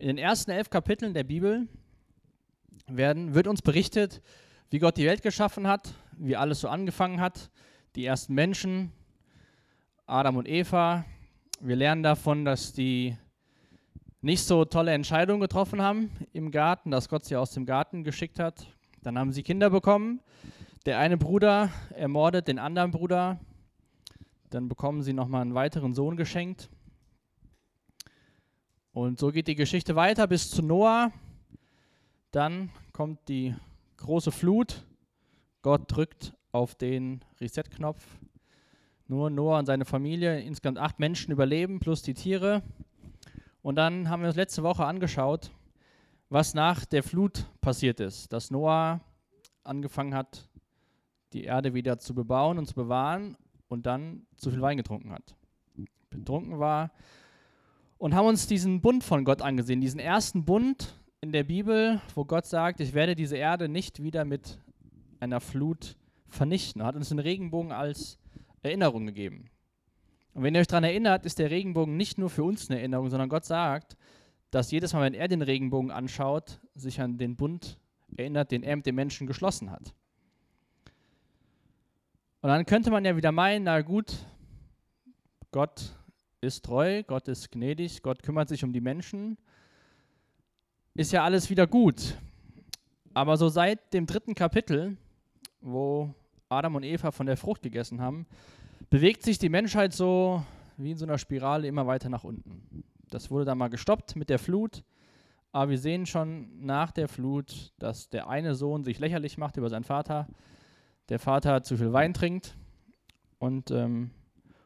In 0.00 0.06
den 0.06 0.16
ersten 0.16 0.50
elf 0.50 0.70
Kapiteln 0.70 1.12
der 1.12 1.24
Bibel 1.24 1.68
werden, 2.86 3.34
wird 3.34 3.46
uns 3.46 3.60
berichtet, 3.60 4.22
wie 4.70 4.78
Gott 4.78 4.96
die 4.96 5.04
Welt 5.04 5.20
geschaffen 5.20 5.66
hat, 5.66 5.92
wie 6.16 6.36
alles 6.36 6.60
so 6.60 6.68
angefangen 6.68 7.20
hat, 7.20 7.50
die 7.96 8.06
ersten 8.06 8.32
Menschen, 8.32 8.92
Adam 10.06 10.38
und 10.38 10.48
Eva. 10.48 11.04
Wir 11.60 11.76
lernen 11.76 12.02
davon, 12.02 12.46
dass 12.46 12.72
die 12.72 13.14
nicht 14.22 14.42
so 14.42 14.64
tolle 14.64 14.92
Entscheidungen 14.92 15.42
getroffen 15.42 15.82
haben 15.82 16.10
im 16.32 16.50
Garten, 16.50 16.90
dass 16.90 17.10
Gott 17.10 17.26
sie 17.26 17.36
aus 17.36 17.50
dem 17.52 17.66
Garten 17.66 18.02
geschickt 18.02 18.38
hat. 18.38 18.68
Dann 19.02 19.18
haben 19.18 19.32
sie 19.32 19.42
Kinder 19.42 19.68
bekommen. 19.68 20.22
Der 20.86 20.98
eine 20.98 21.18
Bruder 21.18 21.68
ermordet 21.94 22.48
den 22.48 22.58
anderen 22.58 22.90
Bruder. 22.90 23.38
Dann 24.48 24.66
bekommen 24.66 25.02
sie 25.02 25.12
nochmal 25.12 25.42
einen 25.42 25.52
weiteren 25.52 25.92
Sohn 25.92 26.16
geschenkt. 26.16 26.70
Und 28.92 29.20
so 29.20 29.30
geht 29.30 29.46
die 29.46 29.54
Geschichte 29.54 29.94
weiter 29.94 30.26
bis 30.26 30.50
zu 30.50 30.62
Noah. 30.62 31.12
Dann 32.32 32.70
kommt 32.92 33.28
die 33.28 33.54
große 33.98 34.32
Flut. 34.32 34.84
Gott 35.62 35.82
drückt 35.86 36.34
auf 36.50 36.74
den 36.74 37.24
Reset-Knopf. 37.40 38.04
Nur 39.06 39.30
Noah 39.30 39.60
und 39.60 39.66
seine 39.66 39.84
Familie, 39.84 40.40
insgesamt 40.40 40.78
acht 40.78 40.98
Menschen 40.98 41.30
überleben, 41.30 41.78
plus 41.78 42.02
die 42.02 42.14
Tiere. 42.14 42.62
Und 43.62 43.76
dann 43.76 44.08
haben 44.08 44.22
wir 44.22 44.28
uns 44.28 44.36
letzte 44.36 44.64
Woche 44.64 44.84
angeschaut, 44.84 45.52
was 46.28 46.54
nach 46.54 46.84
der 46.84 47.04
Flut 47.04 47.46
passiert 47.60 48.00
ist. 48.00 48.32
Dass 48.32 48.50
Noah 48.50 49.00
angefangen 49.62 50.14
hat, 50.14 50.48
die 51.32 51.44
Erde 51.44 51.74
wieder 51.74 51.98
zu 51.98 52.12
bebauen 52.12 52.58
und 52.58 52.66
zu 52.66 52.74
bewahren 52.74 53.36
und 53.68 53.86
dann 53.86 54.26
zu 54.36 54.50
viel 54.50 54.60
Wein 54.60 54.78
getrunken 54.78 55.12
hat. 55.12 55.36
Betrunken 56.10 56.58
war. 56.58 56.90
Und 58.00 58.14
haben 58.14 58.28
uns 58.28 58.46
diesen 58.46 58.80
Bund 58.80 59.04
von 59.04 59.26
Gott 59.26 59.42
angesehen, 59.42 59.82
diesen 59.82 60.00
ersten 60.00 60.46
Bund 60.46 60.94
in 61.20 61.32
der 61.32 61.44
Bibel, 61.44 62.00
wo 62.14 62.24
Gott 62.24 62.46
sagt, 62.46 62.80
ich 62.80 62.94
werde 62.94 63.14
diese 63.14 63.36
Erde 63.36 63.68
nicht 63.68 64.02
wieder 64.02 64.24
mit 64.24 64.58
einer 65.20 65.38
Flut 65.38 65.98
vernichten. 66.26 66.80
Er 66.80 66.86
hat 66.86 66.96
uns 66.96 67.10
den 67.10 67.18
Regenbogen 67.18 67.72
als 67.72 68.18
Erinnerung 68.62 69.04
gegeben. 69.04 69.50
Und 70.32 70.42
wenn 70.42 70.54
ihr 70.54 70.62
euch 70.62 70.66
daran 70.66 70.84
erinnert, 70.84 71.26
ist 71.26 71.38
der 71.38 71.50
Regenbogen 71.50 71.98
nicht 71.98 72.16
nur 72.16 72.30
für 72.30 72.42
uns 72.42 72.70
eine 72.70 72.78
Erinnerung, 72.78 73.10
sondern 73.10 73.28
Gott 73.28 73.44
sagt, 73.44 73.98
dass 74.50 74.70
jedes 74.70 74.94
Mal, 74.94 75.02
wenn 75.02 75.12
er 75.12 75.28
den 75.28 75.42
Regenbogen 75.42 75.90
anschaut, 75.90 76.58
sich 76.74 77.02
an 77.02 77.18
den 77.18 77.36
Bund 77.36 77.78
erinnert, 78.16 78.50
den 78.50 78.62
er 78.62 78.76
mit 78.76 78.86
den 78.86 78.94
Menschen 78.94 79.26
geschlossen 79.26 79.70
hat. 79.70 79.92
Und 82.40 82.48
dann 82.48 82.64
könnte 82.64 82.90
man 82.90 83.04
ja 83.04 83.14
wieder 83.14 83.30
meinen, 83.30 83.64
na 83.64 83.82
gut, 83.82 84.16
Gott 85.52 85.99
ist 86.40 86.64
treu, 86.64 87.02
Gott 87.02 87.28
ist 87.28 87.50
gnädig, 87.50 88.02
Gott 88.02 88.22
kümmert 88.22 88.48
sich 88.48 88.64
um 88.64 88.72
die 88.72 88.80
Menschen, 88.80 89.36
ist 90.94 91.12
ja 91.12 91.24
alles 91.24 91.50
wieder 91.50 91.66
gut. 91.66 92.16
Aber 93.12 93.36
so 93.36 93.48
seit 93.48 93.92
dem 93.92 94.06
dritten 94.06 94.34
Kapitel, 94.34 94.96
wo 95.60 96.14
Adam 96.48 96.76
und 96.76 96.82
Eva 96.84 97.10
von 97.10 97.26
der 97.26 97.36
Frucht 97.36 97.62
gegessen 97.62 98.00
haben, 98.00 98.26
bewegt 98.88 99.22
sich 99.22 99.38
die 99.38 99.48
Menschheit 99.48 99.92
so 99.92 100.42
wie 100.76 100.92
in 100.92 100.96
so 100.98 101.04
einer 101.04 101.18
Spirale 101.18 101.68
immer 101.68 101.86
weiter 101.86 102.08
nach 102.08 102.24
unten. 102.24 102.84
Das 103.10 103.30
wurde 103.30 103.44
dann 103.44 103.58
mal 103.58 103.68
gestoppt 103.68 104.16
mit 104.16 104.30
der 104.30 104.38
Flut, 104.38 104.82
aber 105.52 105.70
wir 105.70 105.78
sehen 105.78 106.06
schon 106.06 106.64
nach 106.64 106.92
der 106.92 107.08
Flut, 107.08 107.72
dass 107.78 108.08
der 108.08 108.28
eine 108.28 108.54
Sohn 108.54 108.84
sich 108.84 108.98
lächerlich 108.98 109.36
macht 109.36 109.56
über 109.56 109.68
seinen 109.68 109.84
Vater, 109.84 110.28
der 111.08 111.18
Vater 111.18 111.62
zu 111.62 111.76
viel 111.76 111.92
Wein 111.92 112.14
trinkt 112.14 112.56
und 113.38 113.70
ähm, 113.70 114.10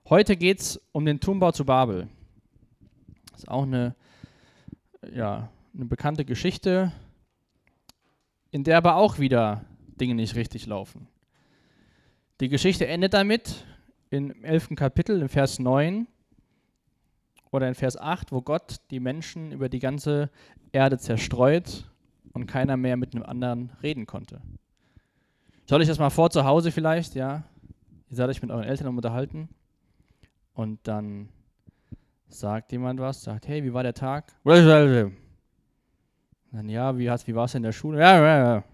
heute 0.08 0.36
geht 0.36 0.60
es 0.60 0.80
um 0.92 1.05
den 1.05 1.20
Turmbau 1.20 1.52
zu 1.52 1.64
Babel. 1.64 2.08
Das 3.33 3.41
ist 3.41 3.48
auch 3.48 3.62
eine, 3.62 3.94
ja, 5.12 5.48
eine 5.74 5.84
bekannte 5.86 6.24
Geschichte, 6.24 6.92
in 8.50 8.64
der 8.64 8.77
aber 8.77 8.97
auch 8.97 9.19
wieder 9.19 9.64
Dinge 10.00 10.14
nicht 10.14 10.34
richtig 10.34 10.66
laufen. 10.66 11.08
Die 12.41 12.48
Geschichte 12.48 12.87
endet 12.87 13.15
damit, 13.15 13.65
im 14.10 14.44
11. 14.44 14.76
Kapitel, 14.76 15.20
im 15.20 15.28
Vers 15.28 15.59
9 15.59 16.06
oder 17.50 17.66
in 17.66 17.75
Vers 17.75 17.97
8, 17.97 18.31
wo 18.31 18.42
Gott 18.42 18.76
die 18.91 19.00
Menschen 19.00 19.50
über 19.53 19.69
die 19.69 19.81
ganze 19.81 20.31
Erde 20.71 20.98
zerstreut 20.98 21.91
und 22.32 22.47
keiner 22.47 22.76
mehr 22.76 22.97
mit 22.97 23.15
einem 23.15 23.25
anderen 23.25 23.72
reden 23.82 24.06
konnte. 24.06 24.41
Soll 25.66 25.82
ich 25.82 25.88
das 25.88 25.98
mal 25.98 26.10
vor 26.10 26.31
zu 26.31 26.44
Hause 26.44 26.71
vielleicht, 26.71 27.15
ja? 27.15 27.44
Ihr 28.10 28.16
seid 28.16 28.28
euch 28.28 28.42
mit 28.42 28.50
euren 28.50 28.65
Eltern 28.65 28.97
unterhalten 28.97 29.48
und 30.54 30.81
dann 30.84 31.28
sagt 32.28 32.72
jemand 32.72 33.00
was, 33.00 33.22
sagt, 33.22 33.47
hey, 33.47 33.62
wie 33.62 33.72
war 33.72 33.82
der 33.82 33.94
Tag? 33.94 34.32
Dann 36.53 36.69
ja, 36.69 36.97
wie, 36.97 37.09
wie 37.09 37.34
war 37.34 37.44
es 37.44 37.54
in 37.54 37.62
der 37.62 37.72
Schule? 37.72 38.00
Ja, 38.00 38.19
ja, 38.19 38.38
ja. 38.54 38.65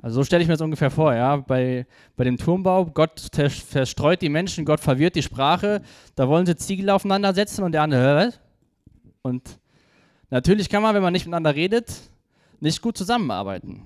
Also 0.00 0.16
so 0.16 0.24
stelle 0.24 0.42
ich 0.42 0.48
mir 0.48 0.54
das 0.54 0.60
ungefähr 0.60 0.90
vor, 0.90 1.14
ja. 1.14 1.36
Bei, 1.36 1.86
bei 2.16 2.24
dem 2.24 2.36
Turmbau, 2.36 2.86
Gott 2.86 3.30
verstreut 3.32 4.20
die 4.20 4.28
Menschen, 4.28 4.64
Gott 4.64 4.80
verwirrt 4.80 5.14
die 5.14 5.22
Sprache, 5.22 5.80
da 6.14 6.28
wollen 6.28 6.44
sie 6.44 6.56
Ziegel 6.56 6.90
aufeinander 6.90 7.32
setzen 7.32 7.64
und 7.64 7.72
der 7.72 7.82
andere, 7.82 8.16
was? 8.16 8.40
Und 9.22 9.58
natürlich 10.28 10.68
kann 10.68 10.82
man, 10.82 10.94
wenn 10.94 11.02
man 11.02 11.14
nicht 11.14 11.24
miteinander 11.24 11.54
redet, 11.54 11.90
nicht 12.60 12.82
gut 12.82 12.98
zusammenarbeiten. 12.98 13.82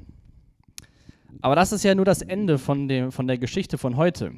Aber 1.41 1.55
das 1.55 1.71
ist 1.73 1.85
ja 1.85 1.95
nur 1.95 2.05
das 2.05 2.23
Ende 2.23 2.59
von, 2.59 2.89
dem, 2.89 3.12
von 3.12 3.29
der 3.29 3.39
Geschichte 3.39 3.79
von 3.79 3.97
heute. 3.97 4.33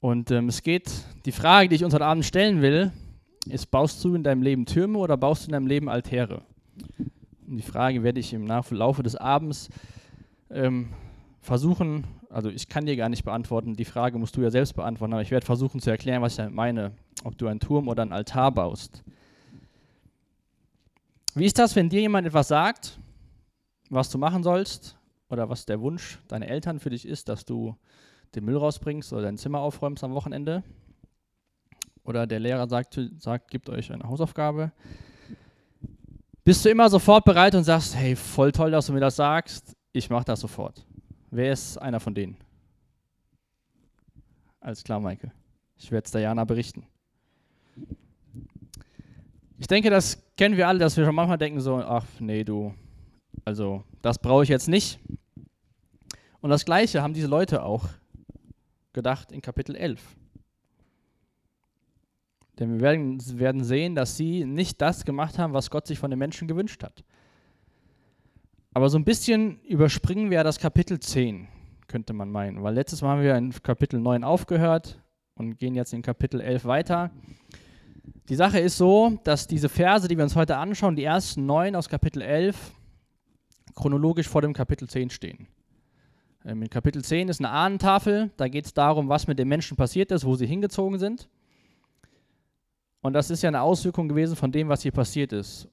Und 0.00 0.30
ähm, 0.30 0.48
es 0.48 0.62
geht, 0.62 0.90
die 1.26 1.32
Frage, 1.32 1.68
die 1.68 1.76
ich 1.76 1.84
uns 1.84 1.92
heute 1.92 2.06
Abend 2.06 2.24
stellen 2.24 2.62
will, 2.62 2.90
ist, 3.46 3.70
baust 3.70 4.02
du 4.02 4.14
in 4.14 4.24
deinem 4.24 4.42
Leben 4.42 4.64
Türme 4.64 4.98
oder 4.98 5.16
baust 5.16 5.42
du 5.42 5.48
in 5.48 5.52
deinem 5.52 5.66
Leben 5.66 5.88
Altäre? 5.88 6.42
Und 7.46 7.56
die 7.56 7.62
Frage 7.62 8.02
werde 8.02 8.18
ich 8.18 8.32
im 8.32 8.46
Laufe 8.46 9.02
des 9.02 9.16
Abends 9.16 9.68
ähm, 10.50 10.88
versuchen, 11.42 12.04
also 12.30 12.48
ich 12.48 12.68
kann 12.68 12.86
dir 12.86 12.96
gar 12.96 13.08
nicht 13.08 13.24
beantworten, 13.24 13.76
die 13.76 13.84
Frage 13.84 14.18
musst 14.18 14.36
du 14.36 14.42
ja 14.42 14.50
selbst 14.50 14.74
beantworten, 14.74 15.12
aber 15.12 15.22
ich 15.22 15.30
werde 15.30 15.44
versuchen 15.44 15.80
zu 15.80 15.90
erklären, 15.90 16.22
was 16.22 16.32
ich 16.32 16.36
damit 16.36 16.54
meine, 16.54 16.92
ob 17.24 17.36
du 17.36 17.46
einen 17.48 17.60
Turm 17.60 17.88
oder 17.88 18.02
einen 18.02 18.12
Altar 18.12 18.52
baust. 18.52 19.02
Wie 21.34 21.44
ist 21.44 21.58
das, 21.58 21.76
wenn 21.76 21.88
dir 21.88 22.00
jemand 22.00 22.26
etwas 22.26 22.48
sagt, 22.48 22.98
was 23.90 24.10
du 24.10 24.18
machen 24.18 24.42
sollst 24.42 24.96
oder 25.28 25.48
was 25.48 25.66
der 25.66 25.80
Wunsch 25.80 26.18
deiner 26.28 26.48
Eltern 26.48 26.80
für 26.80 26.90
dich 26.90 27.06
ist, 27.06 27.28
dass 27.28 27.44
du 27.44 27.76
den 28.34 28.44
Müll 28.44 28.56
rausbringst 28.56 29.12
oder 29.12 29.22
dein 29.22 29.38
Zimmer 29.38 29.60
aufräumst 29.60 30.04
am 30.04 30.14
Wochenende? 30.14 30.62
Oder 32.04 32.26
der 32.26 32.40
Lehrer 32.40 32.68
sagt, 32.68 32.98
sagt 33.18 33.50
gibt 33.50 33.68
euch 33.68 33.92
eine 33.92 34.04
Hausaufgabe 34.04 34.72
bist 36.44 36.64
du 36.64 36.68
immer 36.68 36.88
sofort 36.88 37.24
bereit 37.24 37.54
und 37.54 37.64
sagst, 37.64 37.94
hey, 37.94 38.16
voll 38.16 38.52
toll, 38.52 38.70
dass 38.70 38.86
du 38.86 38.92
mir 38.92 39.00
das 39.00 39.16
sagst, 39.16 39.76
ich 39.92 40.10
mache 40.10 40.24
das 40.24 40.40
sofort. 40.40 40.84
Wer 41.30 41.52
ist 41.52 41.76
einer 41.78 42.00
von 42.00 42.14
denen? 42.14 42.36
Alles 44.60 44.82
klar, 44.82 45.00
Michael. 45.00 45.32
Ich 45.76 45.90
werde 45.90 46.06
es 46.06 46.10
Diana 46.10 46.44
berichten. 46.44 46.86
Ich 49.58 49.66
denke, 49.66 49.90
das 49.90 50.22
kennen 50.36 50.56
wir 50.56 50.66
alle, 50.66 50.78
dass 50.78 50.96
wir 50.96 51.04
schon 51.04 51.14
manchmal 51.14 51.38
denken 51.38 51.60
so, 51.60 51.76
ach 51.76 52.04
nee, 52.18 52.44
du, 52.44 52.74
also 53.44 53.84
das 54.02 54.18
brauche 54.18 54.42
ich 54.42 54.48
jetzt 54.48 54.68
nicht. 54.68 54.98
Und 56.40 56.50
das 56.50 56.64
Gleiche 56.64 57.02
haben 57.02 57.14
diese 57.14 57.26
Leute 57.26 57.62
auch 57.62 57.88
gedacht 58.92 59.32
in 59.32 59.42
Kapitel 59.42 59.76
11. 59.76 60.16
Denn 62.58 62.74
wir 62.74 62.80
werden, 62.80 63.38
werden 63.38 63.64
sehen, 63.64 63.94
dass 63.94 64.16
sie 64.16 64.44
nicht 64.44 64.80
das 64.82 65.04
gemacht 65.04 65.38
haben, 65.38 65.54
was 65.54 65.70
Gott 65.70 65.86
sich 65.86 65.98
von 65.98 66.10
den 66.10 66.18
Menschen 66.18 66.46
gewünscht 66.46 66.82
hat. 66.82 67.04
Aber 68.72 68.88
so 68.88 68.98
ein 68.98 69.04
bisschen 69.04 69.60
überspringen 69.62 70.30
wir 70.30 70.36
ja 70.36 70.44
das 70.44 70.58
Kapitel 70.58 71.00
10, 71.00 71.48
könnte 71.88 72.12
man 72.12 72.30
meinen. 72.30 72.62
Weil 72.62 72.74
letztes 72.74 73.02
Mal 73.02 73.10
haben 73.10 73.22
wir 73.22 73.34
in 73.34 73.50
Kapitel 73.62 73.98
9 73.98 74.22
aufgehört 74.22 75.00
und 75.34 75.58
gehen 75.58 75.74
jetzt 75.74 75.92
in 75.92 76.02
Kapitel 76.02 76.40
11 76.40 76.64
weiter. 76.66 77.10
Die 78.28 78.36
Sache 78.36 78.60
ist 78.60 78.76
so, 78.76 79.18
dass 79.24 79.46
diese 79.46 79.68
Verse, 79.68 80.06
die 80.06 80.16
wir 80.16 80.22
uns 80.22 80.36
heute 80.36 80.56
anschauen, 80.56 80.94
die 80.94 81.04
ersten 81.04 81.46
neun 81.46 81.74
aus 81.74 81.88
Kapitel 81.88 82.22
11, 82.22 82.72
chronologisch 83.74 84.28
vor 84.28 84.42
dem 84.42 84.52
Kapitel 84.52 84.88
10 84.88 85.10
stehen. 85.10 85.48
Ähm, 86.44 86.62
in 86.62 86.70
Kapitel 86.70 87.02
10 87.04 87.28
ist 87.28 87.40
eine 87.40 87.50
Ahnentafel, 87.50 88.30
da 88.36 88.48
geht 88.48 88.66
es 88.66 88.74
darum, 88.74 89.08
was 89.08 89.26
mit 89.26 89.38
den 89.38 89.48
Menschen 89.48 89.76
passiert 89.76 90.10
ist, 90.10 90.24
wo 90.24 90.34
sie 90.34 90.46
hingezogen 90.46 90.98
sind. 90.98 91.28
Und 93.02 93.14
das 93.14 93.30
ist 93.30 93.42
ja 93.42 93.48
eine 93.48 93.62
Auswirkung 93.62 94.08
gewesen 94.08 94.36
von 94.36 94.52
dem, 94.52 94.68
was 94.68 94.82
hier 94.82 94.92
passiert 94.92 95.32
ist. 95.32 95.68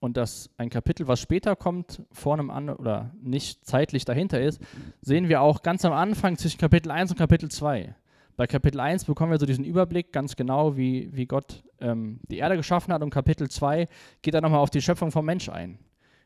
Und 0.00 0.16
dass 0.16 0.50
ein 0.58 0.68
Kapitel, 0.68 1.08
was 1.08 1.20
später 1.20 1.56
kommt, 1.56 2.02
vor 2.12 2.34
einem 2.34 2.50
anderen 2.50 2.78
oder 2.78 3.10
nicht 3.22 3.64
zeitlich 3.64 4.04
dahinter 4.04 4.40
ist, 4.40 4.60
sehen 5.00 5.28
wir 5.28 5.40
auch 5.40 5.62
ganz 5.62 5.84
am 5.84 5.92
Anfang 5.92 6.36
zwischen 6.36 6.58
Kapitel 6.58 6.90
1 6.90 7.12
und 7.12 7.16
Kapitel 7.16 7.50
2. 7.50 7.94
Bei 8.36 8.46
Kapitel 8.46 8.80
1 8.80 9.04
bekommen 9.04 9.30
wir 9.30 9.38
so 9.38 9.46
diesen 9.46 9.64
Überblick 9.64 10.12
ganz 10.12 10.34
genau, 10.36 10.76
wie, 10.76 11.08
wie 11.12 11.26
Gott 11.26 11.62
ähm, 11.80 12.20
die 12.28 12.38
Erde 12.38 12.56
geschaffen 12.56 12.92
hat. 12.92 13.02
Und 13.02 13.10
Kapitel 13.10 13.48
2 13.48 13.88
geht 14.22 14.34
dann 14.34 14.42
nochmal 14.42 14.58
auf 14.58 14.70
die 14.70 14.82
Schöpfung 14.82 15.12
vom 15.12 15.24
Mensch 15.24 15.48
ein. 15.48 15.78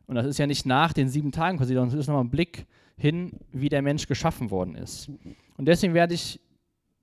Und 0.07 0.15
das 0.15 0.27
ist 0.27 0.39
ja 0.39 0.47
nicht 0.47 0.65
nach 0.65 0.95
den 0.95 1.09
sieben 1.09 1.33
Tagen 1.33 1.59
passiert, 1.59 1.77
sondern 1.77 1.97
es 1.97 2.03
ist 2.03 2.09
nochmal 2.09 2.25
ein 2.25 2.31
Blick 2.31 2.67
hin, 2.99 3.33
wie 3.53 3.69
der 3.69 3.81
Mensch 3.81 4.07
geschaffen 4.07 4.51
worden 4.51 4.75
ist. 4.75 5.09
Und 5.57 5.67
deswegen 5.67 5.95
werde 5.95 6.15
ich 6.15 6.41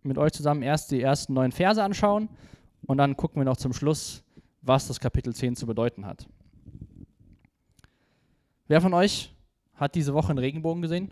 mit 0.04 0.18
euch 0.18 0.34
zusammen 0.34 0.62
erst 0.62 0.92
die 0.92 1.02
ersten 1.02 1.34
neun 1.34 1.52
Verse 1.52 1.82
anschauen 1.82 2.30
und 2.86 2.98
dann 2.98 3.18
gucken 3.18 3.42
wir 3.42 3.46
noch 3.46 3.58
zum 3.58 3.74
Schluss, 3.74 4.24
was 4.62 4.88
das 4.88 5.00
Kapitel 5.00 5.34
10 5.34 5.56
zu 5.56 5.66
bedeuten 5.66 6.06
hat. 6.06 6.28
Wer 8.68 8.82
von 8.82 8.94
euch 8.94 9.34
hat 9.76 9.96
diese 9.96 10.14
Woche 10.14 10.30
einen 10.30 10.40
Regenbogen 10.40 10.82
gesehen? 10.82 11.10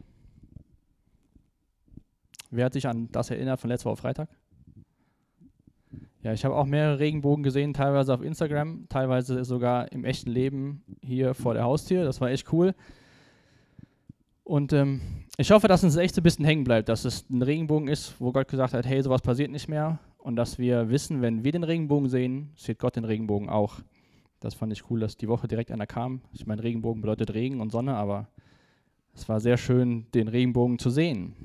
Wer 2.52 2.66
hat 2.66 2.74
sich 2.74 2.88
an 2.88 3.10
das 3.12 3.32
erinnert 3.32 3.60
von 3.60 3.70
letzter 3.70 3.90
Woche 3.90 4.02
Freitag? 4.02 4.30
Ja, 6.22 6.32
ich 6.34 6.46
habe 6.46 6.56
auch 6.56 6.66
mehrere 6.66 7.00
Regenbogen 7.00 7.44
gesehen, 7.44 7.74
teilweise 7.74 8.14
auf 8.14 8.22
Instagram, 8.22 8.88
teilweise 8.90 9.44
sogar 9.44 9.92
im 9.92 10.06
echten 10.06 10.30
Leben 10.30 10.84
hier 11.02 11.34
vor 11.34 11.54
der 11.54 11.64
Haustür. 11.64 12.06
Das 12.06 12.22
war 12.22 12.30
echt 12.30 12.52
cool. 12.54 12.74
Und 14.44 14.74
ähm, 14.74 15.02
ich 15.38 15.52
hoffe, 15.52 15.68
dass 15.68 15.84
uns 15.84 15.96
echt 15.96 16.16
so 16.16 16.22
ein 16.22 16.24
bisschen 16.24 16.46
hängen 16.46 16.64
bleibt, 16.64 16.90
dass 16.90 17.06
es 17.06 17.30
ein 17.30 17.42
Regenbogen 17.42 17.88
ist, 17.88 18.16
wo 18.20 18.32
Gott 18.32 18.48
gesagt 18.48 18.74
hat, 18.74 18.86
hey, 18.86 19.02
sowas 19.02 19.22
passiert 19.22 19.52
nicht 19.52 19.70
mehr. 19.70 20.00
Und 20.18 20.36
dass 20.36 20.58
wir 20.58 20.90
wissen, 20.90 21.22
wenn 21.22 21.44
wir 21.44 21.52
den 21.52 21.64
Regenbogen 21.64 22.10
sehen, 22.10 22.52
sieht 22.56 22.80
Gott 22.80 22.96
den 22.96 23.06
Regenbogen 23.06 23.50
auch. 23.50 23.80
Das 24.40 24.54
fand 24.54 24.74
ich 24.74 24.90
cool, 24.90 25.00
dass 25.00 25.16
die 25.16 25.30
Woche 25.30 25.48
direkt 25.48 25.72
einer 25.72 25.88
kam. 25.88 26.22
Ich 26.34 26.46
meine, 26.46 26.64
Regenbogen 26.64 27.02
bedeutet 27.02 27.34
Regen 27.34 27.62
und 27.62 27.72
Sonne, 27.72 27.96
aber 27.96 28.28
es 29.14 29.28
war 29.30 29.40
sehr 29.40 29.58
schön, 29.58 30.08
den 30.14 30.28
Regenbogen 30.28 30.80
zu 30.80 30.90
sehen. 30.90 31.36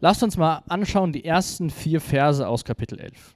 Lasst 0.00 0.22
uns 0.22 0.36
mal 0.36 0.62
anschauen 0.68 1.12
die 1.12 1.24
ersten 1.24 1.70
vier 1.70 2.00
Verse 2.00 2.46
aus 2.46 2.64
Kapitel 2.64 3.00
11. 3.00 3.34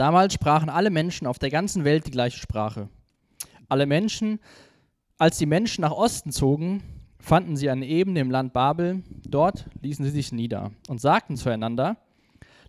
Damals 0.00 0.32
sprachen 0.32 0.70
alle 0.70 0.88
Menschen 0.88 1.26
auf 1.26 1.38
der 1.38 1.50
ganzen 1.50 1.84
Welt 1.84 2.06
die 2.06 2.10
gleiche 2.10 2.38
Sprache. 2.38 2.88
Alle 3.68 3.84
Menschen, 3.84 4.40
als 5.18 5.36
die 5.36 5.44
Menschen 5.44 5.82
nach 5.82 5.92
Osten 5.92 6.32
zogen, 6.32 6.82
fanden 7.18 7.54
sie 7.54 7.68
eine 7.68 7.84
Ebene 7.84 8.20
im 8.20 8.30
Land 8.30 8.54
Babel. 8.54 9.02
Dort 9.28 9.66
ließen 9.82 10.02
sie 10.06 10.10
sich 10.10 10.32
nieder 10.32 10.70
und 10.88 11.02
sagten 11.02 11.36
zueinander, 11.36 11.98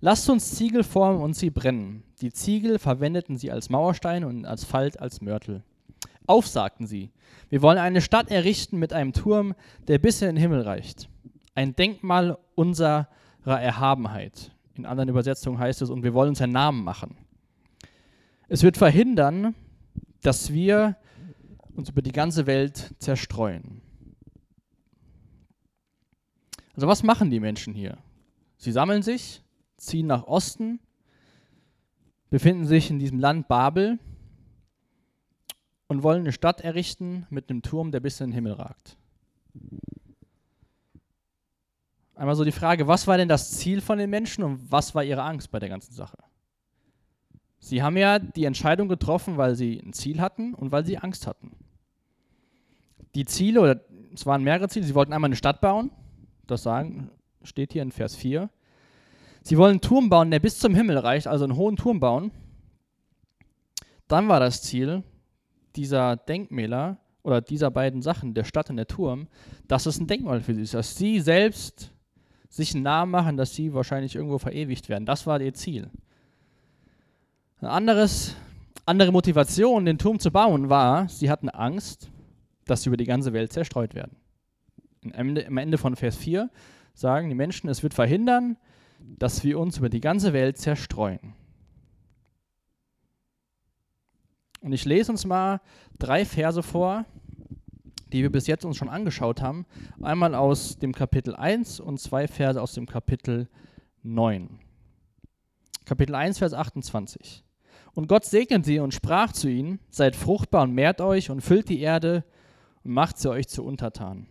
Lasst 0.01 0.29
uns 0.29 0.55
Ziegel 0.55 0.83
formen 0.83 1.21
und 1.21 1.37
sie 1.37 1.51
brennen. 1.51 2.03
Die 2.19 2.33
Ziegel 2.33 2.79
verwendeten 2.79 3.37
sie 3.37 3.49
als 3.49 3.69
Mauerstein 3.69 4.25
und 4.25 4.45
als 4.45 4.65
Falt 4.65 4.99
als 4.99 5.21
Mörtel. 5.21 5.63
Auf, 6.27 6.49
sagten 6.49 6.85
sie, 6.85 7.11
wir 7.47 7.61
wollen 7.61 7.77
eine 7.77 8.01
Stadt 8.01 8.29
errichten 8.29 8.77
mit 8.77 8.91
einem 8.91 9.13
Turm, 9.13 9.55
der 9.87 9.99
bis 9.99 10.21
in 10.21 10.27
den 10.27 10.35
Himmel 10.35 10.63
reicht. 10.63 11.07
Ein 11.55 11.77
Denkmal 11.77 12.37
unserer 12.55 13.07
Erhabenheit. 13.45 14.51
In 14.81 14.87
anderen 14.87 15.09
Übersetzungen 15.09 15.59
heißt 15.59 15.83
es, 15.83 15.91
und 15.91 16.01
wir 16.01 16.15
wollen 16.15 16.29
uns 16.29 16.41
einen 16.41 16.53
Namen 16.53 16.83
machen. 16.83 17.15
Es 18.47 18.63
wird 18.63 18.77
verhindern, 18.77 19.53
dass 20.23 20.51
wir 20.51 20.97
uns 21.75 21.89
über 21.89 22.01
die 22.01 22.11
ganze 22.11 22.47
Welt 22.47 22.95
zerstreuen. 22.97 23.83
Also 26.73 26.87
was 26.87 27.03
machen 27.03 27.29
die 27.29 27.39
Menschen 27.39 27.75
hier? 27.75 27.99
Sie 28.57 28.71
sammeln 28.71 29.03
sich, 29.03 29.43
ziehen 29.77 30.07
nach 30.07 30.23
Osten, 30.23 30.79
befinden 32.31 32.65
sich 32.65 32.89
in 32.89 32.97
diesem 32.97 33.19
Land 33.19 33.47
Babel 33.47 33.99
und 35.89 36.01
wollen 36.01 36.21
eine 36.21 36.33
Stadt 36.33 36.61
errichten 36.61 37.27
mit 37.29 37.51
einem 37.51 37.61
Turm, 37.61 37.91
der 37.91 37.99
bis 37.99 38.19
in 38.19 38.31
den 38.31 38.33
Himmel 38.33 38.53
ragt. 38.53 38.97
Einmal 42.15 42.35
so 42.35 42.43
die 42.43 42.51
Frage, 42.51 42.87
was 42.87 43.07
war 43.07 43.17
denn 43.17 43.27
das 43.27 43.51
Ziel 43.51 43.81
von 43.81 43.97
den 43.97 44.09
Menschen 44.09 44.43
und 44.43 44.71
was 44.71 44.93
war 44.93 45.03
ihre 45.03 45.23
Angst 45.23 45.51
bei 45.51 45.59
der 45.59 45.69
ganzen 45.69 45.93
Sache? 45.93 46.17
Sie 47.59 47.81
haben 47.83 47.97
ja 47.97 48.19
die 48.19 48.45
Entscheidung 48.45 48.87
getroffen, 48.87 49.37
weil 49.37 49.55
sie 49.55 49.79
ein 49.79 49.93
Ziel 49.93 50.19
hatten 50.19 50.53
und 50.53 50.71
weil 50.71 50.85
sie 50.85 50.97
Angst 50.97 51.27
hatten. 51.27 51.51
Die 53.15 53.25
Ziele, 53.25 53.61
oder 53.61 53.81
es 54.13 54.25
waren 54.25 54.43
mehrere 54.43 54.67
Ziele, 54.67 54.85
sie 54.85 54.95
wollten 54.95 55.13
einmal 55.13 55.27
eine 55.27 55.35
Stadt 55.35 55.61
bauen, 55.61 55.91
das 56.47 56.63
sagen, 56.63 57.11
steht 57.43 57.73
hier 57.73 57.81
in 57.81 57.91
Vers 57.91 58.15
4. 58.15 58.49
Sie 59.43 59.57
wollen 59.57 59.71
einen 59.71 59.81
Turm 59.81 60.09
bauen, 60.09 60.31
der 60.31 60.39
bis 60.39 60.59
zum 60.59 60.75
Himmel 60.75 60.97
reicht, 60.97 61.27
also 61.27 61.43
einen 61.43 61.55
hohen 61.55 61.75
Turm 61.75 61.99
bauen. 61.99 62.31
Dann 64.07 64.27
war 64.27 64.39
das 64.39 64.61
Ziel, 64.61 65.03
dieser 65.75 66.17
Denkmäler 66.17 66.97
oder 67.23 67.41
dieser 67.41 67.71
beiden 67.71 68.01
Sachen, 68.01 68.33
der 68.33 68.43
Stadt 68.43 68.69
und 68.69 68.77
der 68.77 68.87
Turm, 68.87 69.27
dass 69.67 69.85
es 69.85 69.99
ein 69.99 70.07
Denkmal 70.07 70.41
für 70.41 70.53
sie 70.53 70.63
ist, 70.63 70.73
dass 70.73 70.95
sie 70.95 71.19
selbst 71.19 71.91
sich 72.51 72.75
einen 72.75 72.83
Namen 72.83 73.11
machen, 73.11 73.37
dass 73.37 73.55
sie 73.55 73.73
wahrscheinlich 73.73 74.15
irgendwo 74.15 74.37
verewigt 74.37 74.89
werden. 74.89 75.05
Das 75.05 75.25
war 75.25 75.39
ihr 75.41 75.53
Ziel. 75.53 75.89
Eine 77.61 77.71
anderes, 77.71 78.35
andere 78.85 79.11
Motivation, 79.11 79.85
den 79.85 79.97
Turm 79.97 80.19
zu 80.19 80.31
bauen, 80.31 80.69
war, 80.69 81.07
sie 81.07 81.29
hatten 81.29 81.49
Angst, 81.49 82.11
dass 82.65 82.83
sie 82.83 82.89
über 82.89 82.97
die 82.97 83.05
ganze 83.05 83.31
Welt 83.31 83.53
zerstreut 83.53 83.95
werden. 83.95 84.17
Am 85.15 85.57
Ende, 85.57 85.77
von 85.77 85.95
Vers 85.95 86.17
4 86.17 86.49
sagen 86.93 87.29
die 87.29 87.35
Menschen, 87.35 87.69
es 87.69 87.83
wird 87.83 87.93
verhindern, 87.93 88.57
dass 88.99 89.43
wir 89.43 89.57
uns 89.57 89.77
über 89.77 89.89
die 89.89 90.01
ganze 90.01 90.33
Welt 90.33 90.57
zerstreuen. 90.57 91.33
Und 94.59 94.73
ich 94.73 94.85
lese 94.85 95.11
uns 95.11 95.25
mal 95.25 95.61
drei 95.97 96.25
Verse 96.25 96.61
vor, 96.61 97.05
die 98.11 98.21
wir 98.21 98.31
bis 98.31 98.47
jetzt 98.47 98.65
uns 98.65 98.77
schon 98.77 98.89
angeschaut 98.89 99.41
haben. 99.41 99.65
Einmal 100.01 100.35
aus 100.35 100.77
dem 100.77 100.93
Kapitel 100.93 101.35
1 101.35 101.79
und 101.79 101.99
zwei 101.99 102.27
Verse 102.27 102.61
aus 102.61 102.73
dem 102.73 102.85
Kapitel 102.85 103.47
9. 104.03 104.59
Kapitel 105.85 106.15
1, 106.15 106.39
Vers 106.39 106.53
28. 106.53 107.43
Und 107.93 108.07
Gott 108.07 108.25
segnete 108.25 108.65
sie 108.65 108.79
und 108.79 108.93
sprach 108.93 109.31
zu 109.31 109.49
ihnen, 109.49 109.79
seid 109.89 110.15
fruchtbar 110.15 110.63
und 110.63 110.73
mehrt 110.73 111.01
euch 111.01 111.29
und 111.29 111.41
füllt 111.41 111.69
die 111.69 111.81
Erde 111.81 112.23
und 112.83 112.91
macht 112.93 113.17
sie 113.17 113.29
euch 113.29 113.47
zu 113.47 113.63
Untertan. 113.63 114.27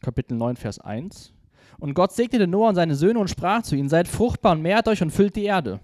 Kapitel 0.00 0.36
9, 0.36 0.56
Vers 0.56 0.78
1. 0.78 1.32
Und 1.78 1.94
Gott 1.94 2.12
segnete 2.12 2.46
Noah 2.46 2.70
und 2.70 2.74
seine 2.74 2.94
Söhne 2.94 3.18
und 3.18 3.28
sprach 3.28 3.62
zu 3.62 3.76
ihnen, 3.76 3.88
seid 3.88 4.08
fruchtbar 4.08 4.52
und 4.52 4.62
mehrt 4.62 4.88
euch 4.88 5.02
und 5.02 5.10
füllt 5.10 5.36
die 5.36 5.44
Erde. 5.44 5.80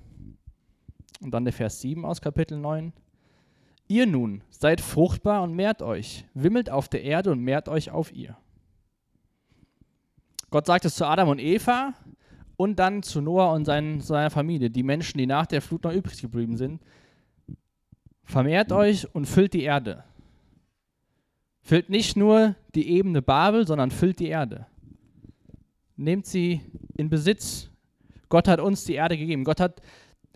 Und 1.20 1.32
dann 1.32 1.44
der 1.44 1.52
Vers 1.52 1.81
7 1.81 2.05
aus 2.05 2.20
Kapitel 2.20 2.58
9. 2.58 2.93
Ihr 3.87 4.07
nun 4.07 4.43
seid 4.51 4.81
fruchtbar 4.81 5.43
und 5.43 5.55
mehrt 5.55 5.83
euch, 5.83 6.25
wimmelt 6.33 6.71
auf 6.71 6.89
der 6.89 7.03
Erde 7.03 7.33
und 7.33 7.41
mehrt 7.41 7.69
euch 7.69 7.91
auf 7.91 8.13
ihr. 8.13 8.37
Gott 10.51 10.67
sagt 10.67 10.85
es 10.85 10.95
zu 10.95 11.05
Adam 11.05 11.29
und 11.29 11.39
Eva 11.39 11.93
und 12.57 12.79
dann 12.79 13.03
zu 13.03 13.21
Noah 13.21 13.53
und 13.53 13.65
seinen, 13.65 14.01
seiner 14.01 14.31
Familie, 14.31 14.71
die 14.71 14.83
Menschen, 14.83 15.19
die 15.19 15.27
nach 15.27 15.47
der 15.47 15.61
Flut 15.61 15.85
noch 15.85 15.93
übrig 15.93 16.21
geblieben 16.21 16.57
sind. 16.57 16.81
Vermehrt 18.23 18.73
euch 18.73 19.13
und 19.15 19.27
füllt 19.27 19.53
die 19.53 19.65
Erde. 19.65 20.05
Füllt 21.61 21.91
nicht 21.91 22.17
nur 22.17 22.55
die 22.75 22.89
Ebene 22.91 23.21
Babel, 23.21 23.67
sondern 23.67 23.91
füllt 23.91 24.19
die 24.19 24.29
Erde. 24.29 24.67
Nehmt 25.97 26.27
sie 26.27 26.61
in 26.97 27.11
Besitz. 27.11 27.69
Gott 28.29 28.49
hat 28.49 28.61
uns 28.61 28.85
die 28.85 28.95
Erde 28.95 29.19
gegeben. 29.19 29.45
Gott 29.45 29.61
hat 29.61 29.83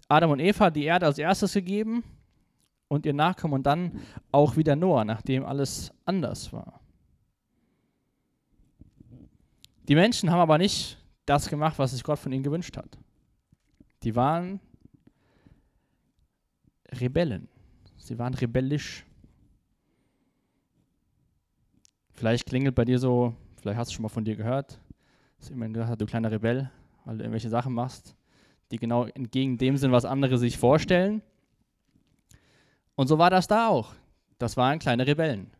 Adam 0.09 0.33
und 0.33 0.40
Eva 0.40 0.71
die 0.71 0.85
Erde 0.85 1.07
als 1.07 1.19
erstes 1.19 1.55
gegeben 1.55 2.05
und 2.88 3.07
ihr 3.07 3.14
Nachkommen 3.14 3.54
und 3.54 3.64
dann 3.64 4.00
auch 4.33 4.57
wieder 4.57 4.76
Noah, 4.76 5.04
nachdem 5.04 5.45
alles 5.45 5.92
anders 6.04 6.52
war. 6.52 6.80
Die 9.88 9.95
Menschen 9.95 10.30
haben 10.30 10.40
aber 10.40 10.59
nicht 10.59 10.99
das 11.25 11.49
gemacht, 11.49 11.78
was 11.78 11.92
sich 11.92 12.02
Gott 12.02 12.18
von 12.18 12.33
ihnen 12.33 12.42
gewünscht 12.42 12.76
hat. 12.76 12.99
Die 14.02 14.14
waren 14.14 14.61
Rebellen. 16.90 17.49
Sie 17.97 18.18
waren 18.18 18.35
rebellisch. 18.35 19.04
Vielleicht 22.14 22.47
klingelt 22.47 22.75
bei 22.75 22.85
dir 22.85 22.99
so, 22.99 23.35
vielleicht 23.57 23.78
hast 23.78 23.90
du 23.90 23.95
schon 23.95 24.02
mal 24.02 24.09
von 24.09 24.25
dir 24.25 24.37
gehört, 24.37 24.80
dass 25.38 25.50
jemand 25.50 25.75
gesagt 25.75 25.90
hat, 25.90 26.00
du 26.00 26.07
kleiner 26.07 26.30
Rebell, 26.30 26.71
weil 27.04 27.18
du 27.18 27.25
irgendwelche 27.25 27.50
Sachen 27.50 27.75
machst 27.75 28.16
die 28.71 28.78
genau 28.78 29.04
entgegen 29.04 29.59
dem 29.59 29.76
sind, 29.76 29.92
was 29.92 30.04
andere 30.04 30.38
sich 30.38 30.59
vorstellen. 30.59 31.23
Und 32.99 33.07
so 33.07 33.17
war 33.17 33.31
das 33.31 33.47
da 33.47 33.69
auch. 33.69 33.95
Das 34.38 34.57
waren 34.57 34.81
kleine 34.81 35.07
Rebellen. 35.07 35.52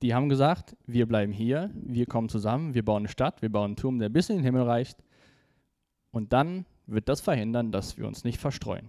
Die 0.00 0.14
haben 0.14 0.30
gesagt, 0.30 0.74
wir 0.86 1.06
bleiben 1.06 1.30
hier, 1.30 1.70
wir 1.74 2.06
kommen 2.06 2.30
zusammen, 2.30 2.72
wir 2.72 2.82
bauen 2.82 3.02
eine 3.02 3.08
Stadt, 3.08 3.42
wir 3.42 3.52
bauen 3.52 3.66
einen 3.66 3.76
Turm, 3.76 3.98
der 3.98 4.08
bis 4.08 4.30
in 4.30 4.36
den 4.36 4.44
Himmel 4.46 4.62
reicht. 4.62 4.96
Und 6.10 6.32
dann 6.32 6.64
wird 6.86 7.10
das 7.10 7.20
verhindern, 7.20 7.70
dass 7.70 7.98
wir 7.98 8.06
uns 8.06 8.24
nicht 8.24 8.38
verstreuen. 8.40 8.88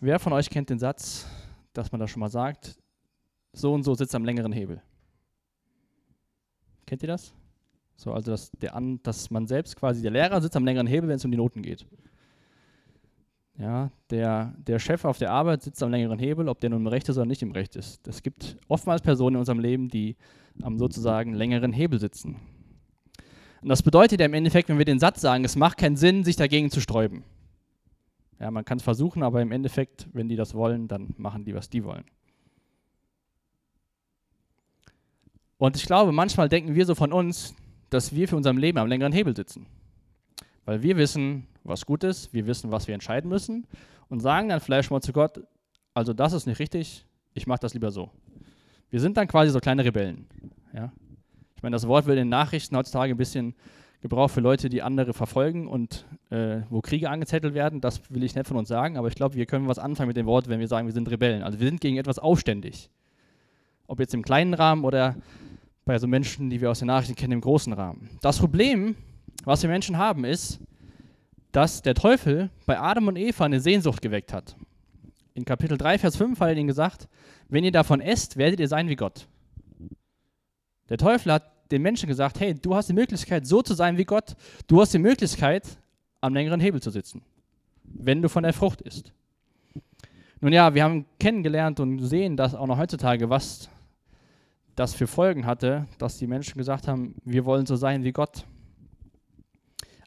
Wer 0.00 0.18
von 0.18 0.32
euch 0.32 0.50
kennt 0.50 0.70
den 0.70 0.80
Satz, 0.80 1.28
dass 1.74 1.92
man 1.92 2.00
da 2.00 2.08
schon 2.08 2.18
mal 2.18 2.28
sagt, 2.28 2.76
so 3.52 3.72
und 3.72 3.84
so 3.84 3.94
sitzt 3.94 4.16
am 4.16 4.24
längeren 4.24 4.50
Hebel? 4.50 4.82
Kennt 6.86 7.04
ihr 7.04 7.08
das? 7.08 7.32
So, 7.94 8.12
also 8.12 8.32
dass, 8.32 8.50
der 8.50 8.76
dass 9.04 9.30
man 9.30 9.46
selbst 9.46 9.76
quasi, 9.76 10.02
der 10.02 10.10
Lehrer 10.10 10.40
sitzt 10.40 10.56
am 10.56 10.64
längeren 10.64 10.88
Hebel, 10.88 11.08
wenn 11.08 11.16
es 11.18 11.24
um 11.24 11.30
die 11.30 11.36
Noten 11.36 11.62
geht. 11.62 11.86
Ja, 13.58 13.90
der, 14.10 14.54
der 14.58 14.78
Chef 14.78 15.04
auf 15.04 15.18
der 15.18 15.30
Arbeit 15.30 15.62
sitzt 15.62 15.82
am 15.82 15.90
längeren 15.90 16.18
Hebel, 16.18 16.48
ob 16.48 16.60
der 16.60 16.70
nun 16.70 16.82
im 16.82 16.86
Recht 16.86 17.08
ist 17.08 17.16
oder 17.16 17.24
nicht 17.24 17.42
im 17.42 17.52
Recht 17.52 17.74
ist. 17.74 18.06
Es 18.06 18.22
gibt 18.22 18.56
oftmals 18.68 19.00
Personen 19.00 19.36
in 19.36 19.40
unserem 19.40 19.60
Leben, 19.60 19.88
die 19.88 20.16
am 20.62 20.78
sozusagen 20.78 21.32
längeren 21.32 21.72
Hebel 21.72 21.98
sitzen. 21.98 22.36
Und 23.62 23.70
das 23.70 23.82
bedeutet 23.82 24.20
ja 24.20 24.26
im 24.26 24.34
Endeffekt, 24.34 24.68
wenn 24.68 24.78
wir 24.78 24.84
den 24.84 24.98
Satz 24.98 25.22
sagen, 25.22 25.44
es 25.44 25.56
macht 25.56 25.78
keinen 25.78 25.96
Sinn, 25.96 26.22
sich 26.22 26.36
dagegen 26.36 26.70
zu 26.70 26.80
sträuben. 26.80 27.24
Ja, 28.38 28.50
man 28.50 28.66
kann 28.66 28.76
es 28.76 28.84
versuchen, 28.84 29.22
aber 29.22 29.40
im 29.40 29.50
Endeffekt, 29.50 30.06
wenn 30.12 30.28
die 30.28 30.36
das 30.36 30.52
wollen, 30.52 30.88
dann 30.88 31.14
machen 31.16 31.46
die, 31.46 31.54
was 31.54 31.70
die 31.70 31.82
wollen. 31.84 32.04
Und 35.56 35.76
ich 35.76 35.86
glaube, 35.86 36.12
manchmal 36.12 36.50
denken 36.50 36.74
wir 36.74 36.84
so 36.84 36.94
von 36.94 37.12
uns, 37.12 37.54
dass 37.88 38.14
wir 38.14 38.28
für 38.28 38.36
unserem 38.36 38.58
Leben 38.58 38.76
am 38.76 38.88
längeren 38.88 39.12
Hebel 39.12 39.34
sitzen. 39.34 39.66
Weil 40.66 40.82
wir 40.82 40.98
wissen, 40.98 41.46
was 41.68 41.86
gut 41.86 42.04
ist, 42.04 42.32
wir 42.32 42.46
wissen, 42.46 42.70
was 42.70 42.86
wir 42.86 42.94
entscheiden 42.94 43.28
müssen 43.28 43.66
und 44.08 44.20
sagen 44.20 44.48
dann 44.48 44.60
vielleicht 44.60 44.90
mal 44.90 45.00
zu 45.00 45.12
Gott, 45.12 45.42
also 45.94 46.12
das 46.12 46.32
ist 46.32 46.46
nicht 46.46 46.58
richtig, 46.58 47.06
ich 47.34 47.46
mache 47.46 47.60
das 47.60 47.74
lieber 47.74 47.90
so. 47.90 48.10
Wir 48.90 49.00
sind 49.00 49.16
dann 49.16 49.26
quasi 49.26 49.50
so 49.50 49.60
kleine 49.60 49.84
Rebellen. 49.84 50.26
Ja? 50.72 50.92
Ich 51.56 51.62
meine, 51.62 51.74
das 51.74 51.86
Wort 51.88 52.06
wird 52.06 52.18
in 52.18 52.26
den 52.26 52.28
Nachrichten 52.28 52.76
heutzutage 52.76 53.14
ein 53.14 53.16
bisschen 53.16 53.54
gebraucht 54.00 54.34
für 54.34 54.40
Leute, 54.40 54.68
die 54.68 54.82
andere 54.82 55.12
verfolgen 55.12 55.66
und 55.66 56.06
äh, 56.30 56.60
wo 56.70 56.80
Kriege 56.80 57.10
angezettelt 57.10 57.54
werden. 57.54 57.80
Das 57.80 58.10
will 58.10 58.22
ich 58.22 58.34
nicht 58.34 58.46
von 58.46 58.56
uns 58.56 58.68
sagen, 58.68 58.96
aber 58.96 59.08
ich 59.08 59.14
glaube, 59.14 59.34
wir 59.34 59.46
können 59.46 59.66
was 59.68 59.78
anfangen 59.78 60.08
mit 60.08 60.16
dem 60.16 60.26
Wort, 60.26 60.48
wenn 60.48 60.60
wir 60.60 60.68
sagen, 60.68 60.86
wir 60.86 60.92
sind 60.92 61.10
Rebellen. 61.10 61.42
Also 61.42 61.58
wir 61.58 61.66
sind 61.66 61.80
gegen 61.80 61.96
etwas 61.96 62.18
aufständig. 62.18 62.90
Ob 63.86 64.00
jetzt 64.00 64.14
im 64.14 64.22
kleinen 64.22 64.54
Rahmen 64.54 64.84
oder 64.84 65.16
bei 65.84 65.98
so 65.98 66.06
Menschen, 66.06 66.50
die 66.50 66.60
wir 66.60 66.70
aus 66.70 66.80
den 66.80 66.88
Nachrichten 66.88 67.14
kennen, 67.14 67.32
im 67.32 67.40
großen 67.40 67.72
Rahmen. 67.72 68.10
Das 68.20 68.38
Problem, 68.38 68.96
was 69.44 69.62
wir 69.62 69.70
Menschen 69.70 69.96
haben, 69.96 70.24
ist, 70.24 70.60
dass 71.56 71.80
der 71.80 71.94
Teufel 71.94 72.50
bei 72.66 72.78
Adam 72.78 73.08
und 73.08 73.16
Eva 73.16 73.46
eine 73.46 73.60
Sehnsucht 73.60 74.02
geweckt 74.02 74.34
hat. 74.34 74.56
In 75.32 75.46
Kapitel 75.46 75.78
3, 75.78 75.96
Vers 75.96 76.16
5 76.16 76.38
hat 76.38 76.48
er 76.48 76.54
ihnen 76.54 76.66
gesagt, 76.66 77.08
wenn 77.48 77.64
ihr 77.64 77.72
davon 77.72 78.02
esst, 78.02 78.36
werdet 78.36 78.60
ihr 78.60 78.68
sein 78.68 78.90
wie 78.90 78.94
Gott. 78.94 79.26
Der 80.90 80.98
Teufel 80.98 81.32
hat 81.32 81.50
den 81.70 81.80
Menschen 81.80 82.08
gesagt, 82.08 82.40
hey, 82.40 82.54
du 82.54 82.74
hast 82.74 82.90
die 82.90 82.92
Möglichkeit, 82.92 83.46
so 83.46 83.62
zu 83.62 83.72
sein 83.72 83.96
wie 83.96 84.04
Gott. 84.04 84.36
Du 84.66 84.82
hast 84.82 84.92
die 84.92 84.98
Möglichkeit, 84.98 85.78
am 86.20 86.34
längeren 86.34 86.60
Hebel 86.60 86.82
zu 86.82 86.90
sitzen, 86.90 87.22
wenn 87.84 88.20
du 88.20 88.28
von 88.28 88.42
der 88.42 88.52
Frucht 88.52 88.82
isst. 88.82 89.14
Nun 90.42 90.52
ja, 90.52 90.74
wir 90.74 90.84
haben 90.84 91.06
kennengelernt 91.18 91.80
und 91.80 92.00
sehen 92.00 92.36
das 92.36 92.54
auch 92.54 92.66
noch 92.66 92.76
heutzutage, 92.76 93.30
was 93.30 93.70
das 94.74 94.92
für 94.92 95.06
Folgen 95.06 95.46
hatte, 95.46 95.86
dass 95.96 96.18
die 96.18 96.26
Menschen 96.26 96.58
gesagt 96.58 96.86
haben, 96.86 97.14
wir 97.24 97.46
wollen 97.46 97.64
so 97.64 97.76
sein 97.76 98.04
wie 98.04 98.12
Gott. 98.12 98.44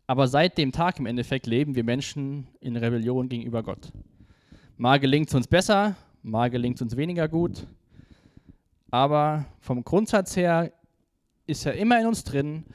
Aber 0.09 0.27
seit 0.27 0.57
dem 0.57 0.71
Tag 0.71 0.97
im 0.97 1.05
Endeffekt 1.05 1.45
leben 1.45 1.75
wir 1.75 1.83
Menschen 1.83 2.47
in 2.61 2.75
Rebellion 2.75 3.29
gegenüber 3.29 3.61
Gott. 3.61 3.91
Mal 4.75 4.99
gelingt 4.99 5.27
es 5.27 5.35
uns 5.35 5.45
besser, 5.45 5.95
mal 6.23 6.49
gelingt 6.49 6.77
es 6.77 6.81
uns 6.81 6.97
weniger 6.97 7.27
gut. 7.27 7.67
Aber 8.89 9.45
vom 9.59 9.83
Grundsatz 9.83 10.35
her 10.35 10.71
ist 11.45 11.63
ja 11.63 11.73
immer 11.73 12.01
in 12.01 12.07
uns 12.07 12.23
drin, 12.23 12.65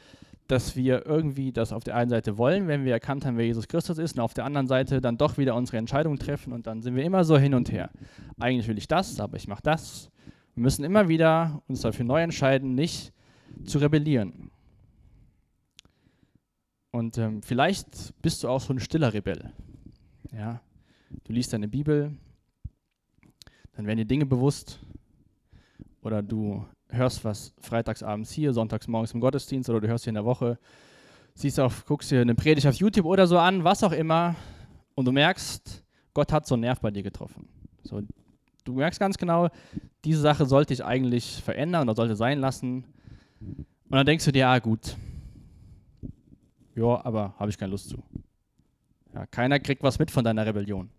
dass 0.46 0.76
wir 0.76 1.06
irgendwie 1.06 1.50
das 1.50 1.72
auf 1.72 1.82
der 1.82 1.96
einen 1.96 2.08
Seite 2.08 2.38
wollen, 2.38 2.68
wenn 2.68 2.84
wir 2.84 2.92
erkannt 2.92 3.26
haben, 3.26 3.36
wer 3.36 3.46
Jesus 3.46 3.66
Christus 3.66 3.98
ist, 3.98 4.14
und 4.14 4.20
auf 4.20 4.34
der 4.34 4.44
anderen 4.44 4.68
Seite 4.68 5.00
dann 5.00 5.18
doch 5.18 5.36
wieder 5.36 5.56
unsere 5.56 5.78
Entscheidung 5.78 6.20
treffen 6.20 6.52
und 6.52 6.68
dann 6.68 6.82
sind 6.82 6.94
wir 6.94 7.02
immer 7.02 7.24
so 7.24 7.36
hin 7.36 7.54
und 7.54 7.72
her. 7.72 7.90
Eigentlich 8.38 8.68
will 8.68 8.78
ich 8.78 8.86
das, 8.86 9.18
aber 9.18 9.36
ich 9.38 9.48
mache 9.48 9.62
das. 9.64 10.08
Wir 10.54 10.62
müssen 10.62 10.84
immer 10.84 11.08
wieder 11.08 11.64
uns 11.66 11.80
dafür 11.80 12.04
neu 12.04 12.22
entscheiden, 12.22 12.76
nicht 12.76 13.12
zu 13.64 13.78
rebellieren. 13.78 14.52
Und 16.94 17.18
ähm, 17.18 17.42
vielleicht 17.42 18.14
bist 18.22 18.44
du 18.44 18.48
auch 18.48 18.60
so 18.60 18.72
ein 18.72 18.78
stiller 18.78 19.12
Rebell. 19.12 19.50
Ja? 20.30 20.60
Du 21.24 21.32
liest 21.32 21.52
deine 21.52 21.66
Bibel, 21.66 22.16
dann 23.72 23.84
werden 23.84 23.98
dir 23.98 24.04
Dinge 24.04 24.26
bewusst 24.26 24.78
oder 26.02 26.22
du 26.22 26.64
hörst 26.88 27.24
was 27.24 27.52
freitagsabends 27.60 28.30
hier, 28.30 28.52
sonntags 28.52 28.86
morgens 28.86 29.12
im 29.12 29.18
Gottesdienst 29.18 29.68
oder 29.68 29.80
du 29.80 29.88
hörst 29.88 30.04
hier 30.04 30.12
in 30.12 30.14
der 30.14 30.24
Woche, 30.24 30.56
siehst 31.34 31.58
auf, 31.58 31.84
guckst 31.84 32.12
dir 32.12 32.20
eine 32.20 32.36
Predigt 32.36 32.68
auf 32.68 32.76
YouTube 32.76 33.06
oder 33.06 33.26
so 33.26 33.40
an, 33.40 33.64
was 33.64 33.82
auch 33.82 33.90
immer, 33.90 34.36
und 34.94 35.04
du 35.04 35.10
merkst, 35.10 35.82
Gott 36.12 36.32
hat 36.32 36.46
so 36.46 36.54
einen 36.54 36.60
Nerv 36.60 36.78
bei 36.78 36.92
dir 36.92 37.02
getroffen. 37.02 37.48
So, 37.82 38.02
du 38.62 38.72
merkst 38.72 39.00
ganz 39.00 39.18
genau, 39.18 39.48
diese 40.04 40.20
Sache 40.20 40.46
sollte 40.46 40.72
ich 40.72 40.84
eigentlich 40.84 41.42
verändern 41.42 41.88
oder 41.88 41.96
sollte 41.96 42.14
sein 42.14 42.38
lassen. 42.38 42.84
Und 43.40 43.66
dann 43.90 44.06
denkst 44.06 44.26
du 44.26 44.30
dir, 44.30 44.40
ja 44.40 44.60
gut, 44.60 44.96
ja, 46.74 47.04
aber 47.04 47.34
habe 47.38 47.50
ich 47.50 47.58
keine 47.58 47.70
Lust 47.70 47.88
zu. 47.88 48.02
Ja, 49.14 49.26
keiner 49.26 49.60
kriegt 49.60 49.82
was 49.82 49.98
mit 49.98 50.10
von 50.10 50.24
deiner 50.24 50.44
Rebellion. 50.44 50.90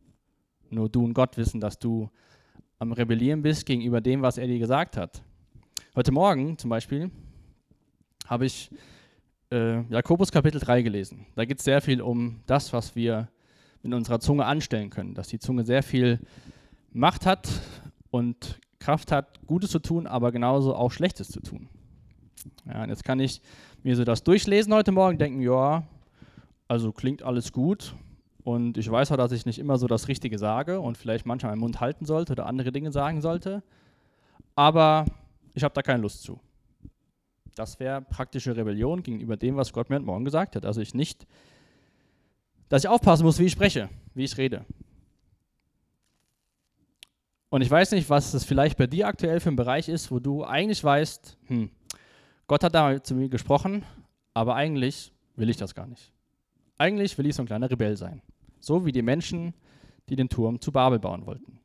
Nur 0.69 0.89
du 0.89 1.03
und 1.03 1.13
Gott 1.13 1.37
wissen, 1.37 1.59
dass 1.59 1.77
du 1.79 2.09
am 2.79 2.91
Rebellieren 2.91 3.41
bist 3.41 3.65
gegenüber 3.65 4.01
dem, 4.01 4.21
was 4.21 4.37
er 4.37 4.47
dir 4.47 4.59
gesagt 4.59 4.97
hat. 4.97 5.21
Heute 5.95 6.11
Morgen 6.11 6.57
zum 6.57 6.69
Beispiel 6.69 7.11
habe 8.25 8.45
ich 8.45 8.71
äh, 9.51 9.81
Jakobus 9.83 10.31
Kapitel 10.31 10.59
3 10.59 10.81
gelesen. 10.81 11.25
Da 11.35 11.45
geht 11.45 11.59
es 11.59 11.65
sehr 11.65 11.81
viel 11.81 12.01
um 12.01 12.41
das, 12.47 12.73
was 12.73 12.95
wir 12.95 13.29
mit 13.83 13.93
unserer 13.93 14.19
Zunge 14.19 14.45
anstellen 14.45 14.89
können. 14.89 15.13
Dass 15.13 15.27
die 15.27 15.39
Zunge 15.39 15.63
sehr 15.63 15.83
viel 15.83 16.19
Macht 16.91 17.25
hat 17.25 17.49
und 18.09 18.59
Kraft 18.79 19.11
hat, 19.11 19.45
Gutes 19.45 19.71
zu 19.71 19.79
tun, 19.79 20.07
aber 20.07 20.31
genauso 20.31 20.75
auch 20.75 20.91
Schlechtes 20.91 21.29
zu 21.29 21.39
tun. 21.41 21.69
Ja, 22.65 22.83
und 22.83 22.89
jetzt 22.89 23.03
kann 23.03 23.19
ich 23.19 23.41
mir 23.85 23.95
so 23.95 24.03
das 24.03 24.23
durchlesen 24.23 24.73
heute 24.73 24.91
Morgen, 24.91 25.19
denken, 25.19 25.41
ja, 25.41 25.83
also 26.67 26.91
klingt 26.91 27.21
alles 27.21 27.51
gut. 27.51 27.93
Und 28.43 28.79
ich 28.79 28.89
weiß 28.89 29.11
auch, 29.11 29.17
dass 29.17 29.31
ich 29.31 29.45
nicht 29.45 29.59
immer 29.59 29.77
so 29.77 29.85
das 29.85 30.07
Richtige 30.07 30.39
sage 30.39 30.79
und 30.81 30.97
vielleicht 30.97 31.27
manchmal 31.27 31.51
meinen 31.51 31.59
Mund 31.59 31.79
halten 31.81 32.03
sollte 32.05 32.33
oder 32.33 32.47
andere 32.47 32.71
Dinge 32.71 32.91
sagen 32.91 33.21
sollte. 33.21 33.61
Aber 34.55 35.05
ich 35.53 35.63
habe 35.63 35.75
da 35.75 35.83
keine 35.83 36.01
Lust 36.01 36.23
zu. 36.23 36.39
Das 37.53 37.79
wäre 37.79 38.01
praktische 38.01 38.57
Rebellion 38.57 39.03
gegenüber 39.03 39.37
dem, 39.37 39.55
was 39.55 39.71
Gott 39.71 39.91
mir 39.91 39.97
heute 39.97 40.05
Morgen 40.05 40.25
gesagt 40.25 40.55
hat. 40.55 40.65
Also 40.65 40.81
ich 40.81 40.95
nicht, 40.95 41.27
dass 42.69 42.83
ich 42.83 42.89
aufpassen 42.89 43.23
muss, 43.23 43.37
wie 43.37 43.45
ich 43.45 43.51
spreche, 43.51 43.89
wie 44.15 44.23
ich 44.23 44.35
rede. 44.37 44.65
Und 47.49 47.61
ich 47.61 47.69
weiß 47.69 47.91
nicht, 47.91 48.09
was 48.09 48.33
es 48.33 48.45
vielleicht 48.45 48.79
bei 48.79 48.87
dir 48.87 49.07
aktuell 49.07 49.39
für 49.39 49.49
ein 49.49 49.55
Bereich 49.55 49.89
ist, 49.89 50.09
wo 50.09 50.17
du 50.17 50.43
eigentlich 50.43 50.83
weißt, 50.83 51.37
hm, 51.47 51.69
Gott 52.47 52.63
hat 52.63 52.75
da 52.75 53.03
zu 53.03 53.15
mir 53.15 53.29
gesprochen, 53.29 53.83
aber 54.33 54.55
eigentlich 54.55 55.11
will 55.35 55.49
ich 55.49 55.57
das 55.57 55.75
gar 55.75 55.87
nicht. 55.87 56.11
Eigentlich 56.77 57.17
will 57.17 57.25
ich 57.25 57.35
so 57.35 57.43
ein 57.43 57.47
kleiner 57.47 57.69
Rebell 57.69 57.97
sein. 57.97 58.21
So 58.59 58.85
wie 58.85 58.91
die 58.91 59.01
Menschen, 59.01 59.53
die 60.09 60.15
den 60.15 60.29
Turm 60.29 60.59
zu 60.61 60.71
Babel 60.71 60.99
bauen 60.99 61.25
wollten. 61.25 61.59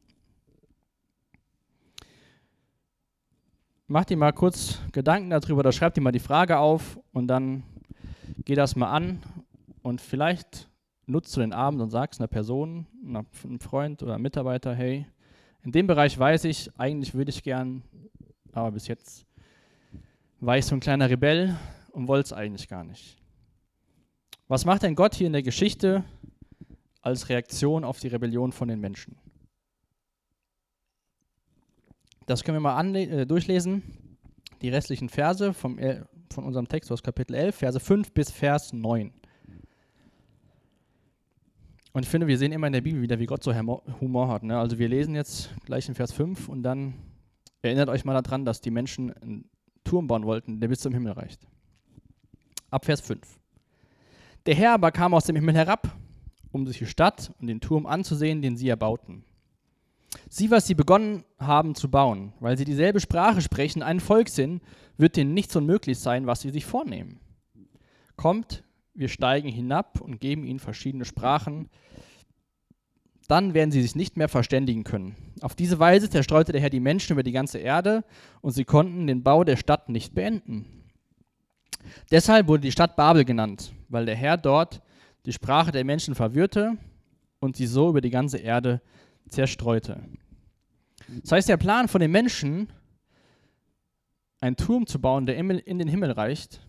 mach 3.90 4.04
dir 4.04 4.16
mal 4.16 4.32
kurz 4.32 4.78
Gedanken 4.92 5.30
darüber 5.30 5.58
oder 5.58 5.72
schreib 5.72 5.94
dir 5.94 6.00
mal 6.00 6.12
die 6.12 6.20
Frage 6.20 6.58
auf 6.58 6.98
und 7.12 7.26
dann 7.26 7.64
geh 8.44 8.54
das 8.54 8.76
mal 8.76 8.90
an 8.92 9.20
und 9.82 10.00
vielleicht 10.00 10.68
nutzt 11.06 11.36
du 11.36 11.40
den 11.40 11.52
Abend 11.52 11.82
und 11.82 11.90
sagst 11.90 12.20
einer 12.20 12.28
Person, 12.28 12.86
einem 13.04 13.58
Freund 13.58 14.00
oder 14.04 14.14
einem 14.14 14.22
Mitarbeiter, 14.22 14.76
hey, 14.76 15.06
in 15.64 15.72
dem 15.72 15.88
Bereich 15.88 16.16
weiß 16.16 16.44
ich, 16.44 16.70
eigentlich 16.78 17.14
würde 17.14 17.30
ich 17.30 17.42
gern, 17.42 17.82
aber 18.52 18.70
bis 18.70 18.86
jetzt 18.86 19.26
war 20.40 20.56
ich 20.56 20.64
so 20.64 20.74
ein 20.74 20.80
kleiner 20.80 21.10
Rebell 21.10 21.56
und 21.92 22.08
wollte 22.08 22.26
es 22.26 22.32
eigentlich 22.32 22.68
gar 22.68 22.82
nicht. 22.82 23.16
Was 24.48 24.64
macht 24.64 24.82
denn 24.82 24.94
Gott 24.94 25.14
hier 25.14 25.26
in 25.26 25.32
der 25.32 25.42
Geschichte 25.42 26.04
als 27.02 27.28
Reaktion 27.28 27.84
auf 27.84 28.00
die 28.00 28.08
Rebellion 28.08 28.52
von 28.52 28.68
den 28.68 28.80
Menschen? 28.80 29.16
Das 32.26 32.42
können 32.42 32.56
wir 32.56 32.60
mal 32.60 32.96
äh, 32.96 33.26
durchlesen. 33.26 33.82
Die 34.62 34.68
restlichen 34.68 35.08
Verse 35.08 35.52
vom, 35.52 35.78
äh, 35.78 36.02
von 36.32 36.44
unserem 36.44 36.68
Text 36.68 36.90
aus 36.90 37.02
Kapitel 37.02 37.34
11, 37.34 37.54
Verse 37.54 37.80
5 37.80 38.12
bis 38.12 38.30
Vers 38.30 38.72
9. 38.72 39.12
Und 41.92 42.02
ich 42.04 42.08
finde, 42.08 42.26
wir 42.26 42.38
sehen 42.38 42.52
immer 42.52 42.68
in 42.68 42.72
der 42.72 42.82
Bibel 42.82 43.02
wieder, 43.02 43.18
wie 43.18 43.26
Gott 43.26 43.42
so 43.42 43.52
Humor 43.54 44.28
hat. 44.28 44.44
Ne? 44.44 44.58
Also 44.58 44.78
wir 44.78 44.88
lesen 44.88 45.14
jetzt 45.14 45.50
gleich 45.64 45.88
in 45.88 45.94
Vers 45.94 46.12
5 46.12 46.48
und 46.48 46.62
dann 46.62 46.94
erinnert 47.62 47.88
euch 47.88 48.04
mal 48.04 48.20
daran, 48.20 48.44
dass 48.44 48.60
die 48.60 48.70
Menschen 48.70 49.12
Turm 49.90 50.06
bauen 50.06 50.24
wollten, 50.24 50.60
der 50.60 50.68
bis 50.68 50.78
zum 50.78 50.92
Himmel 50.92 51.12
reicht. 51.12 51.40
Ab 52.70 52.84
Vers 52.84 53.00
5. 53.00 53.40
Der 54.46 54.54
Herr 54.54 54.74
aber 54.74 54.92
kam 54.92 55.14
aus 55.14 55.24
dem 55.24 55.34
Himmel 55.34 55.56
herab, 55.56 55.96
um 56.52 56.64
sich 56.64 56.78
die 56.78 56.86
Stadt 56.86 57.32
und 57.40 57.48
den 57.48 57.60
Turm 57.60 57.86
anzusehen, 57.86 58.40
den 58.40 58.56
sie 58.56 58.68
erbauten. 58.68 59.24
Sieh, 60.28 60.48
was 60.52 60.68
sie 60.68 60.76
begonnen 60.76 61.24
haben 61.40 61.74
zu 61.74 61.90
bauen. 61.90 62.32
Weil 62.38 62.56
sie 62.56 62.64
dieselbe 62.64 63.00
Sprache 63.00 63.40
sprechen, 63.40 63.82
ein 63.82 63.98
Volk 63.98 64.28
sind, 64.28 64.62
wird 64.96 65.16
ihnen 65.16 65.34
nichts 65.34 65.56
unmöglich 65.56 65.98
sein, 65.98 66.24
was 66.28 66.40
sie 66.40 66.50
sich 66.50 66.66
vornehmen. 66.66 67.18
Kommt, 68.14 68.62
wir 68.94 69.08
steigen 69.08 69.48
hinab 69.48 70.00
und 70.00 70.20
geben 70.20 70.44
ihnen 70.44 70.60
verschiedene 70.60 71.04
Sprachen. 71.04 71.68
Dann 73.30 73.54
werden 73.54 73.70
sie 73.70 73.80
sich 73.80 73.94
nicht 73.94 74.16
mehr 74.16 74.28
verständigen 74.28 74.82
können. 74.82 75.14
Auf 75.40 75.54
diese 75.54 75.78
Weise 75.78 76.10
zerstreute 76.10 76.50
der 76.50 76.60
Herr 76.60 76.68
die 76.68 76.80
Menschen 76.80 77.12
über 77.12 77.22
die 77.22 77.30
ganze 77.30 77.58
Erde 77.58 78.02
und 78.40 78.50
sie 78.50 78.64
konnten 78.64 79.06
den 79.06 79.22
Bau 79.22 79.44
der 79.44 79.56
Stadt 79.56 79.88
nicht 79.88 80.16
beenden. 80.16 80.66
Deshalb 82.10 82.48
wurde 82.48 82.62
die 82.62 82.72
Stadt 82.72 82.96
Babel 82.96 83.24
genannt, 83.24 83.72
weil 83.88 84.04
der 84.04 84.16
Herr 84.16 84.36
dort 84.36 84.82
die 85.26 85.32
Sprache 85.32 85.70
der 85.70 85.84
Menschen 85.84 86.16
verwirrte 86.16 86.76
und 87.38 87.54
sie 87.54 87.66
so 87.66 87.88
über 87.90 88.00
die 88.00 88.10
ganze 88.10 88.38
Erde 88.38 88.82
zerstreute. 89.28 90.00
Das 91.22 91.30
heißt, 91.30 91.48
der 91.48 91.56
Plan 91.56 91.86
von 91.86 92.00
den 92.00 92.10
Menschen, 92.10 92.72
einen 94.40 94.56
Turm 94.56 94.88
zu 94.88 95.00
bauen, 95.00 95.26
der 95.26 95.36
in 95.36 95.78
den 95.78 95.88
Himmel 95.88 96.10
reicht, 96.10 96.66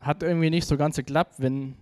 hat 0.00 0.24
irgendwie 0.24 0.50
nicht 0.50 0.66
so 0.66 0.76
ganz 0.76 0.96
geklappt, 0.96 1.36
wenn, 1.38 1.76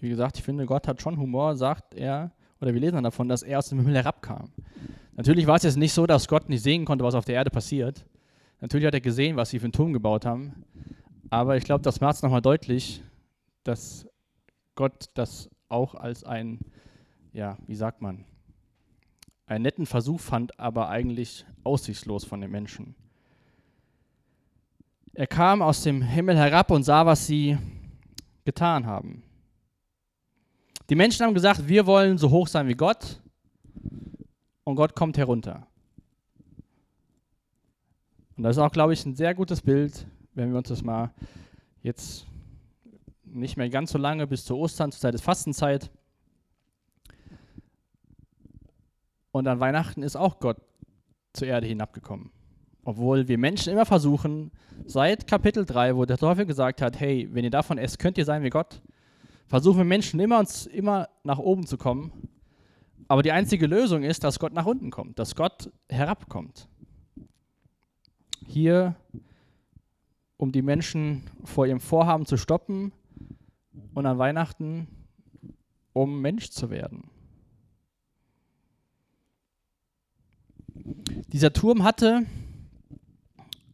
wie 0.00 0.08
gesagt, 0.08 0.38
ich 0.38 0.44
finde, 0.44 0.66
Gott 0.66 0.88
hat 0.88 1.00
schon 1.00 1.18
Humor, 1.18 1.56
sagt 1.56 1.94
er, 1.94 2.32
oder 2.60 2.74
wir 2.74 2.80
lesen 2.80 3.02
davon, 3.02 3.28
dass 3.28 3.42
er 3.42 3.58
aus 3.58 3.68
dem 3.68 3.78
Himmel 3.78 3.96
herabkam. 3.96 4.50
Natürlich 5.16 5.46
war 5.46 5.56
es 5.56 5.62
jetzt 5.62 5.76
nicht 5.76 5.92
so, 5.92 6.06
dass 6.06 6.28
Gott 6.28 6.48
nicht 6.48 6.62
sehen 6.62 6.84
konnte, 6.84 7.04
was 7.04 7.14
auf 7.14 7.24
der 7.24 7.36
Erde 7.36 7.50
passiert. 7.50 8.04
Natürlich 8.60 8.86
hat 8.86 8.94
er 8.94 9.00
gesehen, 9.00 9.36
was 9.36 9.50
sie 9.50 9.58
für 9.58 9.64
einen 9.64 9.72
Turm 9.72 9.92
gebaut 9.92 10.26
haben. 10.26 10.64
Aber 11.30 11.56
ich 11.56 11.64
glaube, 11.64 11.82
das 11.82 12.00
macht 12.00 12.16
es 12.16 12.22
nochmal 12.22 12.42
deutlich, 12.42 13.02
dass 13.64 14.06
Gott 14.74 15.08
das 15.14 15.48
auch 15.68 15.94
als 15.94 16.24
ein, 16.24 16.58
ja, 17.32 17.56
wie 17.66 17.74
sagt 17.74 18.02
man, 18.02 18.24
einen 19.46 19.62
netten 19.62 19.86
Versuch 19.86 20.20
fand, 20.20 20.58
aber 20.58 20.88
eigentlich 20.88 21.44
aussichtslos 21.64 22.24
von 22.24 22.40
den 22.40 22.50
Menschen. 22.50 22.94
Er 25.12 25.26
kam 25.26 25.60
aus 25.60 25.82
dem 25.82 26.02
Himmel 26.02 26.36
herab 26.36 26.70
und 26.70 26.84
sah, 26.84 27.04
was 27.04 27.26
sie 27.26 27.58
getan 28.44 28.86
haben. 28.86 29.22
Die 30.90 30.96
Menschen 30.96 31.24
haben 31.24 31.34
gesagt, 31.34 31.68
wir 31.68 31.86
wollen 31.86 32.18
so 32.18 32.30
hoch 32.30 32.48
sein 32.48 32.66
wie 32.66 32.74
Gott 32.74 33.20
und 34.64 34.74
Gott 34.74 34.96
kommt 34.96 35.16
herunter. 35.16 35.68
Und 38.36 38.42
das 38.42 38.56
ist 38.56 38.62
auch, 38.62 38.72
glaube 38.72 38.92
ich, 38.92 39.06
ein 39.06 39.14
sehr 39.14 39.32
gutes 39.36 39.60
Bild, 39.60 40.04
wenn 40.34 40.50
wir 40.50 40.58
uns 40.58 40.68
das 40.68 40.82
mal 40.82 41.12
jetzt 41.82 42.26
nicht 43.22 43.56
mehr 43.56 43.70
ganz 43.70 43.92
so 43.92 43.98
lange 43.98 44.26
bis 44.26 44.44
zur 44.44 44.58
Ostern, 44.58 44.90
zur 44.90 45.00
Zeit 45.00 45.14
des 45.14 45.20
Fastenzeit. 45.20 45.92
Und 49.30 49.46
an 49.46 49.60
Weihnachten 49.60 50.02
ist 50.02 50.16
auch 50.16 50.40
Gott 50.40 50.56
zur 51.34 51.46
Erde 51.46 51.68
hinabgekommen. 51.68 52.32
Obwohl 52.82 53.28
wir 53.28 53.38
Menschen 53.38 53.72
immer 53.72 53.86
versuchen, 53.86 54.50
seit 54.86 55.28
Kapitel 55.28 55.64
3, 55.64 55.94
wo 55.94 56.04
der 56.04 56.18
Teufel 56.18 56.46
gesagt 56.46 56.82
hat, 56.82 56.98
hey, 56.98 57.28
wenn 57.30 57.44
ihr 57.44 57.50
davon 57.50 57.78
esst, 57.78 58.00
könnt 58.00 58.18
ihr 58.18 58.24
sein 58.24 58.42
wie 58.42 58.50
Gott, 58.50 58.82
versuchen 59.50 59.78
wir 59.78 59.84
Menschen 59.84 60.20
immer, 60.20 60.38
uns 60.38 60.66
immer 60.66 61.08
nach 61.24 61.40
oben 61.40 61.66
zu 61.66 61.76
kommen. 61.76 62.12
Aber 63.08 63.24
die 63.24 63.32
einzige 63.32 63.66
Lösung 63.66 64.04
ist, 64.04 64.22
dass 64.22 64.38
Gott 64.38 64.52
nach 64.52 64.64
unten 64.64 64.90
kommt, 64.92 65.18
dass 65.18 65.34
Gott 65.34 65.72
herabkommt. 65.88 66.68
Hier, 68.46 68.94
um 70.36 70.52
die 70.52 70.62
Menschen 70.62 71.24
vor 71.42 71.66
ihrem 71.66 71.80
Vorhaben 71.80 72.26
zu 72.26 72.36
stoppen 72.36 72.92
und 73.92 74.06
an 74.06 74.18
Weihnachten, 74.18 74.86
um 75.92 76.20
Mensch 76.20 76.50
zu 76.50 76.70
werden. 76.70 77.10
Dieser 81.32 81.52
Turm 81.52 81.82
hatte 81.82 82.24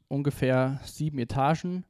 ungefähr 0.09 0.81
sieben 0.85 1.19
Etagen 1.19 1.85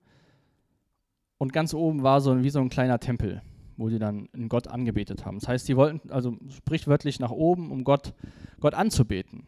und 1.39 1.53
ganz 1.53 1.73
oben 1.73 2.03
war 2.03 2.21
so 2.21 2.43
wie 2.43 2.51
so 2.51 2.59
ein 2.59 2.69
kleiner 2.69 2.99
Tempel, 2.99 3.43
wo 3.77 3.89
sie 3.89 3.99
dann 3.99 4.29
in 4.33 4.49
Gott 4.49 4.69
angebetet 4.69 5.25
haben. 5.25 5.39
Das 5.39 5.49
heißt, 5.49 5.67
sie 5.67 5.77
wollten 5.77 6.11
also 6.11 6.37
sprichwörtlich 6.49 7.21
nach 7.21 7.31
oben, 7.31 7.71
um 7.71 7.85
Gott, 7.85 8.15
Gott 8.61 8.75
anzubeten. 8.75 9.45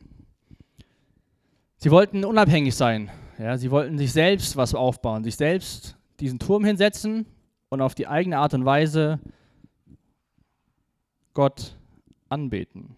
Sie 1.76 1.90
wollten 1.90 2.24
unabhängig 2.24 2.74
sein. 2.74 3.10
Ja, 3.38 3.56
sie 3.56 3.70
wollten 3.70 3.98
sich 3.98 4.12
selbst 4.12 4.56
was 4.56 4.74
aufbauen, 4.74 5.22
sich 5.22 5.36
selbst 5.36 5.96
diesen 6.18 6.38
Turm 6.38 6.64
hinsetzen 6.64 7.26
und 7.68 7.80
auf 7.80 7.94
die 7.94 8.08
eigene 8.08 8.38
Art 8.38 8.54
und 8.54 8.64
Weise 8.64 9.20
Gott 11.34 11.76
anbeten. 12.28 12.96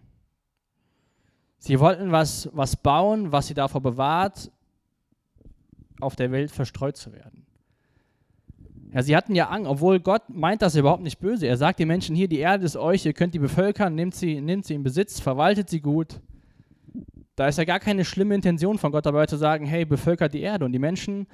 Sie 1.59 1.79
wollten 1.79 2.11
was, 2.11 2.49
was 2.53 2.75
bauen, 2.75 3.31
was 3.31 3.47
sie 3.47 3.53
davor 3.53 3.81
bewahrt, 3.81 4.51
auf 5.99 6.15
der 6.15 6.31
Welt 6.31 6.49
verstreut 6.49 6.97
zu 6.97 7.13
werden. 7.13 7.45
Ja, 8.93 9.01
sie 9.01 9.15
hatten 9.15 9.35
ja 9.35 9.49
Angst, 9.49 9.69
obwohl 9.69 10.01
Gott 10.01 10.23
meint 10.29 10.61
das 10.61 10.75
überhaupt 10.75 11.03
nicht 11.03 11.19
böse. 11.19 11.47
Er 11.47 11.55
sagt 11.55 11.79
den 11.79 11.87
Menschen 11.87 12.15
hier, 12.15 12.27
die 12.27 12.39
Erde 12.39 12.65
ist 12.65 12.75
euch, 12.75 13.05
ihr 13.05 13.13
könnt 13.13 13.33
die 13.33 13.39
bevölkern, 13.39 13.95
nehmt 13.95 14.15
sie, 14.15 14.41
nehmt 14.41 14.65
sie 14.65 14.73
in 14.73 14.83
Besitz, 14.83 15.19
verwaltet 15.19 15.69
sie 15.69 15.79
gut. 15.79 16.19
Da 17.35 17.47
ist 17.47 17.57
ja 17.57 17.63
gar 17.63 17.79
keine 17.79 18.03
schlimme 18.03 18.35
Intention 18.35 18.77
von 18.77 18.91
Gott 18.91 19.05
dabei 19.05 19.25
zu 19.27 19.37
sagen, 19.37 19.65
hey, 19.65 19.85
bevölkert 19.85 20.33
die 20.33 20.41
Erde. 20.41 20.65
Und 20.65 20.73
die 20.73 20.79
Menschen 20.79 21.27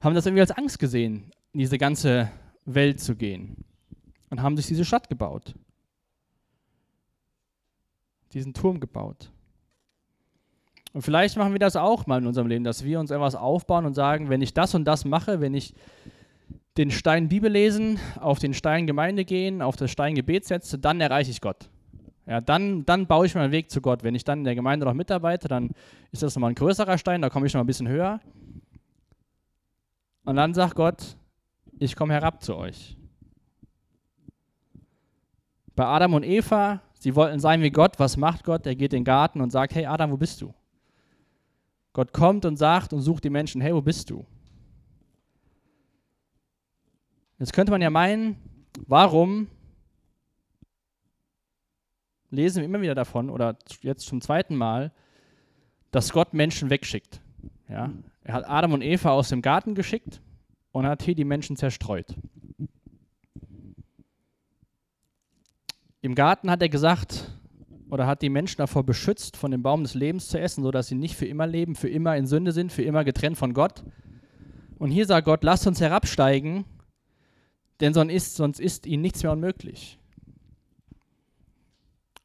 haben 0.00 0.14
das 0.14 0.26
irgendwie 0.26 0.42
als 0.42 0.52
Angst 0.52 0.78
gesehen, 0.78 1.32
in 1.52 1.58
diese 1.58 1.76
ganze 1.76 2.30
Welt 2.64 3.00
zu 3.00 3.16
gehen. 3.16 3.64
Und 4.30 4.40
haben 4.40 4.56
sich 4.56 4.66
diese 4.66 4.84
Stadt 4.84 5.08
gebaut. 5.08 5.54
Diesen 8.32 8.54
Turm 8.54 8.78
gebaut. 8.78 9.30
Und 10.92 11.02
vielleicht 11.02 11.36
machen 11.36 11.52
wir 11.52 11.58
das 11.58 11.74
auch 11.74 12.06
mal 12.06 12.20
in 12.20 12.26
unserem 12.28 12.46
Leben, 12.46 12.62
dass 12.62 12.84
wir 12.84 13.00
uns 13.00 13.10
etwas 13.10 13.34
aufbauen 13.34 13.86
und 13.86 13.94
sagen, 13.94 14.28
wenn 14.28 14.42
ich 14.42 14.54
das 14.54 14.76
und 14.76 14.84
das 14.84 15.04
mache, 15.04 15.40
wenn 15.40 15.54
ich 15.54 15.74
den 16.76 16.90
Stein 16.90 17.28
Bibel 17.28 17.50
lesen, 17.50 18.00
auf 18.20 18.38
den 18.38 18.52
Stein 18.52 18.86
Gemeinde 18.86 19.24
gehen, 19.24 19.62
auf 19.62 19.76
das 19.76 19.90
Stein 19.90 20.14
Gebet 20.14 20.44
setze, 20.44 20.78
dann 20.78 21.00
erreiche 21.00 21.30
ich 21.30 21.40
Gott. 21.40 21.68
Ja, 22.26 22.40
dann, 22.40 22.84
dann 22.86 23.06
baue 23.06 23.26
ich 23.26 23.34
meinen 23.34 23.52
Weg 23.52 23.70
zu 23.70 23.80
Gott. 23.80 24.02
Wenn 24.02 24.14
ich 24.14 24.24
dann 24.24 24.38
in 24.38 24.44
der 24.44 24.54
Gemeinde 24.54 24.86
noch 24.86 24.94
mitarbeite, 24.94 25.46
dann 25.46 25.70
ist 26.10 26.22
das 26.22 26.34
nochmal 26.34 26.50
ein 26.50 26.56
größerer 26.56 26.98
Stein, 26.98 27.22
da 27.22 27.28
komme 27.28 27.46
ich 27.46 27.54
noch 27.54 27.60
ein 27.60 27.66
bisschen 27.66 27.88
höher. 27.88 28.20
Und 30.24 30.36
dann 30.36 30.54
sagt 30.54 30.74
Gott, 30.74 31.16
ich 31.78 31.94
komme 31.94 32.14
herab 32.14 32.42
zu 32.42 32.56
euch. 32.56 32.96
Bei 35.76 35.84
Adam 35.84 36.14
und 36.14 36.24
Eva, 36.24 36.80
sie 36.98 37.14
wollten 37.14 37.40
sein 37.40 37.60
wie 37.60 37.70
Gott. 37.70 37.98
Was 37.98 38.16
macht 38.16 38.44
Gott? 38.44 38.64
Er 38.66 38.74
geht 38.74 38.92
in 38.92 39.00
den 39.00 39.04
Garten 39.04 39.40
und 39.40 39.50
sagt, 39.50 39.74
hey 39.74 39.86
Adam, 39.86 40.10
wo 40.10 40.16
bist 40.16 40.40
du? 40.40 40.54
Gott 41.92 42.12
kommt 42.12 42.44
und 42.44 42.56
sagt 42.56 42.92
und 42.92 43.02
sucht 43.02 43.24
die 43.24 43.30
Menschen, 43.30 43.60
hey, 43.60 43.74
wo 43.74 43.82
bist 43.82 44.10
du? 44.10 44.24
Jetzt 47.44 47.52
könnte 47.52 47.72
man 47.72 47.82
ja 47.82 47.90
meinen, 47.90 48.36
warum 48.86 49.48
lesen 52.30 52.60
wir 52.60 52.64
immer 52.64 52.80
wieder 52.80 52.94
davon 52.94 53.28
oder 53.28 53.58
jetzt 53.82 54.06
zum 54.06 54.22
zweiten 54.22 54.56
Mal, 54.56 54.92
dass 55.90 56.10
Gott 56.10 56.32
Menschen 56.32 56.70
wegschickt. 56.70 57.20
Ja? 57.68 57.92
Er 58.22 58.32
hat 58.32 58.48
Adam 58.48 58.72
und 58.72 58.80
Eva 58.80 59.10
aus 59.10 59.28
dem 59.28 59.42
Garten 59.42 59.74
geschickt 59.74 60.22
und 60.72 60.86
hat 60.86 61.02
hier 61.02 61.14
die 61.14 61.26
Menschen 61.26 61.58
zerstreut. 61.58 62.14
Im 66.00 66.14
Garten 66.14 66.50
hat 66.50 66.62
er 66.62 66.70
gesagt, 66.70 67.30
oder 67.90 68.06
hat 68.06 68.22
die 68.22 68.30
Menschen 68.30 68.56
davor 68.56 68.84
beschützt, 68.84 69.36
von 69.36 69.50
dem 69.50 69.62
Baum 69.62 69.82
des 69.82 69.92
Lebens 69.92 70.28
zu 70.28 70.40
essen, 70.40 70.64
sodass 70.64 70.86
sie 70.86 70.94
nicht 70.94 71.14
für 71.14 71.26
immer 71.26 71.46
leben, 71.46 71.74
für 71.74 71.90
immer 71.90 72.16
in 72.16 72.26
Sünde 72.26 72.52
sind, 72.52 72.72
für 72.72 72.84
immer 72.84 73.04
getrennt 73.04 73.36
von 73.36 73.52
Gott. 73.52 73.84
Und 74.78 74.90
hier 74.90 75.04
sagt 75.04 75.26
Gott, 75.26 75.44
lasst 75.44 75.66
uns 75.66 75.82
herabsteigen, 75.82 76.64
denn 77.80 77.94
sonst 77.94 78.12
ist, 78.12 78.36
sonst 78.36 78.60
ist 78.60 78.86
ihnen 78.86 79.02
nichts 79.02 79.22
mehr 79.22 79.32
unmöglich. 79.32 79.98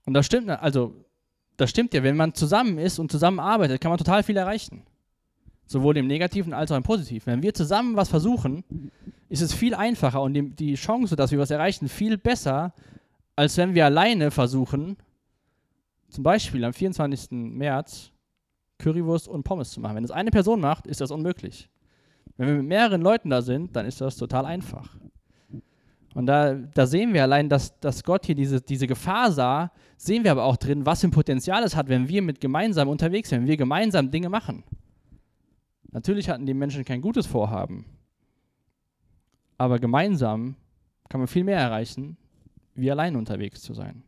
Und 0.05 0.13
das 0.13 0.25
stimmt, 0.25 0.49
also 0.49 0.93
das 1.57 1.69
stimmt 1.69 1.93
ja, 1.93 2.03
wenn 2.03 2.15
man 2.15 2.33
zusammen 2.33 2.77
ist 2.77 2.99
und 2.99 3.11
zusammenarbeitet, 3.11 3.81
kann 3.81 3.89
man 3.89 3.97
total 3.97 4.23
viel 4.23 4.37
erreichen. 4.37 4.83
Sowohl 5.65 5.97
im 5.97 6.07
Negativen 6.07 6.53
als 6.53 6.71
auch 6.71 6.77
im 6.77 6.83
Positiven. 6.83 7.27
Wenn 7.27 7.43
wir 7.43 7.53
zusammen 7.53 7.95
was 7.95 8.09
versuchen, 8.09 8.63
ist 9.27 9.41
es 9.41 9.53
viel 9.53 9.75
einfacher 9.75 10.21
und 10.21 10.33
die, 10.33 10.75
Chance, 10.75 11.15
dass 11.15 11.31
wir 11.31 11.37
was 11.37 11.51
erreichen, 11.51 11.87
viel 11.87 12.17
besser, 12.17 12.73
als 13.35 13.57
wenn 13.57 13.75
wir 13.75 13.85
alleine 13.85 14.31
versuchen, 14.31 14.97
zum 16.09 16.23
Beispiel 16.23 16.63
am 16.63 16.73
24. 16.73 17.31
März 17.31 18.11
Currywurst 18.79 19.27
und 19.27 19.43
Pommes 19.43 19.71
zu 19.71 19.79
machen. 19.79 19.97
Wenn 19.97 20.03
das 20.03 20.11
eine 20.11 20.31
Person 20.31 20.61
macht, 20.61 20.87
ist 20.87 21.01
das 21.01 21.11
unmöglich. 21.11 21.69
Wenn 22.37 22.47
wir 22.47 22.55
mit 22.55 22.65
mehreren 22.65 23.01
Leuten 23.01 23.29
da 23.29 23.41
sind, 23.41 23.75
dann 23.75 23.85
ist 23.85 24.01
das 24.01 24.15
total 24.15 24.45
einfach. 24.45 24.95
Und 26.15 26.25
da, 26.25 26.55
da 26.55 26.87
sehen 26.87 27.13
wir 27.13 27.23
allein, 27.23 27.49
dass, 27.49 27.79
dass 27.79 28.03
Gott 28.03 28.25
hier 28.25 28.35
diese, 28.35 28.61
diese 28.61 28.87
Gefahr 28.87 29.31
sah, 29.31 29.71
sehen 29.97 30.23
wir 30.23 30.31
aber 30.31 30.43
auch 30.43 30.57
drin, 30.57 30.85
was 30.85 31.03
ein 31.03 31.11
Potenzial 31.11 31.63
es 31.63 31.75
hat, 31.75 31.87
wenn 31.87 32.09
wir 32.09 32.21
mit 32.21 32.41
gemeinsam 32.41 32.87
unterwegs 32.87 33.29
sind, 33.29 33.41
wenn 33.41 33.47
wir 33.47 33.57
gemeinsam 33.57 34.09
Dinge 34.09 34.29
machen. 34.29 34.63
Natürlich 35.91 36.29
hatten 36.29 36.45
die 36.45 36.53
Menschen 36.53 36.85
kein 36.85 37.01
gutes 37.01 37.25
Vorhaben, 37.25 37.85
aber 39.57 39.79
gemeinsam 39.79 40.55
kann 41.09 41.19
man 41.19 41.27
viel 41.27 41.43
mehr 41.43 41.59
erreichen, 41.59 42.17
wie 42.75 42.89
allein 42.89 43.15
unterwegs 43.15 43.61
zu 43.61 43.73
sein. 43.73 44.03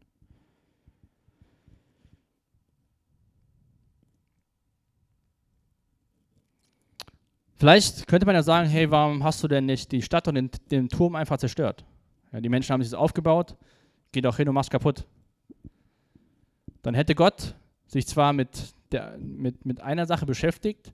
Vielleicht 7.58 8.08
könnte 8.08 8.26
man 8.26 8.34
ja 8.34 8.42
sagen, 8.42 8.68
hey, 8.68 8.90
warum 8.90 9.24
hast 9.24 9.44
du 9.44 9.48
denn 9.48 9.68
nicht 9.68 9.92
die 9.92 10.02
Stadt 10.02 10.28
und 10.28 10.34
den, 10.34 10.50
den 10.72 10.90
Turm 10.90 11.16
einfach 11.16 11.38
zerstört? 11.38 11.86
Ja, 12.32 12.42
die 12.42 12.50
Menschen 12.50 12.74
haben 12.74 12.82
sich 12.82 12.92
das 12.92 13.00
aufgebaut, 13.00 13.56
geh 14.12 14.22
doch 14.22 14.38
hin 14.38 14.48
und 14.48 14.56
mach's 14.56 14.70
kaputt. 14.70 15.06
Dann 16.82 16.94
hätte 16.94 17.16
Gott 17.16 17.56
sich 17.88 18.08
zwar 18.08 18.34
mit, 18.34 18.74
der, 18.92 19.18
mit, 19.18 19.66
mit 19.66 19.82
einer 19.82 20.06
Sache 20.06 20.26
beschäftigt, 20.26 20.94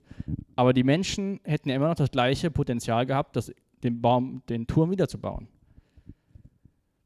aber 0.56 0.72
die 0.72 0.82
Menschen 0.82 1.40
hätten 1.44 1.68
ja 1.68 1.76
immer 1.76 1.88
noch 1.88 1.94
das 1.94 2.10
gleiche 2.10 2.50
Potenzial 2.50 3.06
gehabt, 3.06 3.36
das, 3.36 3.52
den, 3.82 4.00
Baum, 4.00 4.42
den 4.48 4.66
Turm 4.66 4.90
wiederzubauen. 4.90 5.48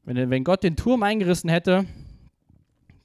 Wenn, 0.03 0.29
wenn 0.29 0.43
Gott 0.43 0.63
den 0.63 0.75
Turm 0.75 1.03
eingerissen 1.03 1.49
hätte, 1.49 1.85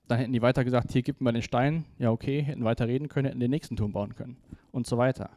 dann 0.09 0.19
hätten 0.19 0.33
die 0.33 0.43
weiter 0.43 0.65
gesagt, 0.65 0.93
hier 0.93 1.03
gibt 1.03 1.21
man 1.21 1.35
den 1.35 1.43
Stein, 1.43 1.85
ja 1.99 2.11
okay, 2.11 2.43
hätten 2.43 2.65
weiter 2.65 2.89
reden 2.89 3.09
können, 3.09 3.27
hätten 3.27 3.41
den 3.41 3.51
nächsten 3.51 3.77
Turm 3.77 3.93
bauen 3.93 4.15
können 4.15 4.39
und 4.73 4.87
so 4.87 4.97
weiter. 4.97 5.31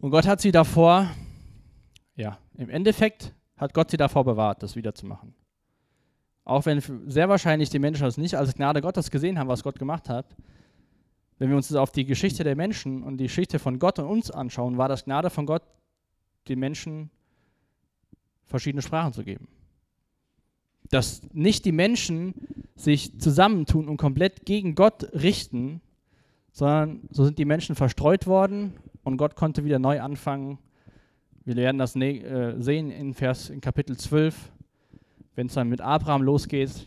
Und 0.00 0.10
Gott 0.10 0.26
hat 0.26 0.40
sie 0.40 0.52
davor, 0.52 1.10
ja, 2.14 2.38
im 2.56 2.68
Endeffekt 2.68 3.34
hat 3.60 3.74
Gott 3.74 3.90
sie 3.90 3.98
davor 3.98 4.24
bewahrt, 4.24 4.62
das 4.62 4.74
wiederzumachen. 4.74 5.34
Auch 6.44 6.64
wenn 6.64 6.80
sehr 7.10 7.28
wahrscheinlich 7.28 7.68
die 7.68 7.78
Menschen 7.78 8.04
das 8.04 8.16
nicht 8.16 8.34
als 8.34 8.54
Gnade 8.54 8.80
Gottes 8.80 9.10
gesehen 9.10 9.38
haben, 9.38 9.48
was 9.48 9.62
Gott 9.62 9.78
gemacht 9.78 10.08
hat, 10.08 10.34
wenn 11.38 11.50
wir 11.50 11.56
uns 11.56 11.72
auf 11.74 11.92
die 11.92 12.06
Geschichte 12.06 12.42
der 12.42 12.56
Menschen 12.56 13.02
und 13.02 13.18
die 13.18 13.24
Geschichte 13.24 13.58
von 13.58 13.78
Gott 13.78 13.98
und 13.98 14.06
uns 14.06 14.30
anschauen, 14.30 14.78
war 14.78 14.88
das 14.88 15.04
Gnade 15.04 15.28
von 15.28 15.44
Gott, 15.44 15.62
den 16.48 16.58
Menschen 16.58 17.10
verschiedene 18.46 18.82
Sprachen 18.82 19.12
zu 19.12 19.24
geben. 19.24 19.46
Dass 20.88 21.22
nicht 21.32 21.66
die 21.66 21.72
Menschen 21.72 22.34
sich 22.76 23.20
zusammentun 23.20 23.88
und 23.88 23.98
komplett 23.98 24.46
gegen 24.46 24.74
Gott 24.74 25.04
richten, 25.12 25.82
sondern 26.50 27.02
so 27.10 27.24
sind 27.24 27.38
die 27.38 27.44
Menschen 27.44 27.74
verstreut 27.74 28.26
worden 28.26 28.72
und 29.04 29.18
Gott 29.18 29.36
konnte 29.36 29.64
wieder 29.64 29.78
neu 29.78 30.00
anfangen. 30.00 30.58
Wir 31.44 31.56
werden 31.56 31.78
das 31.78 31.96
äh, 31.96 32.54
sehen 32.58 32.90
in 32.90 33.14
Vers 33.14 33.50
in 33.50 33.60
Kapitel 33.60 33.96
12, 33.96 34.52
wenn 35.34 35.46
es 35.46 35.54
dann 35.54 35.68
mit 35.68 35.80
Abraham 35.80 36.22
losgeht. 36.22 36.86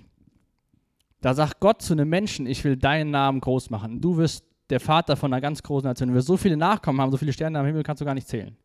Da 1.21 1.33
sagt 1.33 1.59
Gott 1.59 1.81
zu 1.81 1.93
einem 1.93 2.09
Menschen, 2.09 2.45
ich 2.45 2.63
will 2.63 2.77
deinen 2.77 3.11
Namen 3.11 3.39
groß 3.39 3.69
machen. 3.69 4.01
Du 4.01 4.17
wirst 4.17 4.45
der 4.69 4.79
Vater 4.79 5.15
von 5.15 5.33
einer 5.33 5.41
ganz 5.41 5.63
großen 5.63 5.87
Nation. 5.87 6.09
Wenn 6.09 6.15
wir 6.15 6.21
so 6.21 6.37
viele 6.37 6.57
Nachkommen 6.57 6.99
haben, 7.01 7.11
so 7.11 7.17
viele 7.17 7.33
Sterne 7.33 7.59
am 7.59 7.65
Himmel, 7.65 7.83
kannst 7.83 8.01
du 8.01 8.05
gar 8.05 8.13
nicht 8.13 8.27
zählen. 8.27 8.55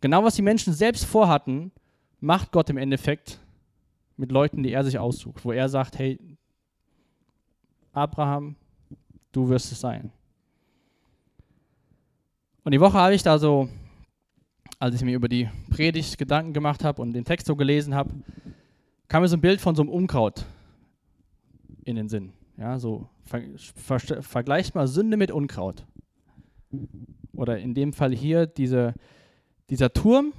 Genau 0.00 0.24
was 0.24 0.36
die 0.36 0.42
Menschen 0.42 0.72
selbst 0.72 1.04
vorhatten, 1.04 1.72
macht 2.20 2.52
Gott 2.52 2.70
im 2.70 2.76
Endeffekt 2.76 3.38
mit 4.16 4.32
Leuten, 4.32 4.62
die 4.62 4.72
er 4.72 4.84
sich 4.84 4.98
aussucht, 4.98 5.44
wo 5.44 5.52
er 5.52 5.68
sagt, 5.68 5.98
hey, 5.98 6.18
Abraham, 7.92 8.56
du 9.32 9.48
wirst 9.48 9.72
es 9.72 9.80
sein. 9.80 10.12
Und 12.62 12.72
die 12.72 12.80
Woche 12.80 12.98
habe 12.98 13.14
ich 13.14 13.22
da 13.22 13.38
so, 13.38 13.68
als 14.80 14.94
ich 14.94 15.02
mir 15.02 15.14
über 15.14 15.28
die 15.28 15.48
Predigt 15.68 16.18
Gedanken 16.18 16.54
gemacht 16.54 16.84
habe 16.84 17.00
und 17.02 17.12
den 17.12 17.24
Text 17.24 17.46
so 17.46 17.54
gelesen 17.54 17.94
habe, 17.94 18.14
kam 19.08 19.22
mir 19.22 19.28
so 19.28 19.36
ein 19.36 19.40
Bild 19.42 19.60
von 19.60 19.76
so 19.76 19.82
einem 19.82 19.90
Unkraut 19.90 20.46
in 21.84 21.96
den 21.96 22.08
Sinn. 22.08 22.32
Ja, 22.56 22.78
so 22.78 23.08
ver, 23.24 23.42
ver, 23.56 24.22
vergleicht 24.22 24.74
mal 24.74 24.88
Sünde 24.88 25.18
mit 25.18 25.30
Unkraut. 25.30 25.86
Oder 27.34 27.58
in 27.58 27.74
dem 27.74 27.92
Fall 27.92 28.14
hier 28.14 28.46
diese, 28.46 28.94
dieser 29.68 29.92
Turm 29.92 30.32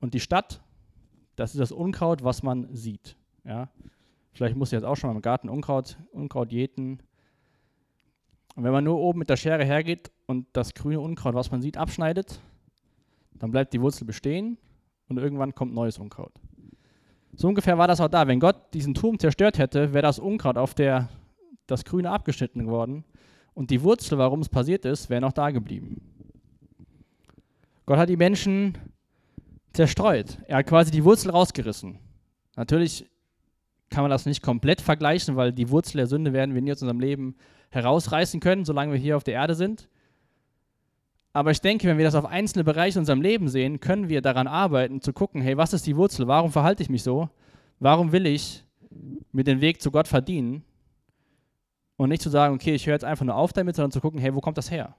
und 0.00 0.12
die 0.12 0.20
Stadt, 0.20 0.60
das 1.34 1.54
ist 1.54 1.60
das 1.60 1.72
Unkraut, 1.72 2.22
was 2.22 2.42
man 2.42 2.68
sieht. 2.74 3.16
Ja? 3.44 3.70
Vielleicht 4.32 4.56
muss 4.56 4.72
jetzt 4.72 4.84
auch 4.84 4.96
schon 4.96 5.08
mal 5.08 5.16
im 5.16 5.22
Garten 5.22 5.48
Unkraut, 5.48 5.96
Unkraut 6.12 6.52
jäten. 6.52 6.98
Und 8.56 8.64
wenn 8.64 8.72
man 8.72 8.84
nur 8.84 8.98
oben 8.98 9.20
mit 9.20 9.30
der 9.30 9.36
Schere 9.36 9.64
hergeht 9.64 10.10
und 10.26 10.46
das 10.52 10.74
grüne 10.74 11.00
Unkraut, 11.00 11.34
was 11.34 11.50
man 11.50 11.62
sieht, 11.62 11.78
abschneidet, 11.78 12.40
dann 13.38 13.50
bleibt 13.50 13.72
die 13.72 13.80
Wurzel 13.80 14.04
bestehen 14.04 14.58
und 15.08 15.18
irgendwann 15.18 15.54
kommt 15.54 15.74
neues 15.74 15.98
Unkraut. 15.98 16.32
So 17.34 17.48
ungefähr 17.48 17.76
war 17.78 17.86
das 17.86 18.00
auch 18.00 18.08
da. 18.08 18.26
Wenn 18.26 18.40
Gott 18.40 18.72
diesen 18.72 18.94
Turm 18.94 19.18
zerstört 19.18 19.58
hätte, 19.58 19.92
wäre 19.92 20.02
das 20.02 20.18
Unkraut 20.18 20.56
auf 20.56 20.74
der 20.74 21.08
das 21.66 21.84
Grüne 21.84 22.10
abgeschnitten 22.10 22.64
geworden 22.64 23.04
und 23.54 23.70
die 23.70 23.82
Wurzel, 23.82 24.18
warum 24.18 24.40
es 24.40 24.48
passiert 24.48 24.84
ist, 24.84 25.10
wäre 25.10 25.20
noch 25.20 25.32
da 25.32 25.50
geblieben. 25.50 26.00
Gott 27.86 27.98
hat 27.98 28.08
die 28.08 28.16
Menschen 28.16 28.78
zerstreut. 29.72 30.38
Er 30.46 30.58
hat 30.58 30.66
quasi 30.66 30.90
die 30.90 31.04
Wurzel 31.04 31.30
rausgerissen. 31.30 31.98
Natürlich 32.56 33.06
kann 33.90 34.02
man 34.02 34.10
das 34.10 34.26
nicht 34.26 34.42
komplett 34.42 34.80
vergleichen, 34.80 35.36
weil 35.36 35.52
die 35.52 35.70
Wurzel 35.70 35.98
der 35.98 36.06
Sünde 36.06 36.32
werden 36.32 36.54
wir 36.54 36.62
nie 36.62 36.72
aus 36.72 36.82
unserem 36.82 37.00
Leben 37.00 37.36
herausreißen 37.70 38.40
können, 38.40 38.64
solange 38.64 38.92
wir 38.92 38.98
hier 38.98 39.16
auf 39.16 39.24
der 39.24 39.34
Erde 39.34 39.54
sind. 39.54 39.88
Aber 41.36 41.50
ich 41.50 41.60
denke, 41.60 41.86
wenn 41.86 41.98
wir 41.98 42.06
das 42.06 42.14
auf 42.14 42.24
einzelne 42.24 42.64
Bereiche 42.64 42.98
in 42.98 43.02
unserem 43.02 43.20
Leben 43.20 43.50
sehen, 43.50 43.78
können 43.78 44.08
wir 44.08 44.22
daran 44.22 44.46
arbeiten, 44.46 45.02
zu 45.02 45.12
gucken, 45.12 45.42
hey, 45.42 45.58
was 45.58 45.74
ist 45.74 45.86
die 45.86 45.94
Wurzel? 45.94 46.26
Warum 46.26 46.50
verhalte 46.50 46.82
ich 46.82 46.88
mich 46.88 47.02
so? 47.02 47.28
Warum 47.78 48.10
will 48.10 48.24
ich 48.24 48.64
mir 49.32 49.44
den 49.44 49.60
Weg 49.60 49.82
zu 49.82 49.90
Gott 49.90 50.08
verdienen? 50.08 50.64
Und 51.98 52.08
nicht 52.08 52.22
zu 52.22 52.30
sagen, 52.30 52.54
okay, 52.54 52.74
ich 52.74 52.86
höre 52.86 52.94
jetzt 52.94 53.04
einfach 53.04 53.26
nur 53.26 53.34
auf 53.34 53.52
damit, 53.52 53.76
sondern 53.76 53.90
zu 53.90 54.00
gucken, 54.00 54.18
hey, 54.18 54.34
wo 54.34 54.40
kommt 54.40 54.56
das 54.56 54.70
her? 54.70 54.96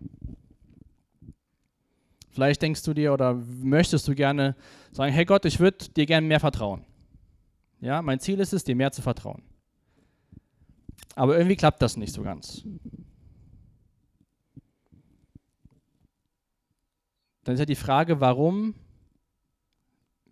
Vielleicht 2.29 2.61
denkst 2.61 2.83
du 2.83 2.93
dir 2.93 3.13
oder 3.13 3.33
möchtest 3.33 4.07
du 4.07 4.13
gerne 4.13 4.55
sagen, 4.91 5.11
hey 5.11 5.25
Gott, 5.25 5.43
ich 5.45 5.59
würde 5.59 5.89
dir 5.89 6.05
gerne 6.05 6.27
mehr 6.27 6.39
vertrauen. 6.39 6.85
Ja, 7.81 8.03
mein 8.03 8.19
Ziel 8.19 8.39
ist 8.39 8.53
es, 8.53 8.63
dir 8.63 8.75
mehr 8.75 8.91
zu 8.91 9.01
vertrauen. 9.01 9.41
Aber 11.15 11.35
irgendwie 11.35 11.55
klappt 11.55 11.81
das 11.81 11.97
nicht 11.97 12.13
so 12.13 12.21
ganz. 12.21 12.63
Dann 17.47 17.53
ist 17.53 17.59
ja 17.59 17.65
die 17.65 17.75
Frage, 17.75 18.19
warum 18.19 18.75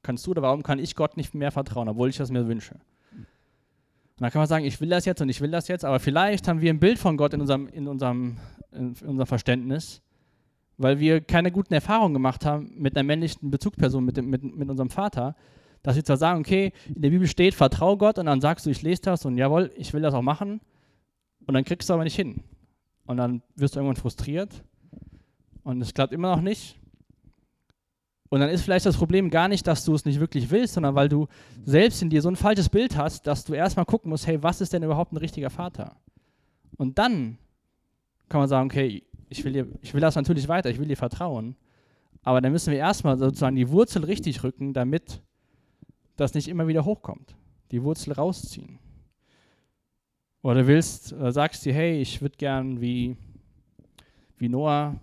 kannst 0.03 0.27
du 0.27 0.31
oder 0.31 0.41
warum 0.41 0.63
kann 0.63 0.79
ich 0.79 0.95
Gott 0.95 1.15
nicht 1.15 1.33
mehr 1.33 1.49
vertrauen, 1.49 1.87
obwohl 1.87 2.09
ich 2.09 2.17
das 2.17 2.29
mir 2.29 2.45
wünsche? 2.45 2.73
Und 2.73 4.19
dann 4.19 4.31
kann 4.31 4.41
man 4.41 4.49
sagen, 4.49 4.65
ich 4.65 4.81
will 4.81 4.89
das 4.89 5.05
jetzt 5.05 5.21
und 5.21 5.29
ich 5.29 5.39
will 5.39 5.49
das 5.49 5.69
jetzt, 5.69 5.85
aber 5.85 6.01
vielleicht 6.01 6.49
haben 6.49 6.59
wir 6.59 6.69
ein 6.73 6.79
Bild 6.81 6.99
von 6.99 7.15
Gott 7.15 7.33
in 7.33 7.39
unserem, 7.39 7.69
in 7.69 7.87
unserem, 7.87 8.35
in 8.73 8.87
unserem 8.89 9.27
Verständnis, 9.27 10.01
weil 10.75 10.99
wir 10.99 11.21
keine 11.21 11.53
guten 11.53 11.73
Erfahrungen 11.73 12.13
gemacht 12.13 12.45
haben 12.45 12.73
mit 12.75 12.97
einer 12.97 13.03
männlichen 13.03 13.49
Bezugsperson, 13.49 14.03
mit, 14.03 14.17
dem, 14.17 14.29
mit, 14.29 14.43
mit 14.43 14.69
unserem 14.69 14.89
Vater, 14.89 15.37
dass 15.83 15.95
wir 15.95 16.03
zwar 16.03 16.17
sagen, 16.17 16.41
okay, 16.41 16.73
in 16.93 17.01
der 17.01 17.11
Bibel 17.11 17.29
steht, 17.29 17.53
vertrau 17.53 17.95
Gott 17.95 18.19
und 18.19 18.25
dann 18.25 18.41
sagst 18.41 18.65
du, 18.65 18.71
ich 18.71 18.81
lese 18.81 19.03
das 19.03 19.23
und 19.23 19.37
jawohl, 19.37 19.71
ich 19.77 19.93
will 19.93 20.01
das 20.01 20.13
auch 20.13 20.21
machen 20.21 20.59
und 21.47 21.53
dann 21.53 21.63
kriegst 21.63 21.89
du 21.89 21.93
aber 21.93 22.03
nicht 22.03 22.17
hin. 22.17 22.43
Und 23.05 23.15
dann 23.15 23.41
wirst 23.55 23.75
du 23.75 23.79
irgendwann 23.79 23.95
frustriert 23.95 24.65
und 25.63 25.79
es 25.79 25.93
klappt 25.93 26.11
immer 26.11 26.35
noch 26.35 26.41
nicht 26.41 26.77
und 28.35 28.41
dann 28.41 28.49
ist 28.49 28.63
vielleicht 28.63 28.85
das 28.85 28.97
Problem 28.97 29.29
gar 29.29 29.47
nicht, 29.47 29.65
dass 29.65 29.85
du 29.85 29.95
es 29.95 30.03
nicht 30.03 30.19
wirklich 30.19 30.51
willst, 30.51 30.73
sondern 30.73 30.93
weil 30.93 31.07
du 31.07 31.29
selbst 31.63 32.01
in 32.01 32.09
dir 32.09 32.21
so 32.21 32.27
ein 32.27 32.35
falsches 32.35 32.67
Bild 32.67 32.97
hast, 32.97 33.25
dass 33.27 33.45
du 33.45 33.53
erstmal 33.53 33.85
gucken 33.85 34.09
musst, 34.09 34.27
hey, 34.27 34.43
was 34.43 34.59
ist 34.59 34.73
denn 34.73 34.83
überhaupt 34.83 35.13
ein 35.13 35.17
richtiger 35.17 35.49
Vater? 35.49 35.95
Und 36.75 36.99
dann 36.99 37.37
kann 38.27 38.41
man 38.41 38.49
sagen, 38.49 38.65
okay, 38.69 39.03
ich 39.29 39.45
will, 39.45 39.53
dir, 39.53 39.67
ich 39.81 39.93
will 39.93 40.01
das 40.01 40.15
natürlich 40.15 40.49
weiter, 40.49 40.69
ich 40.69 40.79
will 40.79 40.87
dir 40.89 40.97
vertrauen. 40.97 41.55
Aber 42.23 42.41
dann 42.41 42.51
müssen 42.51 42.71
wir 42.73 42.77
erstmal 42.77 43.17
sozusagen 43.17 43.55
die 43.55 43.69
Wurzel 43.69 44.03
richtig 44.03 44.43
rücken, 44.43 44.73
damit 44.73 45.21
das 46.17 46.33
nicht 46.33 46.49
immer 46.49 46.67
wieder 46.67 46.83
hochkommt. 46.83 47.37
Die 47.71 47.83
Wurzel 47.83 48.11
rausziehen. 48.11 48.79
Oder 50.41 50.67
willst, 50.67 51.13
äh, 51.13 51.31
sagst 51.31 51.63
dir, 51.63 51.73
hey, 51.73 52.01
ich 52.01 52.21
würde 52.21 52.35
gern 52.35 52.81
wie, 52.81 53.15
wie 54.37 54.49
Noah 54.49 54.99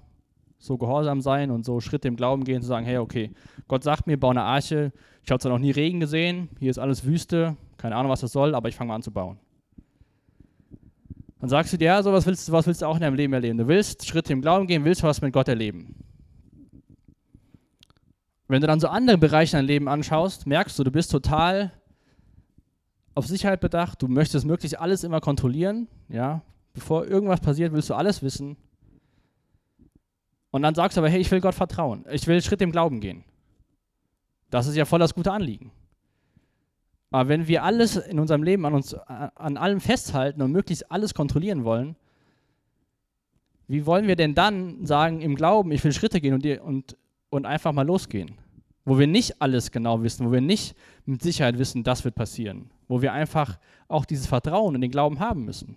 so 0.63 0.79
gehorsam 0.79 1.21
sein 1.21 1.51
und 1.51 1.65
so 1.65 1.81
Schritte 1.81 2.07
im 2.07 2.15
Glauben 2.15 2.45
gehen, 2.45 2.63
zu 2.63 2.69
sagen, 2.69 2.87
hey, 2.87 2.99
okay, 2.99 3.33
Gott 3.67 3.83
sagt 3.83 4.07
mir, 4.07 4.19
bau 4.19 4.31
eine 4.31 4.43
Arche. 4.43 4.93
Ich 5.25 5.31
habe 5.31 5.41
zwar 5.41 5.51
noch 5.51 5.59
nie 5.59 5.73
Regen 5.73 5.99
gesehen, 5.99 6.49
hier 6.61 6.71
ist 6.71 6.79
alles 6.79 7.05
Wüste, 7.05 7.57
keine 7.79 7.97
Ahnung, 7.97 8.13
was 8.13 8.21
das 8.21 8.31
soll, 8.31 8.55
aber 8.55 8.69
ich 8.69 8.77
fange 8.77 8.89
mal 8.89 8.95
an 8.95 9.03
zu 9.03 9.11
bauen. 9.11 9.39
Dann 11.41 11.49
sagst 11.49 11.73
du 11.73 11.79
dir, 11.79 11.87
ja, 11.87 12.03
so 12.03 12.13
was 12.13 12.27
willst, 12.27 12.53
was 12.53 12.69
willst 12.69 12.83
du 12.83 12.87
auch 12.87 12.95
in 12.95 13.01
deinem 13.01 13.17
Leben 13.17 13.33
erleben. 13.33 13.59
Du 13.59 13.67
willst 13.67 14.07
Schritte 14.07 14.33
im 14.33 14.41
Glauben 14.41 14.69
gehen, 14.69 14.85
willst 14.85 15.03
was 15.03 15.21
mit 15.21 15.33
Gott 15.33 15.49
erleben. 15.49 15.97
Wenn 18.47 18.61
du 18.61 18.69
dann 18.69 18.79
so 18.79 18.87
andere 18.87 19.19
Bereiche 19.19 19.57
in 19.57 19.63
deinem 19.63 19.67
Leben 19.67 19.89
anschaust, 19.89 20.47
merkst 20.47 20.79
du, 20.79 20.85
du 20.85 20.93
bist 20.93 21.11
total 21.11 21.73
auf 23.15 23.27
Sicherheit 23.27 23.61
bedacht, 23.61 24.01
du 24.01 24.07
möchtest 24.07 24.47
möglichst 24.47 24.79
alles 24.79 25.03
immer 25.03 25.21
kontrollieren, 25.21 25.89
ja. 26.09 26.43
Bevor 26.73 27.05
irgendwas 27.05 27.41
passiert, 27.41 27.73
willst 27.73 27.91
du 27.91 27.95
alles 27.95 28.23
wissen, 28.23 28.57
und 30.53 30.63
dann 30.63 30.75
sagst 30.75 30.97
du 30.97 31.01
aber, 31.01 31.09
hey, 31.09 31.21
ich 31.21 31.31
will 31.31 31.41
Gott 31.41 31.55
vertrauen. 31.55 32.05
Ich 32.13 32.27
will 32.27 32.41
Schritt 32.43 32.61
im 32.61 32.71
Glauben 32.71 33.01
gehen. 33.01 33.25
Das 34.51 34.67
ist 34.67 34.77
ja 34.77 34.85
voll 34.85 34.99
das 34.99 35.15
gute 35.15 35.33
Anliegen. 35.33 35.73
Aber 37.11 37.29
wenn 37.29 37.49
wir 37.49 37.65
alles 37.65 37.97
in 37.97 38.21
unserem 38.21 38.43
Leben 38.43 38.65
an 38.67 38.75
uns, 38.75 38.95
an 38.95 39.57
allem 39.57 39.81
festhalten 39.81 40.43
und 40.43 40.53
möglichst 40.53 40.91
alles 40.91 41.15
kontrollieren 41.15 41.65
wollen, 41.65 41.97
wie 43.67 43.87
wollen 43.87 44.07
wir 44.07 44.17
denn 44.17 44.35
dann 44.35 44.85
sagen 44.85 45.23
im 45.23 45.37
Glauben, 45.37 45.73
ich 45.73 45.83
will 45.85 45.93
Schritte 45.93 46.21
gehen 46.21 46.35
und, 46.35 46.47
und, 46.61 46.97
und 47.31 47.47
einfach 47.47 47.73
mal 47.73 47.87
losgehen? 47.87 48.33
Wo 48.85 48.99
wir 48.99 49.07
nicht 49.07 49.41
alles 49.41 49.71
genau 49.71 50.03
wissen, 50.03 50.27
wo 50.27 50.33
wir 50.33 50.43
nicht 50.43 50.77
mit 51.07 51.23
Sicherheit 51.23 51.59
wissen, 51.59 51.83
das 51.83 52.05
wird 52.05 52.15
passieren. 52.15 52.71
Wo 52.89 53.01
wir 53.01 53.15
einfach 53.15 53.59
auch 53.89 54.05
dieses 54.05 54.27
Vertrauen 54.27 54.75
in 54.75 54.83
den 54.83 54.91
Glauben 54.91 55.19
haben 55.19 55.47
müssen. 55.47 55.77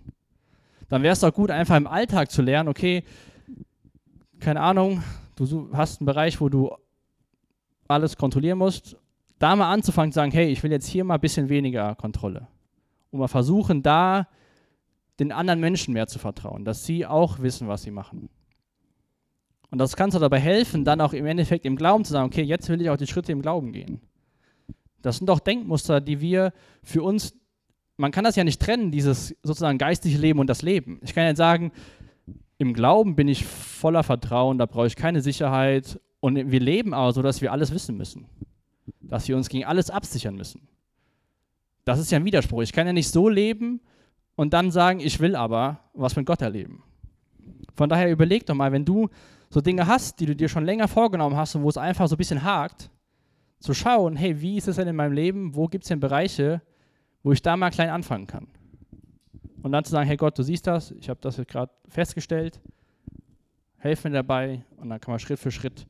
Dann 0.88 1.02
wäre 1.02 1.14
es 1.14 1.20
doch 1.20 1.32
gut, 1.32 1.50
einfach 1.50 1.76
im 1.76 1.86
Alltag 1.86 2.30
zu 2.30 2.42
lernen, 2.42 2.68
okay, 2.68 3.04
keine 4.40 4.60
Ahnung, 4.60 5.02
du 5.36 5.70
hast 5.72 6.00
einen 6.00 6.06
Bereich, 6.06 6.40
wo 6.40 6.48
du 6.48 6.74
alles 7.88 8.16
kontrollieren 8.16 8.58
musst, 8.58 8.96
da 9.38 9.54
mal 9.54 9.72
anzufangen 9.72 10.12
zu 10.12 10.16
sagen, 10.16 10.32
hey, 10.32 10.48
ich 10.48 10.62
will 10.62 10.70
jetzt 10.70 10.86
hier 10.86 11.04
mal 11.04 11.14
ein 11.14 11.20
bisschen 11.20 11.48
weniger 11.48 11.94
Kontrolle. 11.94 12.48
Und 13.10 13.20
mal 13.20 13.28
versuchen, 13.28 13.82
da 13.82 14.28
den 15.18 15.32
anderen 15.32 15.60
Menschen 15.60 15.94
mehr 15.94 16.06
zu 16.06 16.18
vertrauen, 16.18 16.64
dass 16.64 16.84
sie 16.84 17.06
auch 17.06 17.38
wissen, 17.40 17.68
was 17.68 17.82
sie 17.82 17.90
machen. 17.90 18.28
Und 19.70 19.78
das 19.78 19.96
kann 19.96 20.10
uns 20.10 20.18
dabei 20.18 20.40
helfen, 20.40 20.84
dann 20.84 21.00
auch 21.00 21.12
im 21.12 21.26
Endeffekt 21.26 21.66
im 21.66 21.76
Glauben 21.76 22.04
zu 22.04 22.12
sagen, 22.12 22.26
okay, 22.26 22.42
jetzt 22.42 22.68
will 22.68 22.80
ich 22.80 22.90
auch 22.90 22.96
die 22.96 23.06
Schritte 23.06 23.32
im 23.32 23.42
Glauben 23.42 23.72
gehen. 23.72 24.00
Das 25.02 25.18
sind 25.18 25.28
doch 25.28 25.40
Denkmuster, 25.40 26.00
die 26.00 26.20
wir 26.20 26.52
für 26.82 27.02
uns, 27.02 27.34
man 27.96 28.10
kann 28.10 28.24
das 28.24 28.36
ja 28.36 28.44
nicht 28.44 28.60
trennen, 28.60 28.90
dieses 28.90 29.34
sozusagen 29.42 29.78
geistliche 29.78 30.18
Leben 30.18 30.38
und 30.38 30.48
das 30.48 30.62
Leben. 30.62 31.00
Ich 31.02 31.14
kann 31.14 31.24
ja 31.24 31.34
sagen, 31.34 31.72
im 32.58 32.72
Glauben 32.72 33.16
bin 33.16 33.28
ich 33.28 33.44
voller 33.44 34.02
Vertrauen, 34.02 34.58
da 34.58 34.66
brauche 34.66 34.86
ich 34.86 34.96
keine 34.96 35.20
Sicherheit. 35.20 36.00
Und 36.20 36.50
wir 36.50 36.60
leben 36.60 36.94
aber 36.94 37.12
so, 37.12 37.22
dass 37.22 37.40
wir 37.40 37.52
alles 37.52 37.72
wissen 37.72 37.96
müssen. 37.96 38.26
Dass 39.00 39.28
wir 39.28 39.36
uns 39.36 39.48
gegen 39.48 39.64
alles 39.64 39.90
absichern 39.90 40.36
müssen. 40.36 40.68
Das 41.84 41.98
ist 41.98 42.10
ja 42.10 42.18
ein 42.18 42.24
Widerspruch. 42.24 42.62
Ich 42.62 42.72
kann 42.72 42.86
ja 42.86 42.92
nicht 42.92 43.08
so 43.08 43.28
leben 43.28 43.80
und 44.34 44.52
dann 44.52 44.70
sagen, 44.70 45.00
ich 45.00 45.20
will 45.20 45.36
aber 45.36 45.80
was 45.94 46.16
mit 46.16 46.26
Gott 46.26 46.42
erleben. 46.42 46.82
Von 47.74 47.88
daher 47.88 48.10
überleg 48.10 48.46
doch 48.46 48.54
mal, 48.54 48.72
wenn 48.72 48.84
du 48.84 49.08
so 49.50 49.60
Dinge 49.60 49.86
hast, 49.86 50.18
die 50.18 50.26
du 50.26 50.34
dir 50.34 50.48
schon 50.48 50.64
länger 50.64 50.88
vorgenommen 50.88 51.36
hast 51.36 51.54
und 51.54 51.62
wo 51.62 51.68
es 51.68 51.76
einfach 51.76 52.08
so 52.08 52.16
ein 52.16 52.18
bisschen 52.18 52.42
hakt, 52.42 52.90
zu 53.60 53.74
schauen, 53.74 54.16
hey, 54.16 54.40
wie 54.40 54.56
ist 54.56 54.68
es 54.68 54.76
denn 54.76 54.88
in 54.88 54.96
meinem 54.96 55.12
Leben? 55.12 55.54
Wo 55.54 55.68
gibt 55.68 55.84
es 55.84 55.88
denn 55.88 56.00
Bereiche, 56.00 56.62
wo 57.22 57.32
ich 57.32 57.42
da 57.42 57.56
mal 57.56 57.70
klein 57.70 57.90
anfangen 57.90 58.26
kann? 58.26 58.48
Und 59.66 59.72
dann 59.72 59.84
zu 59.84 59.90
sagen, 59.90 60.06
hey 60.06 60.16
Gott, 60.16 60.38
du 60.38 60.44
siehst 60.44 60.68
das, 60.68 60.92
ich 60.92 61.08
habe 61.08 61.18
das 61.20 61.38
jetzt 61.38 61.50
gerade 61.50 61.72
festgestellt, 61.88 62.60
helf 63.78 64.04
mir 64.04 64.10
dabei 64.10 64.64
und 64.76 64.88
dann 64.90 65.00
kann 65.00 65.10
man 65.10 65.18
Schritt 65.18 65.40
für 65.40 65.50
Schritt 65.50 65.88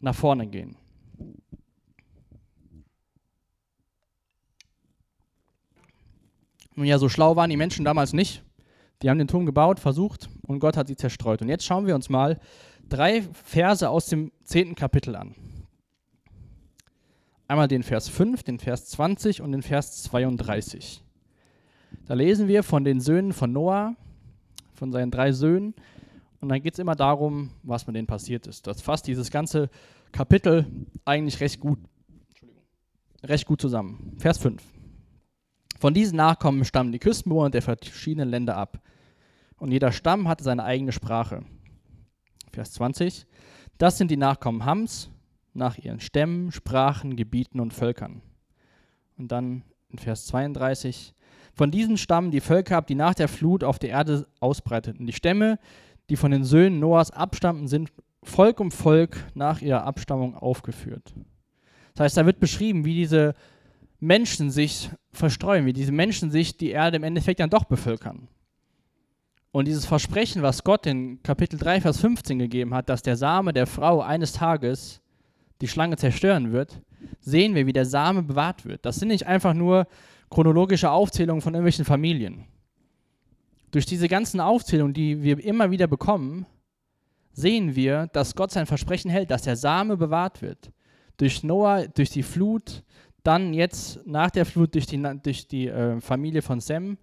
nach 0.00 0.14
vorne 0.14 0.46
gehen. 0.46 0.76
Nun 6.74 6.84
ja, 6.84 6.98
so 6.98 7.08
schlau 7.08 7.36
waren 7.36 7.48
die 7.48 7.56
Menschen 7.56 7.86
damals 7.86 8.12
nicht. 8.12 8.44
Die 9.00 9.08
haben 9.08 9.16
den 9.16 9.28
Turm 9.28 9.46
gebaut, 9.46 9.80
versucht 9.80 10.28
und 10.42 10.58
Gott 10.58 10.76
hat 10.76 10.88
sie 10.88 10.96
zerstreut. 10.96 11.40
Und 11.40 11.48
jetzt 11.48 11.64
schauen 11.64 11.86
wir 11.86 11.94
uns 11.94 12.10
mal 12.10 12.38
drei 12.86 13.22
Verse 13.22 13.88
aus 13.88 14.08
dem 14.08 14.30
zehnten 14.44 14.74
Kapitel 14.74 15.16
an. 15.16 15.34
Einmal 17.48 17.68
den 17.68 17.82
Vers 17.82 18.10
5, 18.10 18.42
den 18.42 18.58
Vers 18.58 18.84
20 18.88 19.40
und 19.40 19.52
den 19.52 19.62
Vers 19.62 20.02
32. 20.02 21.02
Da 22.06 22.14
lesen 22.14 22.46
wir 22.46 22.62
von 22.62 22.84
den 22.84 23.00
Söhnen 23.00 23.32
von 23.32 23.52
Noah, 23.52 23.96
von 24.74 24.92
seinen 24.92 25.10
drei 25.10 25.32
Söhnen. 25.32 25.74
Und 26.40 26.50
dann 26.50 26.62
geht 26.62 26.74
es 26.74 26.78
immer 26.78 26.94
darum, 26.94 27.50
was 27.64 27.86
mit 27.88 27.96
denen 27.96 28.06
passiert 28.06 28.46
ist. 28.46 28.68
Das 28.68 28.80
fasst 28.80 29.08
dieses 29.08 29.30
ganze 29.30 29.68
Kapitel 30.12 30.66
eigentlich 31.04 31.40
recht 31.40 31.58
gut, 31.58 31.80
recht 33.24 33.46
gut 33.46 33.60
zusammen. 33.60 34.14
Vers 34.18 34.38
5. 34.38 34.62
Von 35.80 35.94
diesen 35.94 36.16
Nachkommen 36.16 36.64
stammen 36.64 36.92
die 36.92 37.00
Küstenbewohner 37.00 37.50
der 37.50 37.62
verschiedenen 37.62 38.28
Länder 38.28 38.56
ab. 38.56 38.80
Und 39.58 39.72
jeder 39.72 39.90
Stamm 39.90 40.28
hatte 40.28 40.44
seine 40.44 40.62
eigene 40.62 40.92
Sprache. 40.92 41.44
Vers 42.52 42.72
20. 42.74 43.26
Das 43.78 43.98
sind 43.98 44.12
die 44.12 44.16
Nachkommen 44.16 44.64
Hams 44.64 45.10
nach 45.54 45.76
ihren 45.76 45.98
Stämmen, 45.98 46.52
Sprachen, 46.52 47.16
Gebieten 47.16 47.58
und 47.58 47.74
Völkern. 47.74 48.22
Und 49.18 49.32
dann 49.32 49.64
in 49.88 49.98
Vers 49.98 50.26
32. 50.26 51.15
Von 51.56 51.70
diesen 51.70 51.96
stammen 51.96 52.30
die 52.30 52.40
Völker 52.40 52.76
ab, 52.76 52.86
die 52.86 52.94
nach 52.94 53.14
der 53.14 53.28
Flut 53.28 53.64
auf 53.64 53.78
der 53.78 53.90
Erde 53.90 54.26
ausbreiteten. 54.40 55.06
Die 55.06 55.14
Stämme, 55.14 55.58
die 56.10 56.16
von 56.16 56.30
den 56.30 56.44
Söhnen 56.44 56.78
Noahs 56.80 57.10
abstammten, 57.10 57.66
sind 57.66 57.90
Volk 58.22 58.60
um 58.60 58.70
Volk 58.70 59.16
nach 59.34 59.62
ihrer 59.62 59.84
Abstammung 59.84 60.36
aufgeführt. 60.36 61.14
Das 61.94 62.04
heißt, 62.04 62.16
da 62.18 62.26
wird 62.26 62.40
beschrieben, 62.40 62.84
wie 62.84 62.94
diese 62.94 63.34
Menschen 64.00 64.50
sich 64.50 64.90
verstreuen, 65.12 65.64
wie 65.64 65.72
diese 65.72 65.92
Menschen 65.92 66.30
sich 66.30 66.58
die 66.58 66.70
Erde 66.70 66.98
im 66.98 67.04
Endeffekt 67.04 67.40
dann 67.40 67.48
doch 67.48 67.64
bevölkern. 67.64 68.28
Und 69.50 69.66
dieses 69.66 69.86
Versprechen, 69.86 70.42
was 70.42 70.62
Gott 70.62 70.84
in 70.84 71.22
Kapitel 71.22 71.58
3, 71.58 71.80
Vers 71.80 72.00
15 72.00 72.38
gegeben 72.38 72.74
hat, 72.74 72.90
dass 72.90 73.00
der 73.00 73.16
Same 73.16 73.54
der 73.54 73.66
Frau 73.66 74.02
eines 74.02 74.32
Tages 74.32 75.00
die 75.62 75.68
Schlange 75.68 75.96
zerstören 75.96 76.52
wird, 76.52 76.82
sehen 77.20 77.54
wir, 77.54 77.66
wie 77.66 77.72
der 77.72 77.86
Same 77.86 78.22
bewahrt 78.22 78.66
wird. 78.66 78.84
Das 78.84 78.96
sind 78.96 79.08
nicht 79.08 79.26
einfach 79.26 79.54
nur 79.54 79.86
chronologische 80.30 80.90
Aufzählungen 80.90 81.42
von 81.42 81.54
irgendwelchen 81.54 81.84
Familien. 81.84 82.46
Durch 83.70 83.86
diese 83.86 84.08
ganzen 84.08 84.40
Aufzählungen, 84.40 84.94
die 84.94 85.22
wir 85.22 85.42
immer 85.44 85.70
wieder 85.70 85.86
bekommen, 85.86 86.46
sehen 87.32 87.76
wir, 87.76 88.08
dass 88.08 88.34
Gott 88.34 88.50
sein 88.50 88.66
Versprechen 88.66 89.10
hält, 89.10 89.30
dass 89.30 89.42
der 89.42 89.56
Same 89.56 89.96
bewahrt 89.96 90.42
wird. 90.42 90.72
Durch 91.18 91.42
Noah, 91.42 91.86
durch 91.86 92.10
die 92.10 92.22
Flut, 92.22 92.82
dann 93.22 93.52
jetzt 93.52 94.00
nach 94.06 94.30
der 94.30 94.46
Flut 94.46 94.74
durch 94.74 94.86
die, 94.86 95.02
durch 95.22 95.48
die 95.48 95.68
äh, 95.68 96.00
Familie 96.00 96.42
von 96.42 96.60
Sem. 96.60 96.96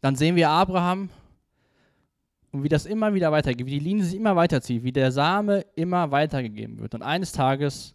Dann 0.00 0.16
sehen 0.16 0.36
wir 0.36 0.50
Abraham 0.50 1.10
und 2.52 2.62
wie 2.62 2.68
das 2.68 2.86
immer 2.86 3.14
wieder 3.14 3.32
weitergeht, 3.32 3.66
wie 3.66 3.78
die 3.78 3.78
Linie 3.78 4.04
sich 4.04 4.16
immer 4.16 4.36
weiterzieht, 4.36 4.82
wie 4.84 4.92
der 4.92 5.10
Same 5.10 5.64
immer 5.74 6.10
weitergegeben 6.10 6.78
wird 6.80 6.94
und 6.94 7.02
eines 7.02 7.32
Tages 7.32 7.94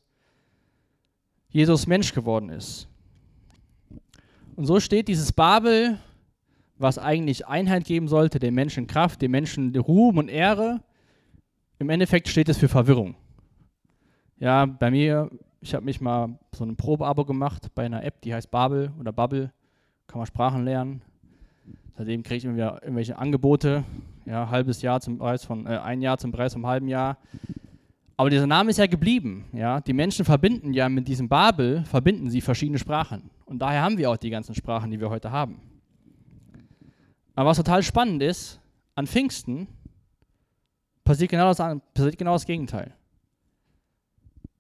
Jesus 1.49 1.87
Mensch 1.87 2.13
geworden 2.13 2.49
ist. 2.49 2.87
Und 4.55 4.65
so 4.65 4.79
steht 4.79 5.07
dieses 5.07 5.31
Babel, 5.31 5.99
was 6.77 6.97
eigentlich 6.97 7.47
Einheit 7.47 7.85
geben 7.85 8.07
sollte, 8.07 8.39
den 8.39 8.53
Menschen 8.53 8.87
Kraft, 8.87 9.21
den 9.21 9.31
Menschen 9.31 9.75
Ruhm 9.75 10.17
und 10.17 10.29
Ehre, 10.29 10.81
im 11.79 11.89
Endeffekt 11.89 12.27
steht 12.27 12.49
es 12.49 12.57
für 12.57 12.67
Verwirrung. 12.67 13.15
Ja, 14.39 14.65
bei 14.65 14.91
mir 14.91 15.29
ich 15.61 15.73
habe 15.73 15.85
mich 15.85 16.01
mal 16.01 16.37
so 16.51 16.63
ein 16.63 16.75
Probeabo 16.75 17.25
gemacht 17.25 17.69
bei 17.75 17.85
einer 17.85 18.03
App, 18.03 18.21
die 18.21 18.33
heißt 18.33 18.51
Babel 18.51 18.91
oder 18.99 19.11
Bubble. 19.11 19.51
Kann 20.07 20.19
man 20.19 20.25
Sprachen 20.25 20.63
lernen. 20.63 21.01
Seitdem 21.97 22.23
kriege 22.23 22.37
ich 22.37 22.45
immer 22.45 22.55
wieder 22.55 22.81
irgendwelche 22.81 23.17
Angebote. 23.17 23.83
Ja, 24.25 24.49
halbes 24.49 24.81
Jahr 24.81 25.01
zum 25.01 25.17
Preis 25.17 25.43
von, 25.43 25.65
äh, 25.65 25.77
ein 25.79 26.01
Jahr 26.01 26.17
zum 26.17 26.31
Preis 26.31 26.53
vom 26.53 26.65
halben 26.65 26.87
Jahr. 26.87 27.17
Aber 28.19 28.31
dieser 28.31 28.47
Name 28.47 28.71
ist 28.71 28.77
ja 28.77 28.87
geblieben. 28.87 29.45
Ja? 29.53 29.79
Die 29.79 29.93
Menschen 29.93 30.25
verbinden 30.25 30.73
ja 30.73 30.89
mit 30.89 31.07
diesem 31.07 31.29
Babel, 31.29 31.85
verbinden 31.85 32.31
sie 32.31 32.41
verschiedene 32.41 32.79
Sprachen. 32.79 33.29
Und 33.45 33.59
daher 33.59 33.83
haben 33.83 33.99
wir 33.99 34.09
auch 34.09 34.17
die 34.17 34.31
ganzen 34.31 34.55
Sprachen, 34.55 34.89
die 34.89 34.99
wir 34.99 35.11
heute 35.11 35.31
haben. 35.31 35.61
Aber 37.35 37.51
was 37.51 37.57
total 37.57 37.83
spannend 37.83 38.23
ist, 38.23 38.59
an 38.95 39.05
Pfingsten 39.05 39.67
passiert 41.03 41.29
genau 41.29 41.53
das, 41.53 41.57
passiert 41.93 42.17
genau 42.17 42.33
das 42.33 42.47
Gegenteil. 42.47 42.95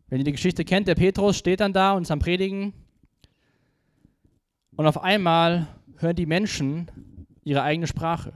Wenn 0.09 0.19
ihr 0.19 0.25
die 0.25 0.31
Geschichte 0.31 0.63
kennt, 0.63 0.87
der 0.87 0.93
Petrus 0.93 1.35
steht 1.35 1.59
dann 1.59 1.73
da 1.73 1.93
und 1.93 2.03
ist 2.03 2.11
am 2.11 2.19
Predigen. 2.19 2.73
Und 4.75 4.85
auf 4.85 5.03
einmal 5.03 5.67
hören 5.97 6.15
die 6.15 6.27
Menschen 6.27 6.91
ihre 7.43 7.63
eigene 7.63 7.87
Sprache. 7.87 8.33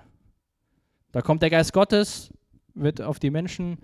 Da 1.12 1.22
kommt 1.22 1.44
der 1.44 1.52
Geist 1.52 1.72
Gottes, 1.74 2.34
wird 2.74 3.02
auf 3.02 3.20
die 3.20 3.30
Menschen 3.30 3.78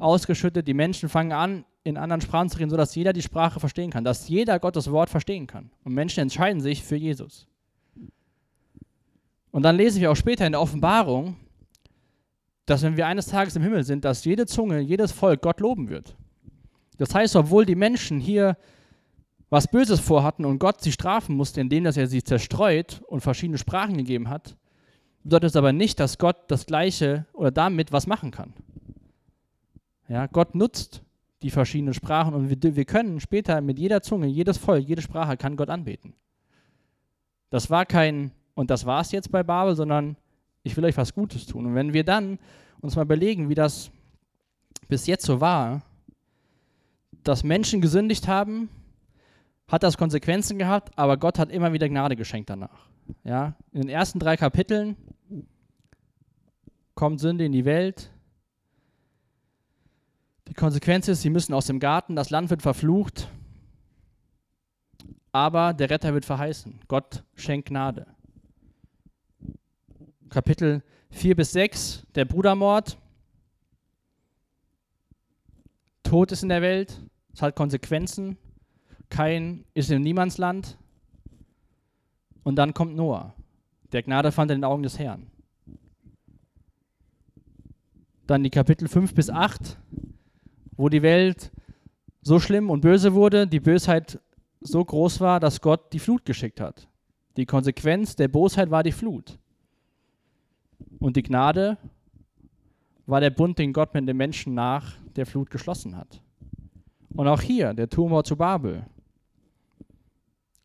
ausgeschüttet. 0.00 0.66
Die 0.66 0.74
Menschen 0.74 1.08
fangen 1.08 1.32
an, 1.32 1.64
in 1.84 1.96
anderen 1.96 2.20
Sprachen 2.20 2.48
zu 2.48 2.58
reden, 2.58 2.70
sodass 2.70 2.94
jeder 2.94 3.12
die 3.12 3.22
Sprache 3.22 3.60
verstehen 3.60 3.90
kann, 3.90 4.04
dass 4.04 4.28
jeder 4.28 4.58
Gottes 4.58 4.90
Wort 4.90 5.10
verstehen 5.10 5.46
kann. 5.46 5.70
Und 5.84 5.94
Menschen 5.94 6.20
entscheiden 6.20 6.60
sich 6.60 6.82
für 6.82 6.96
Jesus. 6.96 7.46
Und 9.50 9.62
dann 9.62 9.76
lesen 9.76 10.00
wir 10.00 10.10
auch 10.10 10.16
später 10.16 10.46
in 10.46 10.52
der 10.52 10.60
Offenbarung, 10.60 11.36
dass 12.66 12.82
wenn 12.82 12.96
wir 12.96 13.06
eines 13.06 13.26
Tages 13.26 13.56
im 13.56 13.62
Himmel 13.62 13.84
sind, 13.84 14.04
dass 14.04 14.24
jede 14.24 14.46
Zunge, 14.46 14.80
jedes 14.80 15.10
Volk 15.10 15.42
Gott 15.42 15.60
loben 15.60 15.88
wird. 15.88 16.16
Das 16.98 17.14
heißt, 17.14 17.34
obwohl 17.36 17.64
die 17.64 17.74
Menschen 17.74 18.20
hier 18.20 18.56
was 19.48 19.66
Böses 19.66 19.98
vorhatten 19.98 20.44
und 20.44 20.60
Gott 20.60 20.80
sie 20.80 20.92
strafen 20.92 21.34
musste, 21.36 21.60
indem 21.60 21.84
dass 21.84 21.96
er 21.96 22.06
sie 22.06 22.22
zerstreut 22.22 23.02
und 23.08 23.20
verschiedene 23.20 23.58
Sprachen 23.58 23.96
gegeben 23.96 24.28
hat, 24.28 24.56
bedeutet 25.24 25.50
es 25.50 25.56
aber 25.56 25.72
nicht, 25.72 25.98
dass 25.98 26.18
Gott 26.18 26.36
das 26.48 26.66
Gleiche 26.66 27.26
oder 27.32 27.50
damit 27.50 27.90
was 27.90 28.06
machen 28.06 28.30
kann. 28.30 28.54
Ja, 30.10 30.26
Gott 30.26 30.56
nutzt 30.56 31.04
die 31.42 31.50
verschiedenen 31.50 31.94
Sprachen 31.94 32.34
und 32.34 32.50
wir, 32.50 32.74
wir 32.74 32.84
können 32.84 33.20
später 33.20 33.60
mit 33.60 33.78
jeder 33.78 34.02
Zunge, 34.02 34.26
jedes 34.26 34.58
Volk, 34.58 34.86
jede 34.86 35.02
Sprache 35.02 35.36
kann 35.36 35.56
Gott 35.56 35.70
anbeten. 35.70 36.14
Das 37.48 37.70
war 37.70 37.86
kein, 37.86 38.32
und 38.54 38.70
das 38.70 38.84
war 38.86 39.02
es 39.02 39.12
jetzt 39.12 39.30
bei 39.30 39.44
Babel, 39.44 39.76
sondern 39.76 40.16
ich 40.64 40.76
will 40.76 40.84
euch 40.84 40.96
was 40.96 41.14
Gutes 41.14 41.46
tun. 41.46 41.64
Und 41.64 41.74
wenn 41.76 41.92
wir 41.92 42.02
dann 42.02 42.40
uns 42.80 42.96
mal 42.96 43.02
überlegen, 43.02 43.48
wie 43.48 43.54
das 43.54 43.92
bis 44.88 45.06
jetzt 45.06 45.24
so 45.24 45.40
war, 45.40 45.82
dass 47.22 47.44
Menschen 47.44 47.80
gesündigt 47.80 48.26
haben, 48.26 48.68
hat 49.68 49.84
das 49.84 49.96
Konsequenzen 49.96 50.58
gehabt, 50.58 50.98
aber 50.98 51.18
Gott 51.18 51.38
hat 51.38 51.52
immer 51.52 51.72
wieder 51.72 51.88
Gnade 51.88 52.16
geschenkt 52.16 52.50
danach. 52.50 52.88
Ja? 53.22 53.54
In 53.70 53.82
den 53.82 53.88
ersten 53.88 54.18
drei 54.18 54.36
Kapiteln 54.36 54.96
kommt 56.96 57.20
Sünde 57.20 57.44
in 57.44 57.52
die 57.52 57.64
Welt. 57.64 58.10
Die 60.50 60.54
Konsequenz 60.54 61.06
ist, 61.06 61.22
sie 61.22 61.30
müssen 61.30 61.54
aus 61.54 61.68
dem 61.68 61.78
Garten, 61.78 62.16
das 62.16 62.30
Land 62.30 62.50
wird 62.50 62.60
verflucht, 62.60 63.30
aber 65.30 65.72
der 65.72 65.90
Retter 65.90 66.12
wird 66.12 66.24
verheißen. 66.24 66.80
Gott 66.88 67.22
schenkt 67.36 67.68
Gnade. 67.68 68.08
Kapitel 70.28 70.82
4 71.10 71.36
bis 71.36 71.52
6, 71.52 72.04
der 72.16 72.24
Brudermord. 72.24 72.98
Tod 76.02 76.32
ist 76.32 76.42
in 76.42 76.48
der 76.48 76.62
Welt, 76.62 77.00
es 77.32 77.42
hat 77.42 77.54
Konsequenzen. 77.54 78.36
Kein 79.08 79.64
ist 79.72 79.92
im 79.92 80.02
Niemandsland. 80.02 80.76
Und 82.42 82.56
dann 82.56 82.74
kommt 82.74 82.96
Noah. 82.96 83.34
Der 83.92 84.02
Gnade 84.02 84.32
fand 84.32 84.50
in 84.50 84.58
den 84.58 84.64
Augen 84.64 84.82
des 84.82 84.98
Herrn. 84.98 85.30
Dann 88.26 88.42
die 88.42 88.50
Kapitel 88.50 88.88
5 88.88 89.14
bis 89.14 89.30
8, 89.30 89.78
wo 90.80 90.88
die 90.88 91.02
Welt 91.02 91.52
so 92.22 92.40
schlimm 92.40 92.70
und 92.70 92.80
böse 92.80 93.12
wurde, 93.12 93.46
die 93.46 93.60
Bösheit 93.60 94.18
so 94.62 94.82
groß 94.82 95.20
war, 95.20 95.38
dass 95.38 95.60
Gott 95.60 95.92
die 95.92 95.98
Flut 95.98 96.24
geschickt 96.24 96.58
hat. 96.58 96.88
Die 97.36 97.44
Konsequenz 97.44 98.16
der 98.16 98.28
Bosheit 98.28 98.70
war 98.70 98.82
die 98.82 98.92
Flut. 98.92 99.38
Und 100.98 101.16
die 101.16 101.22
Gnade 101.22 101.76
war 103.04 103.20
der 103.20 103.28
Bund, 103.28 103.58
den 103.58 103.74
Gott 103.74 103.92
mit 103.92 104.08
den 104.08 104.16
Menschen 104.16 104.54
nach 104.54 104.94
der 105.16 105.26
Flut 105.26 105.50
geschlossen 105.50 105.98
hat. 105.98 106.22
Und 107.10 107.28
auch 107.28 107.42
hier, 107.42 107.74
der 107.74 107.90
Tumor 107.90 108.24
zu 108.24 108.36
Babel. 108.36 108.86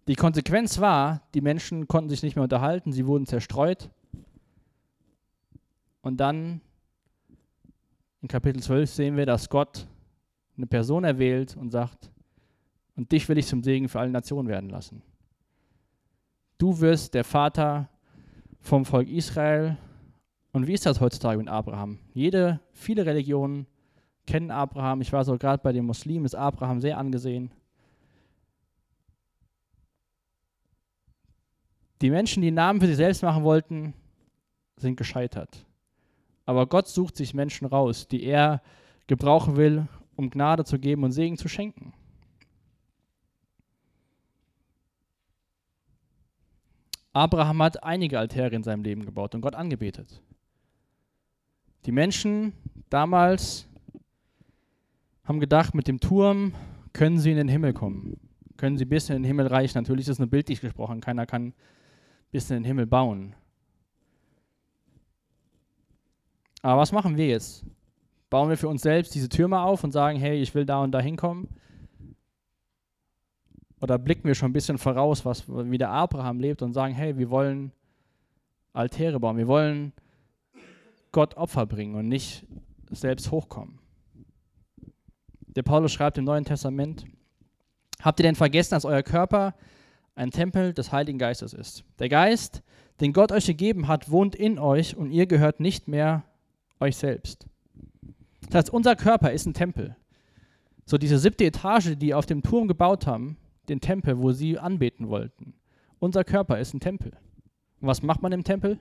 Die 0.07 0.15
Konsequenz 0.15 0.79
war, 0.79 1.23
die 1.33 1.41
Menschen 1.41 1.89
konnten 1.89 2.09
sich 2.09 2.23
nicht 2.23 2.37
mehr 2.37 2.43
unterhalten, 2.43 2.93
sie 2.93 3.05
wurden 3.05 3.25
zerstreut. 3.25 3.89
Und 6.01 6.17
dann 6.17 6.61
in 8.21 8.29
Kapitel 8.29 8.63
12 8.63 8.89
sehen 8.89 9.17
wir, 9.17 9.25
dass 9.25 9.49
Gott 9.49 9.87
eine 10.57 10.67
Person 10.67 11.03
erwählt 11.03 11.55
und 11.57 11.71
sagt, 11.71 12.11
und 12.95 13.11
dich 13.11 13.27
will 13.27 13.37
ich 13.37 13.47
zum 13.47 13.63
Segen 13.63 13.89
für 13.89 13.99
alle 13.99 14.11
Nationen 14.11 14.47
werden 14.47 14.69
lassen. 14.69 15.01
Du 16.57 16.79
wirst 16.79 17.13
der 17.13 17.25
Vater 17.25 17.89
vom 18.61 18.85
Volk 18.85 19.09
Israel. 19.09 19.77
Und 20.53 20.67
wie 20.67 20.73
ist 20.73 20.85
das 20.85 21.01
heutzutage 21.01 21.37
mit 21.37 21.49
Abraham? 21.49 21.99
Jede, 22.13 22.61
viele 22.71 23.05
Religionen 23.05 23.67
kennen 24.25 24.51
Abraham. 24.51 25.01
Ich 25.01 25.11
war 25.11 25.25
so 25.25 25.37
gerade 25.37 25.61
bei 25.61 25.73
den 25.73 25.85
Muslimen, 25.85 26.25
ist 26.25 26.35
Abraham 26.35 26.79
sehr 26.79 26.97
angesehen. 26.97 27.51
Die 32.01 32.09
Menschen, 32.09 32.41
die 32.41 32.51
Namen 32.51 32.79
für 32.79 32.87
sich 32.87 32.97
selbst 32.97 33.23
machen 33.23 33.43
wollten, 33.43 33.93
sind 34.77 34.95
gescheitert. 34.95 35.65
Aber 36.45 36.67
Gott 36.67 36.87
sucht 36.87 37.17
sich 37.17 37.33
Menschen 37.33 37.65
raus, 37.65 38.07
die 38.07 38.23
er 38.23 38.61
gebrauchen 39.07 39.57
will, 39.57 39.87
um 40.15 40.29
Gnade 40.29 40.63
zu 40.63 40.79
geben 40.79 41.03
und 41.03 41.11
Segen 41.11 41.37
zu 41.37 41.47
schenken. 41.47 41.93
Abraham 47.13 47.63
hat 47.63 47.81
einige 47.83 48.19
Altäre 48.19 48.55
in 48.55 48.63
seinem 48.63 48.83
Leben 48.83 49.05
gebaut 49.05 49.35
und 49.35 49.41
Gott 49.41 49.55
angebetet. 49.55 50.21
Die 51.85 51.93
Menschen 51.93 52.51
damals 52.89 53.69
haben 55.23 55.39
gedacht, 55.39 55.73
mit 55.73 55.87
dem 55.87 55.99
Turm 55.99 56.53
können 56.91 57.19
sie 57.19 57.31
in 57.31 57.37
den 57.37 57.47
Himmel 57.47 57.73
kommen. 57.73 58.19
Können 58.57 58.77
sie 58.77 58.85
bis 58.85 59.09
in 59.09 59.15
den 59.15 59.23
Himmel 59.23 59.47
reichen. 59.47 59.77
Natürlich 59.77 60.05
ist 60.05 60.13
es 60.13 60.19
nur 60.19 60.29
bildlich 60.29 60.61
gesprochen. 60.61 61.01
Keiner 61.01 61.25
kann 61.25 61.53
bis 62.31 62.49
in 62.49 62.57
den 62.57 62.63
Himmel 62.65 62.85
bauen. 62.85 63.33
Aber 66.61 66.81
was 66.81 66.91
machen 66.91 67.15
wir 67.15 67.27
jetzt? 67.27 67.65
Bauen 68.35 68.49
wir 68.49 68.57
für 68.57 68.67
uns 68.67 68.81
selbst 68.81 69.15
diese 69.15 69.29
Türme 69.29 69.61
auf 69.61 69.85
und 69.85 69.93
sagen, 69.93 70.19
hey, 70.19 70.41
ich 70.41 70.53
will 70.53 70.65
da 70.65 70.83
und 70.83 70.91
da 70.91 70.99
hinkommen? 70.99 71.47
Oder 73.79 73.97
blicken 73.97 74.27
wir 74.27 74.35
schon 74.35 74.49
ein 74.49 74.53
bisschen 74.53 74.77
voraus, 74.77 75.23
was, 75.23 75.47
wie 75.47 75.77
der 75.77 75.89
Abraham 75.91 76.41
lebt 76.41 76.61
und 76.61 76.73
sagen, 76.73 76.93
hey, 76.93 77.17
wir 77.17 77.29
wollen 77.29 77.71
Altäre 78.73 79.21
bauen, 79.21 79.37
wir 79.37 79.47
wollen 79.47 79.93
Gott 81.13 81.37
Opfer 81.37 81.65
bringen 81.65 81.95
und 81.95 82.09
nicht 82.09 82.45
selbst 82.91 83.31
hochkommen. 83.31 83.79
Der 85.55 85.63
Paulus 85.63 85.93
schreibt 85.93 86.17
im 86.17 86.25
Neuen 86.25 86.43
Testament, 86.43 87.05
habt 88.01 88.19
ihr 88.19 88.23
denn 88.23 88.35
vergessen, 88.35 88.71
dass 88.71 88.83
euer 88.83 89.03
Körper 89.03 89.55
ein 90.15 90.31
Tempel 90.31 90.73
des 90.73 90.91
Heiligen 90.91 91.19
Geistes 91.19 91.53
ist? 91.53 91.85
Der 91.99 92.09
Geist, 92.09 92.63
den 92.99 93.13
Gott 93.13 93.31
euch 93.31 93.45
gegeben 93.45 93.87
hat, 93.87 94.11
wohnt 94.11 94.35
in 94.35 94.59
euch 94.59 94.97
und 94.97 95.09
ihr 95.09 95.25
gehört 95.25 95.61
nicht 95.61 95.87
mehr 95.87 96.25
euch 96.81 96.97
selbst. 96.97 97.47
Das 98.49 98.55
heißt, 98.55 98.69
unser 98.69 98.95
Körper 98.95 99.31
ist 99.31 99.45
ein 99.45 99.53
Tempel. 99.53 99.95
So 100.85 100.97
diese 100.97 101.17
siebte 101.17 101.45
Etage, 101.45 101.95
die 101.97 102.13
auf 102.13 102.25
dem 102.25 102.43
Turm 102.43 102.67
gebaut 102.67 103.07
haben, 103.07 103.37
den 103.69 103.81
Tempel, 103.81 104.19
wo 104.19 104.31
sie 104.31 104.59
anbeten 104.59 105.09
wollten. 105.09 105.55
Unser 105.99 106.23
Körper 106.23 106.59
ist 106.59 106.73
ein 106.73 106.79
Tempel. 106.79 107.11
Und 107.81 107.87
was 107.87 108.03
macht 108.03 108.21
man 108.21 108.31
im 108.31 108.43
Tempel? 108.43 108.79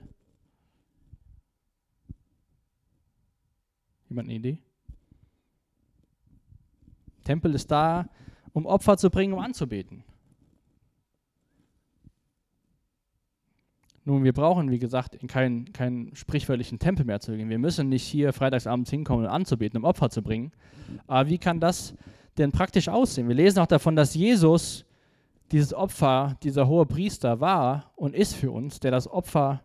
Jemand 4.09 4.27
eine 4.27 4.35
Idee? 4.37 4.57
Tempel 7.23 7.55
ist 7.55 7.71
da, 7.71 8.07
um 8.53 8.65
Opfer 8.67 8.97
zu 8.97 9.09
bringen, 9.09 9.33
um 9.33 9.39
anzubeten. 9.39 10.03
Nun, 14.07 14.23
wir 14.23 14.33
brauchen, 14.33 14.69
wie 14.69 14.77
gesagt, 14.77 15.15
in 15.15 15.27
keinen, 15.27 15.73
keinen 15.73 16.15
sprichwörtlichen 16.15 16.77
Tempel 16.77 17.05
mehr 17.05 17.19
zu 17.19 17.35
gehen. 17.35 17.49
Wir 17.49 17.57
müssen 17.57 17.89
nicht 17.89 18.03
hier 18.03 18.33
freitagsabends 18.33 18.91
hinkommen, 18.91 19.25
um 19.25 19.31
anzubeten, 19.31 19.79
um 19.79 19.83
Opfer 19.83 20.11
zu 20.11 20.21
bringen. 20.21 20.51
Aber 21.07 21.27
wie 21.27 21.39
kann 21.39 21.59
das 21.59 21.95
denn 22.37 22.51
praktisch 22.51 22.87
aussehen? 22.87 23.27
Wir 23.27 23.35
lesen 23.35 23.59
auch 23.59 23.65
davon, 23.65 23.95
dass 23.95 24.13
Jesus 24.13 24.85
dieses 25.51 25.73
Opfer, 25.73 26.37
dieser 26.43 26.67
hohe 26.67 26.85
Priester 26.85 27.39
war 27.39 27.91
und 27.95 28.15
ist 28.15 28.35
für 28.35 28.51
uns, 28.51 28.79
der 28.79 28.91
das 28.91 29.07
Opfer 29.07 29.63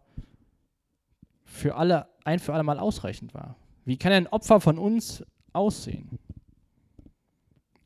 für 1.45 1.75
alle, 1.75 2.07
ein 2.25 2.39
für 2.39 2.55
alle 2.55 2.63
Mal 2.63 2.79
ausreichend 2.79 3.35
war. 3.35 3.57
Wie 3.85 3.99
kann 3.99 4.13
ein 4.13 4.27
Opfer 4.27 4.61
von 4.61 4.79
uns 4.79 5.23
aussehen? 5.53 6.19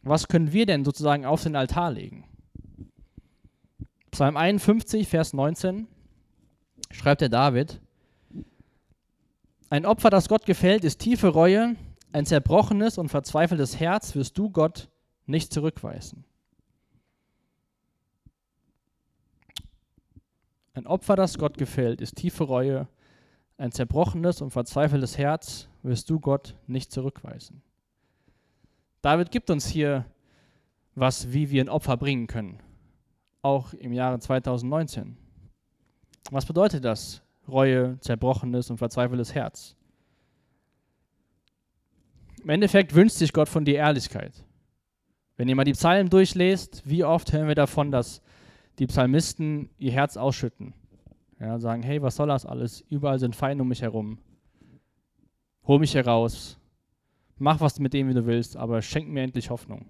Was 0.03 0.29
können 0.29 0.53
wir 0.53 0.67
denn 0.67 0.85
sozusagen 0.85 1.27
auf 1.27 1.43
den 1.43 1.57
Altar 1.57 1.91
legen? 1.91 2.25
Psalm 4.13 4.37
51, 4.37 5.09
Vers 5.09 5.33
19 5.33 5.89
schreibt 6.95 7.21
der 7.21 7.29
David, 7.29 7.81
ein 9.71 9.87
Opfer, 9.87 10.11
das 10.11 10.29
Gott 10.29 10.47
gefällt, 10.47 10.85
ist 10.85 11.01
tiefe 11.01 11.29
Reue, 11.29 11.75
ein 12.13 12.27
zerbrochenes 12.27 12.97
und 12.97 13.09
verzweifeltes 13.09 13.81
Herz 13.81 14.15
wirst 14.15 14.39
du 14.39 14.51
Gott 14.51 14.89
nicht 15.27 15.53
zurückweisen. 15.53 16.25
Ein 20.75 20.87
Opfer, 20.87 21.17
das 21.17 21.39
Gott 21.39 21.59
gefällt, 21.59 22.01
ist 22.01 22.17
tiefe 22.17 22.45
Reue, 22.45 22.87
ein 23.59 23.73
zerbrochenes 23.73 24.41
und 24.41 24.51
verzweifeltes 24.51 25.19
Herz 25.19 25.69
wirst 25.83 26.09
du 26.11 26.21
Gott 26.21 26.57
nicht 26.67 26.93
zurückweisen. 26.93 27.63
David 29.03 29.31
gibt 29.31 29.51
uns 29.51 29.67
hier 29.67 30.05
was, 30.95 31.33
wie 31.33 31.51
wir 31.51 31.65
ein 31.65 31.69
Opfer 31.69 31.97
bringen 31.97 32.27
können, 32.27 32.61
auch 33.43 33.73
im 33.75 33.93
Jahre 33.93 34.21
2019. 34.21 35.17
Was 36.31 36.47
bedeutet 36.47 36.85
das? 36.85 37.23
Reue, 37.47 37.99
zerbrochenes 38.01 38.71
und 38.71 38.79
verzweifeltes 38.79 39.35
Herz. 39.35 39.77
Im 42.43 42.51
Endeffekt 42.51 42.95
wünscht 42.95 43.17
sich 43.17 43.33
Gott 43.33 43.49
von 43.49 43.65
dir 43.65 43.77
Ehrlichkeit. 43.77 44.33
Wenn 45.37 45.49
ihr 45.49 45.57
mal 45.57 45.65
die 45.65 45.73
Psalmen 45.73 46.11
durchlest, 46.11 46.83
wie 46.85 47.05
oft 47.05 47.33
hören 47.33 47.49
wir 47.49 47.55
davon, 47.55 47.91
dass 47.91 48.23
die 48.79 48.87
Psalmisten 48.87 49.71
ihr 49.79 49.93
Herz 49.93 50.17
ausschütten. 50.17 50.75
Ja, 51.41 51.59
sagen, 51.59 51.83
hey, 51.83 52.01
was 52.03 52.17
soll 52.17 52.29
das 52.29 52.47
alles? 52.47 52.85
Überall 52.89 53.19
sind 53.19 53.37
Feinde 53.37 53.63
um 53.63 53.69
mich 53.69 53.83
herum. 53.83 54.19
Hol 55.67 55.79
mich 55.79 55.95
heraus. 55.95 56.59
Mach 57.37 57.61
was 57.61 57.79
mit 57.81 57.93
dem, 57.93 58.09
wie 58.09 58.15
du 58.15 58.27
willst, 58.27 58.57
aber 58.57 58.81
schenk 58.83 59.09
mir 59.09 59.23
endlich 59.23 59.51
Hoffnung. 59.51 59.87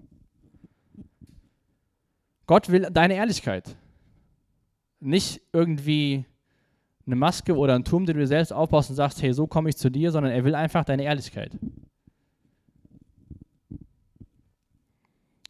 Gott 2.46 2.70
will 2.70 2.88
deine 2.90 3.14
Ehrlichkeit. 3.14 3.76
Nicht 5.04 5.42
irgendwie 5.52 6.24
eine 7.06 7.16
Maske 7.16 7.54
oder 7.54 7.74
ein 7.74 7.84
Turm, 7.84 8.06
den 8.06 8.16
du 8.16 8.22
dir 8.22 8.26
selbst 8.26 8.52
aufbaust 8.52 8.88
und 8.88 8.96
sagst, 8.96 9.20
hey, 9.22 9.34
so 9.34 9.46
komme 9.46 9.68
ich 9.68 9.76
zu 9.76 9.90
dir, 9.90 10.10
sondern 10.10 10.32
er 10.32 10.44
will 10.44 10.54
einfach 10.54 10.84
deine 10.84 11.04
Ehrlichkeit. 11.04 11.52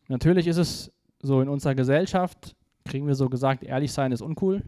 Natürlich 0.09 0.49
ist 0.49 0.57
es 0.57 0.93
so 1.23 1.41
in 1.41 1.49
unserer 1.49 1.75
Gesellschaft, 1.75 2.57
kriegen 2.85 3.07
wir 3.07 3.15
so 3.15 3.29
gesagt, 3.29 3.63
ehrlich 3.63 3.93
sein 3.93 4.13
ist 4.13 4.21
uncool. 4.21 4.63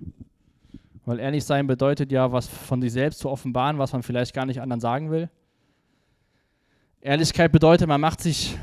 Weil 1.05 1.20
ehrlich 1.20 1.44
sein 1.44 1.66
bedeutet 1.66 2.11
ja, 2.11 2.33
was 2.33 2.49
von 2.49 2.81
sich 2.81 2.92
selbst 2.92 3.18
zu 3.18 3.29
offenbaren, 3.29 3.79
was 3.79 3.92
man 3.92 4.03
vielleicht 4.03 4.35
gar 4.35 4.46
nicht 4.46 4.61
anderen 4.61 4.81
sagen 4.81 5.11
will. 5.11 5.31
Ehrlichkeit 7.01 7.53
bedeutet, 7.53 7.87
man 7.87 8.01
macht 8.01 8.20
sich 8.20 8.59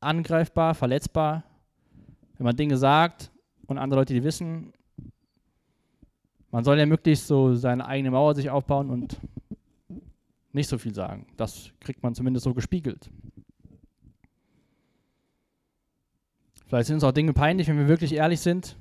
angreifbar, 0.00 0.74
verletzbar, 0.74 1.42
wenn 2.36 2.44
man 2.44 2.56
Dinge 2.56 2.76
sagt 2.76 3.30
und 3.66 3.78
andere 3.78 4.00
Leute 4.00 4.14
die 4.14 4.22
wissen. 4.22 4.72
Man 6.50 6.64
soll 6.64 6.78
ja 6.78 6.86
möglichst 6.86 7.26
so 7.26 7.54
seine 7.54 7.86
eigene 7.86 8.10
Mauer 8.10 8.34
sich 8.34 8.50
aufbauen 8.50 8.90
und 8.90 9.18
nicht 10.52 10.68
so 10.68 10.78
viel 10.78 10.94
sagen. 10.94 11.26
Das 11.36 11.72
kriegt 11.80 12.02
man 12.02 12.14
zumindest 12.14 12.44
so 12.44 12.54
gespiegelt. 12.54 13.10
Vielleicht 16.66 16.86
sind 16.86 16.94
uns 16.94 17.04
auch 17.04 17.12
Dinge 17.12 17.32
peinlich, 17.32 17.68
wenn 17.68 17.78
wir 17.78 17.88
wirklich 17.88 18.12
ehrlich 18.14 18.40
sind. 18.40 18.76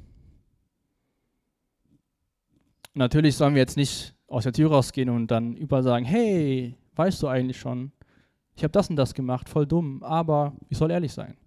natürlich 2.98 3.36
sollen 3.36 3.54
wir 3.54 3.62
jetzt 3.62 3.78
nicht 3.78 4.14
aus 4.28 4.44
der 4.44 4.54
Tür 4.54 4.72
rausgehen 4.72 5.10
und 5.10 5.28
dann 5.28 5.56
überall 5.56 5.84
sagen, 5.84 6.06
hey, 6.06 6.76
weißt 6.96 7.22
du 7.22 7.28
eigentlich 7.28 7.60
schon, 7.60 7.92
ich 8.56 8.64
habe 8.64 8.72
das 8.72 8.90
und 8.90 8.96
das 8.96 9.14
gemacht, 9.14 9.48
voll 9.48 9.66
dumm, 9.66 10.04
aber 10.04 10.54
ich 10.70 10.78
soll 10.78 10.92
ehrlich 10.92 11.14
sein. 11.14 11.38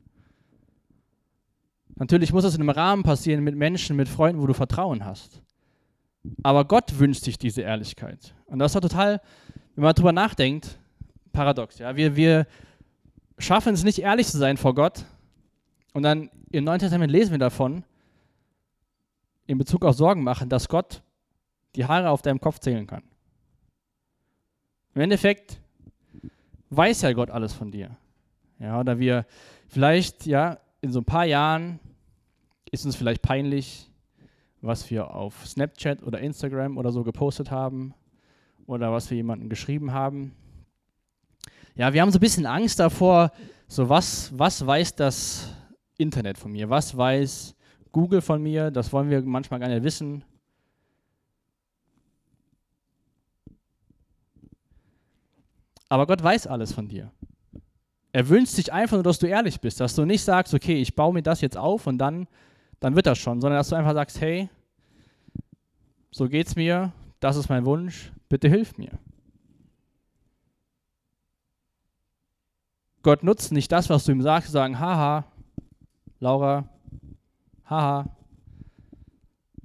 Natürlich 1.96 2.32
muss 2.32 2.44
es 2.44 2.54
in 2.54 2.62
einem 2.62 2.70
Rahmen 2.70 3.02
passieren 3.02 3.44
mit 3.44 3.56
Menschen, 3.56 3.96
mit 3.96 4.08
Freunden, 4.08 4.40
wo 4.40 4.46
du 4.46 4.54
Vertrauen 4.54 5.04
hast. 5.04 5.42
Aber 6.42 6.64
Gott 6.64 6.98
wünscht 6.98 7.24
sich 7.24 7.38
diese 7.38 7.62
Ehrlichkeit. 7.62 8.34
Und 8.46 8.58
das 8.58 8.72
ist 8.72 8.74
ja 8.74 8.80
total, 8.80 9.20
wenn 9.74 9.84
man 9.84 9.94
darüber 9.94 10.12
nachdenkt, 10.12 10.78
paradox. 11.32 11.78
Ja? 11.78 11.96
Wir, 11.96 12.16
wir 12.16 12.46
schaffen 13.38 13.74
es 13.74 13.84
nicht, 13.84 14.00
ehrlich 14.00 14.26
zu 14.26 14.38
sein 14.38 14.56
vor 14.56 14.74
Gott, 14.74 15.04
und 15.92 16.02
dann 16.02 16.30
im 16.50 16.64
Neuen 16.64 16.78
Testament 16.78 17.10
lesen 17.10 17.32
wir 17.32 17.38
davon, 17.38 17.84
in 19.46 19.58
Bezug 19.58 19.84
auf 19.84 19.96
Sorgen 19.96 20.22
machen, 20.22 20.48
dass 20.48 20.68
Gott 20.68 21.02
die 21.74 21.84
Haare 21.84 22.10
auf 22.10 22.22
deinem 22.22 22.40
Kopf 22.40 22.60
zählen 22.60 22.86
kann. 22.86 23.02
Im 24.94 25.02
Endeffekt 25.02 25.60
weiß 26.70 27.02
ja 27.02 27.12
Gott 27.12 27.30
alles 27.30 27.52
von 27.52 27.70
dir. 27.70 27.96
Ja, 28.58 28.78
oder 28.78 28.98
wir 28.98 29.26
vielleicht, 29.68 30.26
ja, 30.26 30.58
in 30.80 30.92
so 30.92 31.00
ein 31.00 31.04
paar 31.04 31.24
Jahren 31.24 31.80
ist 32.70 32.84
uns 32.84 32.96
vielleicht 32.96 33.22
peinlich, 33.22 33.89
was 34.62 34.90
wir 34.90 35.14
auf 35.14 35.46
Snapchat 35.46 36.02
oder 36.02 36.20
Instagram 36.20 36.78
oder 36.78 36.92
so 36.92 37.02
gepostet 37.02 37.50
haben 37.50 37.94
oder 38.66 38.92
was 38.92 39.10
wir 39.10 39.16
jemandem 39.16 39.48
geschrieben 39.48 39.92
haben. 39.92 40.34
Ja, 41.74 41.92
wir 41.92 42.02
haben 42.02 42.10
so 42.10 42.18
ein 42.18 42.20
bisschen 42.20 42.46
Angst 42.46 42.78
davor, 42.78 43.32
so 43.68 43.88
was, 43.88 44.36
was 44.38 44.66
weiß 44.66 44.96
das 44.96 45.54
Internet 45.96 46.38
von 46.38 46.52
mir, 46.52 46.68
was 46.68 46.96
weiß 46.96 47.54
Google 47.92 48.20
von 48.20 48.42
mir, 48.42 48.70
das 48.70 48.92
wollen 48.92 49.10
wir 49.10 49.22
manchmal 49.22 49.60
gar 49.60 49.68
nicht 49.68 49.82
wissen. 49.82 50.24
Aber 55.88 56.06
Gott 56.06 56.22
weiß 56.22 56.46
alles 56.46 56.72
von 56.72 56.88
dir. 56.88 57.10
Er 58.12 58.28
wünscht 58.28 58.52
sich 58.52 58.72
einfach 58.72 58.96
nur, 58.96 59.02
dass 59.02 59.18
du 59.18 59.26
ehrlich 59.26 59.60
bist, 59.60 59.80
dass 59.80 59.94
du 59.94 60.04
nicht 60.04 60.22
sagst, 60.22 60.54
okay, 60.54 60.80
ich 60.80 60.94
baue 60.94 61.12
mir 61.12 61.22
das 61.22 61.40
jetzt 61.40 61.56
auf 61.56 61.86
und 61.86 61.98
dann, 61.98 62.28
dann 62.80 62.96
wird 62.96 63.06
das 63.06 63.18
schon, 63.18 63.40
sondern 63.40 63.58
dass 63.58 63.68
du 63.68 63.76
einfach 63.76 63.94
sagst, 63.94 64.20
hey, 64.20 64.48
so 66.10 66.28
geht's 66.28 66.56
mir, 66.56 66.92
das 67.20 67.36
ist 67.36 67.48
mein 67.48 67.64
Wunsch, 67.64 68.12
bitte 68.28 68.48
hilf 68.48 68.76
mir. 68.78 68.98
Gott 73.02 73.22
nutzt 73.22 73.52
nicht 73.52 73.70
das, 73.70 73.88
was 73.88 74.04
du 74.04 74.12
ihm 74.12 74.22
sagst, 74.22 74.50
sagen, 74.50 74.78
haha, 74.78 75.24
Laura, 76.18 76.68
haha, 77.64 78.14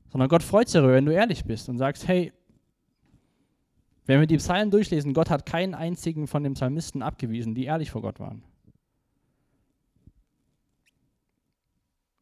sondern 0.09 0.29
Gott 0.29 0.43
freut 0.43 0.69
sich 0.69 0.79
darüber, 0.79 0.93
wenn 0.93 1.05
du 1.05 1.13
ehrlich 1.13 1.43
bist 1.43 1.67
und 1.67 1.77
sagst, 1.77 2.07
hey, 2.07 2.31
wenn 4.05 4.19
wir 4.19 4.27
die 4.27 4.37
Psalmen 4.37 4.71
durchlesen, 4.71 5.13
Gott 5.13 5.29
hat 5.29 5.45
keinen 5.45 5.73
einzigen 5.73 6.27
von 6.27 6.43
den 6.43 6.53
Psalmisten 6.53 7.01
abgewiesen, 7.01 7.55
die 7.55 7.65
ehrlich 7.65 7.91
vor 7.91 8.01
Gott 8.01 8.19
waren. 8.19 8.43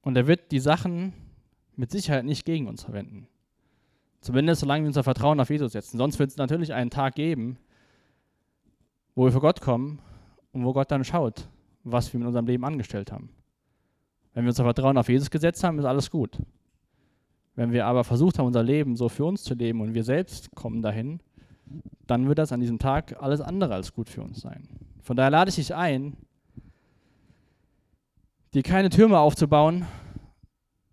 Und 0.03 0.15
er 0.15 0.27
wird 0.27 0.51
die 0.51 0.59
Sachen 0.59 1.13
mit 1.75 1.89
Sicherheit 1.89 2.25
nicht 2.25 2.45
gegen 2.45 2.67
uns 2.67 2.83
verwenden. 2.83 3.27
Zumindest 4.21 4.61
solange 4.61 4.83
wir 4.83 4.87
unser 4.87 5.03
Vertrauen 5.03 5.39
auf 5.39 5.49
Jesus 5.49 5.71
setzen. 5.71 5.97
Sonst 5.97 6.19
wird 6.19 6.29
es 6.29 6.37
natürlich 6.37 6.73
einen 6.73 6.89
Tag 6.89 7.15
geben, 7.15 7.57
wo 9.15 9.25
wir 9.25 9.31
vor 9.31 9.41
Gott 9.41 9.59
kommen 9.61 9.99
und 10.51 10.63
wo 10.63 10.73
Gott 10.73 10.91
dann 10.91 11.03
schaut, 11.03 11.47
was 11.83 12.13
wir 12.13 12.19
mit 12.19 12.27
unserem 12.27 12.45
Leben 12.45 12.63
angestellt 12.63 13.11
haben. 13.11 13.29
Wenn 14.33 14.45
wir 14.45 14.49
unser 14.49 14.63
Vertrauen 14.63 14.97
auf 14.97 15.09
Jesus 15.09 15.29
gesetzt 15.29 15.63
haben, 15.63 15.79
ist 15.79 15.85
alles 15.85 16.09
gut. 16.09 16.37
Wenn 17.55 17.71
wir 17.71 17.85
aber 17.85 18.03
versucht 18.03 18.39
haben, 18.39 18.47
unser 18.47 18.63
Leben 18.63 18.95
so 18.95 19.09
für 19.09 19.25
uns 19.25 19.43
zu 19.43 19.53
leben 19.53 19.81
und 19.81 19.93
wir 19.93 20.03
selbst 20.03 20.53
kommen 20.55 20.81
dahin, 20.81 21.19
dann 22.07 22.27
wird 22.27 22.39
das 22.39 22.51
an 22.51 22.59
diesem 22.59 22.79
Tag 22.79 23.21
alles 23.21 23.41
andere 23.41 23.73
als 23.73 23.93
gut 23.93 24.09
für 24.09 24.21
uns 24.21 24.41
sein. 24.41 24.67
Von 25.01 25.15
daher 25.15 25.31
lade 25.31 25.49
ich 25.49 25.55
dich 25.55 25.73
ein, 25.75 26.17
dir 28.53 28.63
keine 28.63 28.89
Türme 28.89 29.19
aufzubauen, 29.19 29.85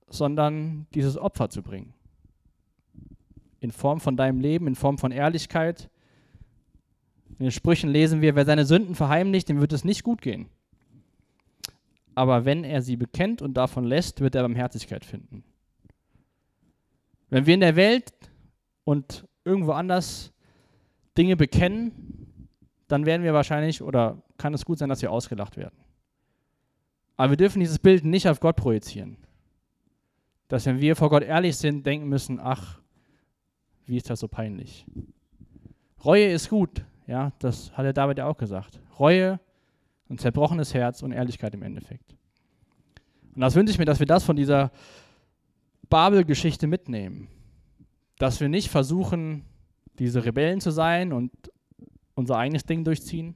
sondern 0.09 0.87
dieses 0.95 1.17
Opfer 1.17 1.51
zu 1.51 1.63
bringen. 1.63 1.95
In 3.61 3.71
Form 3.71 4.01
von 4.01 4.17
deinem 4.17 4.41
Leben, 4.41 4.67
in 4.67 4.75
Form 4.75 4.99
von 4.99 5.13
Ehrlichkeit. 5.13 5.91
In 7.39 7.45
den 7.45 7.51
Sprüchen 7.51 7.91
lesen 7.91 8.23
wir, 8.23 8.35
wer 8.35 8.45
seine 8.45 8.65
Sünden 8.65 8.95
verheimlicht, 8.95 9.49
dem 9.49 9.61
wird 9.61 9.73
es 9.73 9.85
nicht 9.85 10.03
gut 10.03 10.23
gehen. 10.23 10.49
Aber 12.15 12.45
wenn 12.45 12.65
er 12.65 12.83
sie 12.83 12.97
bekennt 12.97 13.41
und 13.43 13.55
davon 13.55 13.85
lässt, 13.85 14.21
wird 14.21 14.35
er 14.35 14.43
Barmherzigkeit 14.43 15.05
finden. 15.05 15.45
Wenn 17.29 17.47
wir 17.47 17.55
in 17.55 17.61
der 17.61 17.77
Welt 17.77 18.13
und 18.85 19.29
irgendwo 19.45 19.73
anders 19.73 20.33
Dinge 21.17 21.37
bekennen, 21.37 22.49
dann 22.89 23.07
werden 23.07 23.23
wir 23.23 23.33
wahrscheinlich 23.33 23.83
oder 23.83 24.23
kann 24.37 24.53
es 24.55 24.65
gut 24.65 24.79
sein, 24.79 24.89
dass 24.89 25.03
wir 25.03 25.13
ausgelacht 25.13 25.57
werden. 25.57 25.77
Aber 27.21 27.33
wir 27.33 27.37
dürfen 27.37 27.61
dieses 27.61 27.79
Bild 27.79 28.03
nicht 28.03 28.27
auf 28.27 28.41
Gott 28.41 28.57
projizieren. 28.57 29.19
Dass 30.49 30.65
wenn 30.65 30.81
wir 30.81 30.97
vor 30.97 31.11
Gott 31.11 31.23
ehrlich 31.23 31.55
sind, 31.55 31.85
denken 31.85 32.09
müssen, 32.09 32.41
ach, 32.41 32.81
wie 33.85 33.99
ist 33.99 34.09
das 34.09 34.21
so 34.21 34.27
peinlich. 34.27 34.87
Reue 36.03 36.33
ist 36.33 36.49
gut, 36.49 36.83
ja, 37.07 37.33
das 37.39 37.77
hat 37.77 37.85
der 37.85 37.93
David 37.93 38.17
ja 38.17 38.27
auch 38.27 38.39
gesagt. 38.39 38.81
Reue, 38.99 39.39
ein 40.09 40.17
zerbrochenes 40.17 40.73
Herz 40.73 41.03
und 41.03 41.13
Ehrlichkeit 41.13 41.53
im 41.53 41.63
Endeffekt. 41.63 42.17
Und 43.35 43.43
das 43.43 43.55
wünsche 43.55 43.73
ich 43.73 43.79
mir, 43.79 43.85
dass 43.85 44.01
wir 44.01 44.07
das 44.07 44.25
von 44.25 44.37
dieser 44.37 44.73
Babel-Geschichte 45.91 46.67
mitnehmen. 46.67 47.29
Dass 48.17 48.41
wir 48.41 48.49
nicht 48.49 48.71
versuchen, 48.71 49.45
diese 49.99 50.25
Rebellen 50.25 50.63
zu 50.63 50.71
sein 50.71 51.13
und 51.13 51.31
unser 52.15 52.39
eigenes 52.39 52.65
Ding 52.65 52.83
durchziehen. 52.83 53.35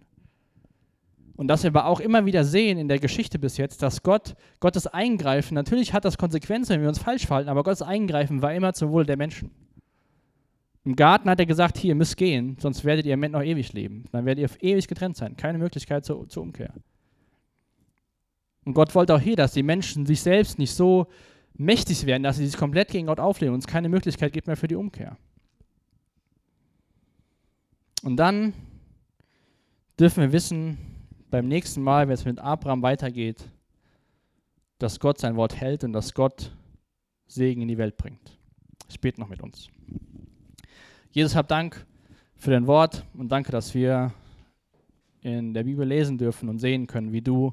Und 1.37 1.49
dass 1.49 1.65
wir 1.65 1.71
aber 1.71 1.87
auch 1.87 2.01
immer 2.01 2.27
wieder 2.27 2.45
sehen 2.45 2.79
in 2.79 2.87
der 2.87 3.01
Geschichte 3.01 3.39
bis 3.39 3.57
jetzt, 3.57 3.83
dass 3.83 4.03
Gott, 4.03 4.37
Gottes 4.61 4.87
Eingreifen, 4.87 5.55
natürlich 5.55 5.93
hat 5.93 6.05
das 6.05 6.17
Konsequenzen, 6.17 6.75
wenn 6.75 6.83
wir 6.83 6.89
uns 6.89 7.01
falsch 7.01 7.27
verhalten, 7.27 7.49
aber 7.49 7.65
Gottes 7.65 7.83
Eingreifen 7.83 8.41
war 8.41 8.55
immer 8.55 8.73
zum 8.73 8.93
Wohle 8.93 9.07
der 9.07 9.17
Menschen. 9.17 9.51
Im 10.85 10.95
Garten 10.97 11.29
hat 11.31 11.41
er 11.41 11.47
gesagt, 11.47 11.79
hier, 11.79 11.91
ihr 11.91 11.95
müsst 11.95 12.17
gehen, 12.17 12.57
sonst 12.61 12.85
werdet 12.85 13.07
ihr 13.07 13.15
im 13.15 13.21
Moment 13.21 13.33
noch 13.33 13.43
ewig 13.43 13.73
leben. 13.73 14.05
Dann 14.13 14.27
werdet 14.27 14.51
ihr 14.61 14.63
ewig 14.63 14.87
getrennt 14.87 15.17
sein. 15.17 15.37
Keine 15.37 15.59
Möglichkeit 15.59 16.05
zur, 16.05 16.29
zur 16.29 16.43
Umkehr. 16.43 16.75
Und 18.65 18.75
Gott 18.75 18.95
wollte 18.95 19.15
auch 19.15 19.21
hier, 19.21 19.37
dass 19.37 19.53
die 19.53 19.63
Menschen 19.63 20.07
sich 20.07 20.21
selbst 20.21 20.59
nicht 20.59 20.75
so 20.75 21.07
mächtig 21.55 22.07
werden, 22.07 22.23
dass 22.23 22.37
sie 22.37 22.47
sich 22.47 22.57
komplett 22.57 22.89
gegen 22.89 23.07
Gott 23.07 23.21
auflehnen 23.21 23.55
und 23.55 23.61
es 23.61 23.67
keine 23.67 23.89
Möglichkeit 23.89 24.33
gibt 24.33 24.47
mehr 24.47 24.57
für 24.57 24.69
die 24.69 24.75
Umkehr. 24.75 25.17
Und 28.03 28.17
dann 28.17 28.53
dürfen 29.99 30.21
wir 30.23 30.33
wissen, 30.33 30.94
beim 31.35 31.49
nächsten 31.49 31.83
Mal, 31.83 32.07
wenn 32.07 32.15
es 32.15 32.25
mit 32.25 32.39
Abraham 32.39 32.81
weitergeht, 32.83 33.45
dass 34.79 35.01
Gott 35.01 35.19
sein 35.19 35.35
Wort 35.35 35.57
hält 35.57 35.83
und 35.83 35.93
dass 35.93 36.15
Gott 36.15 36.53
Segen 37.27 37.61
in 37.61 37.67
die 37.67 37.77
Welt 37.77 37.97
bringt. 37.97 38.39
Ich 38.89 39.01
bete 39.01 39.21
noch 39.21 39.29
mit 39.29 39.43
uns. 39.43 39.69
Jesus, 41.11 41.35
hab 41.35 41.49
Dank 41.49 41.85
für 42.37 42.53
dein 42.53 42.69
Wort 42.69 43.05
und 43.15 43.33
danke, 43.33 43.51
dass 43.51 43.75
wir 43.75 44.15
in 45.23 45.55
der 45.55 45.65
Bibel 45.65 45.85
lesen 45.85 46.19
dürfen 46.19 46.49
und 46.49 46.61
sehen 46.61 46.87
können, 46.87 47.13
wie 47.13 47.21
du 47.21 47.53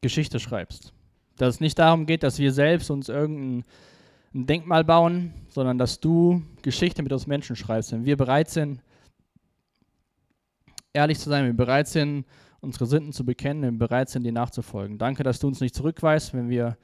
Geschichte 0.00 0.38
schreibst. 0.38 0.92
Dass 1.36 1.56
es 1.56 1.60
nicht 1.60 1.80
darum 1.80 2.06
geht, 2.06 2.22
dass 2.22 2.38
wir 2.38 2.52
selbst 2.52 2.92
uns 2.92 3.08
irgendein 3.08 3.64
Denkmal 4.32 4.84
bauen, 4.84 5.34
sondern 5.48 5.78
dass 5.78 5.98
du 5.98 6.44
Geschichte 6.62 7.02
mit 7.02 7.12
uns 7.12 7.26
Menschen 7.26 7.56
schreibst. 7.56 7.90
Wenn 7.90 8.04
wir 8.04 8.16
bereit 8.16 8.50
sind, 8.50 8.84
ehrlich 10.92 11.18
zu 11.18 11.28
sein, 11.28 11.44
wenn 11.44 11.56
wir 11.56 11.64
bereit 11.64 11.88
sind, 11.88 12.24
unsere 12.60 12.86
Sünden 12.86 13.12
zu 13.12 13.24
bekennen, 13.24 13.62
wenn 13.62 13.74
wir 13.74 13.88
bereit 13.88 14.08
sind, 14.10 14.24
dir 14.24 14.32
nachzufolgen. 14.32 14.98
Danke, 14.98 15.22
dass 15.22 15.38
du 15.38 15.46
uns 15.46 15.60
nicht 15.60 15.74
zurückweist, 15.74 16.34
wenn 16.34 16.48
wir 16.48 16.76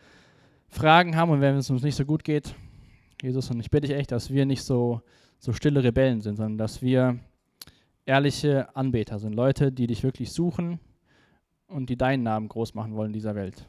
Fragen 0.69 1.17
haben 1.17 1.31
und 1.31 1.41
wenn 1.41 1.57
es 1.57 1.71
uns 1.71 1.83
nicht 1.83 1.97
so 1.97 2.05
gut 2.05 2.25
geht. 2.25 2.55
Jesus, 3.23 3.51
und 3.51 3.61
ich 3.61 3.71
bitte 3.71 3.89
dich 3.89 3.97
echt, 3.97 4.13
dass 4.13 4.31
wir 4.31 4.47
nicht 4.47 4.63
so, 4.63 5.01
so 5.39 5.53
stille 5.53 5.83
Rebellen 5.83 6.21
sind, 6.21 6.37
sondern 6.37 6.59
dass 6.59 6.83
wir 6.83 7.19
ehrliche 8.05 8.75
Anbeter 8.77 9.19
sind. 9.19 9.35
Leute, 9.35 9.73
die 9.73 9.87
dich 9.87 10.03
wirklich 10.03 10.33
suchen 10.33 10.81
und 11.67 11.91
die 11.91 11.97
deinen 11.97 12.23
Namen 12.23 12.49
groß 12.49 12.75
machen 12.75 12.95
wollen 12.95 13.09
in 13.09 13.15
dieser 13.15 13.35
Welt. 13.35 13.69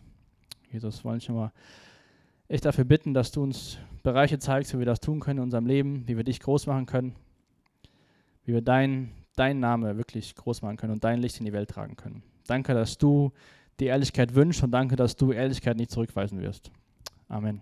Jesus, 0.71 1.03
wollen 1.03 1.17
ich 1.17 1.29
mal 1.29 1.51
echt 2.47 2.65
dafür 2.65 2.85
bitten, 2.85 3.13
dass 3.13 3.31
du 3.31 3.41
uns 3.43 3.77
Bereiche 4.03 4.39
zeigst, 4.39 4.73
wie 4.73 4.79
wir 4.79 4.85
das 4.85 4.99
tun 4.99 5.19
können 5.19 5.39
in 5.39 5.43
unserem 5.43 5.65
Leben, 5.65 6.07
wie 6.07 6.17
wir 6.17 6.23
dich 6.23 6.39
groß 6.39 6.67
machen 6.67 6.85
können, 6.85 7.15
wie 8.45 8.53
wir 8.53 8.61
deinen 9.37 9.59
dein 9.59 9.59
Name 9.59 9.97
wirklich 9.97 10.35
groß 10.35 10.61
machen 10.61 10.77
können 10.77 10.93
und 10.93 11.03
dein 11.03 11.19
Licht 11.19 11.39
in 11.39 11.45
die 11.45 11.53
Welt 11.53 11.69
tragen 11.69 11.95
können. 11.95 12.23
Danke, 12.47 12.73
dass 12.73 12.97
du 12.97 13.31
die 13.79 13.85
Ehrlichkeit 13.85 14.35
wünschst 14.35 14.63
und 14.63 14.71
danke, 14.71 14.95
dass 14.95 15.15
du 15.15 15.31
Ehrlichkeit 15.31 15.77
nicht 15.77 15.91
zurückweisen 15.91 16.41
wirst. 16.41 16.71
Amen. 17.29 17.61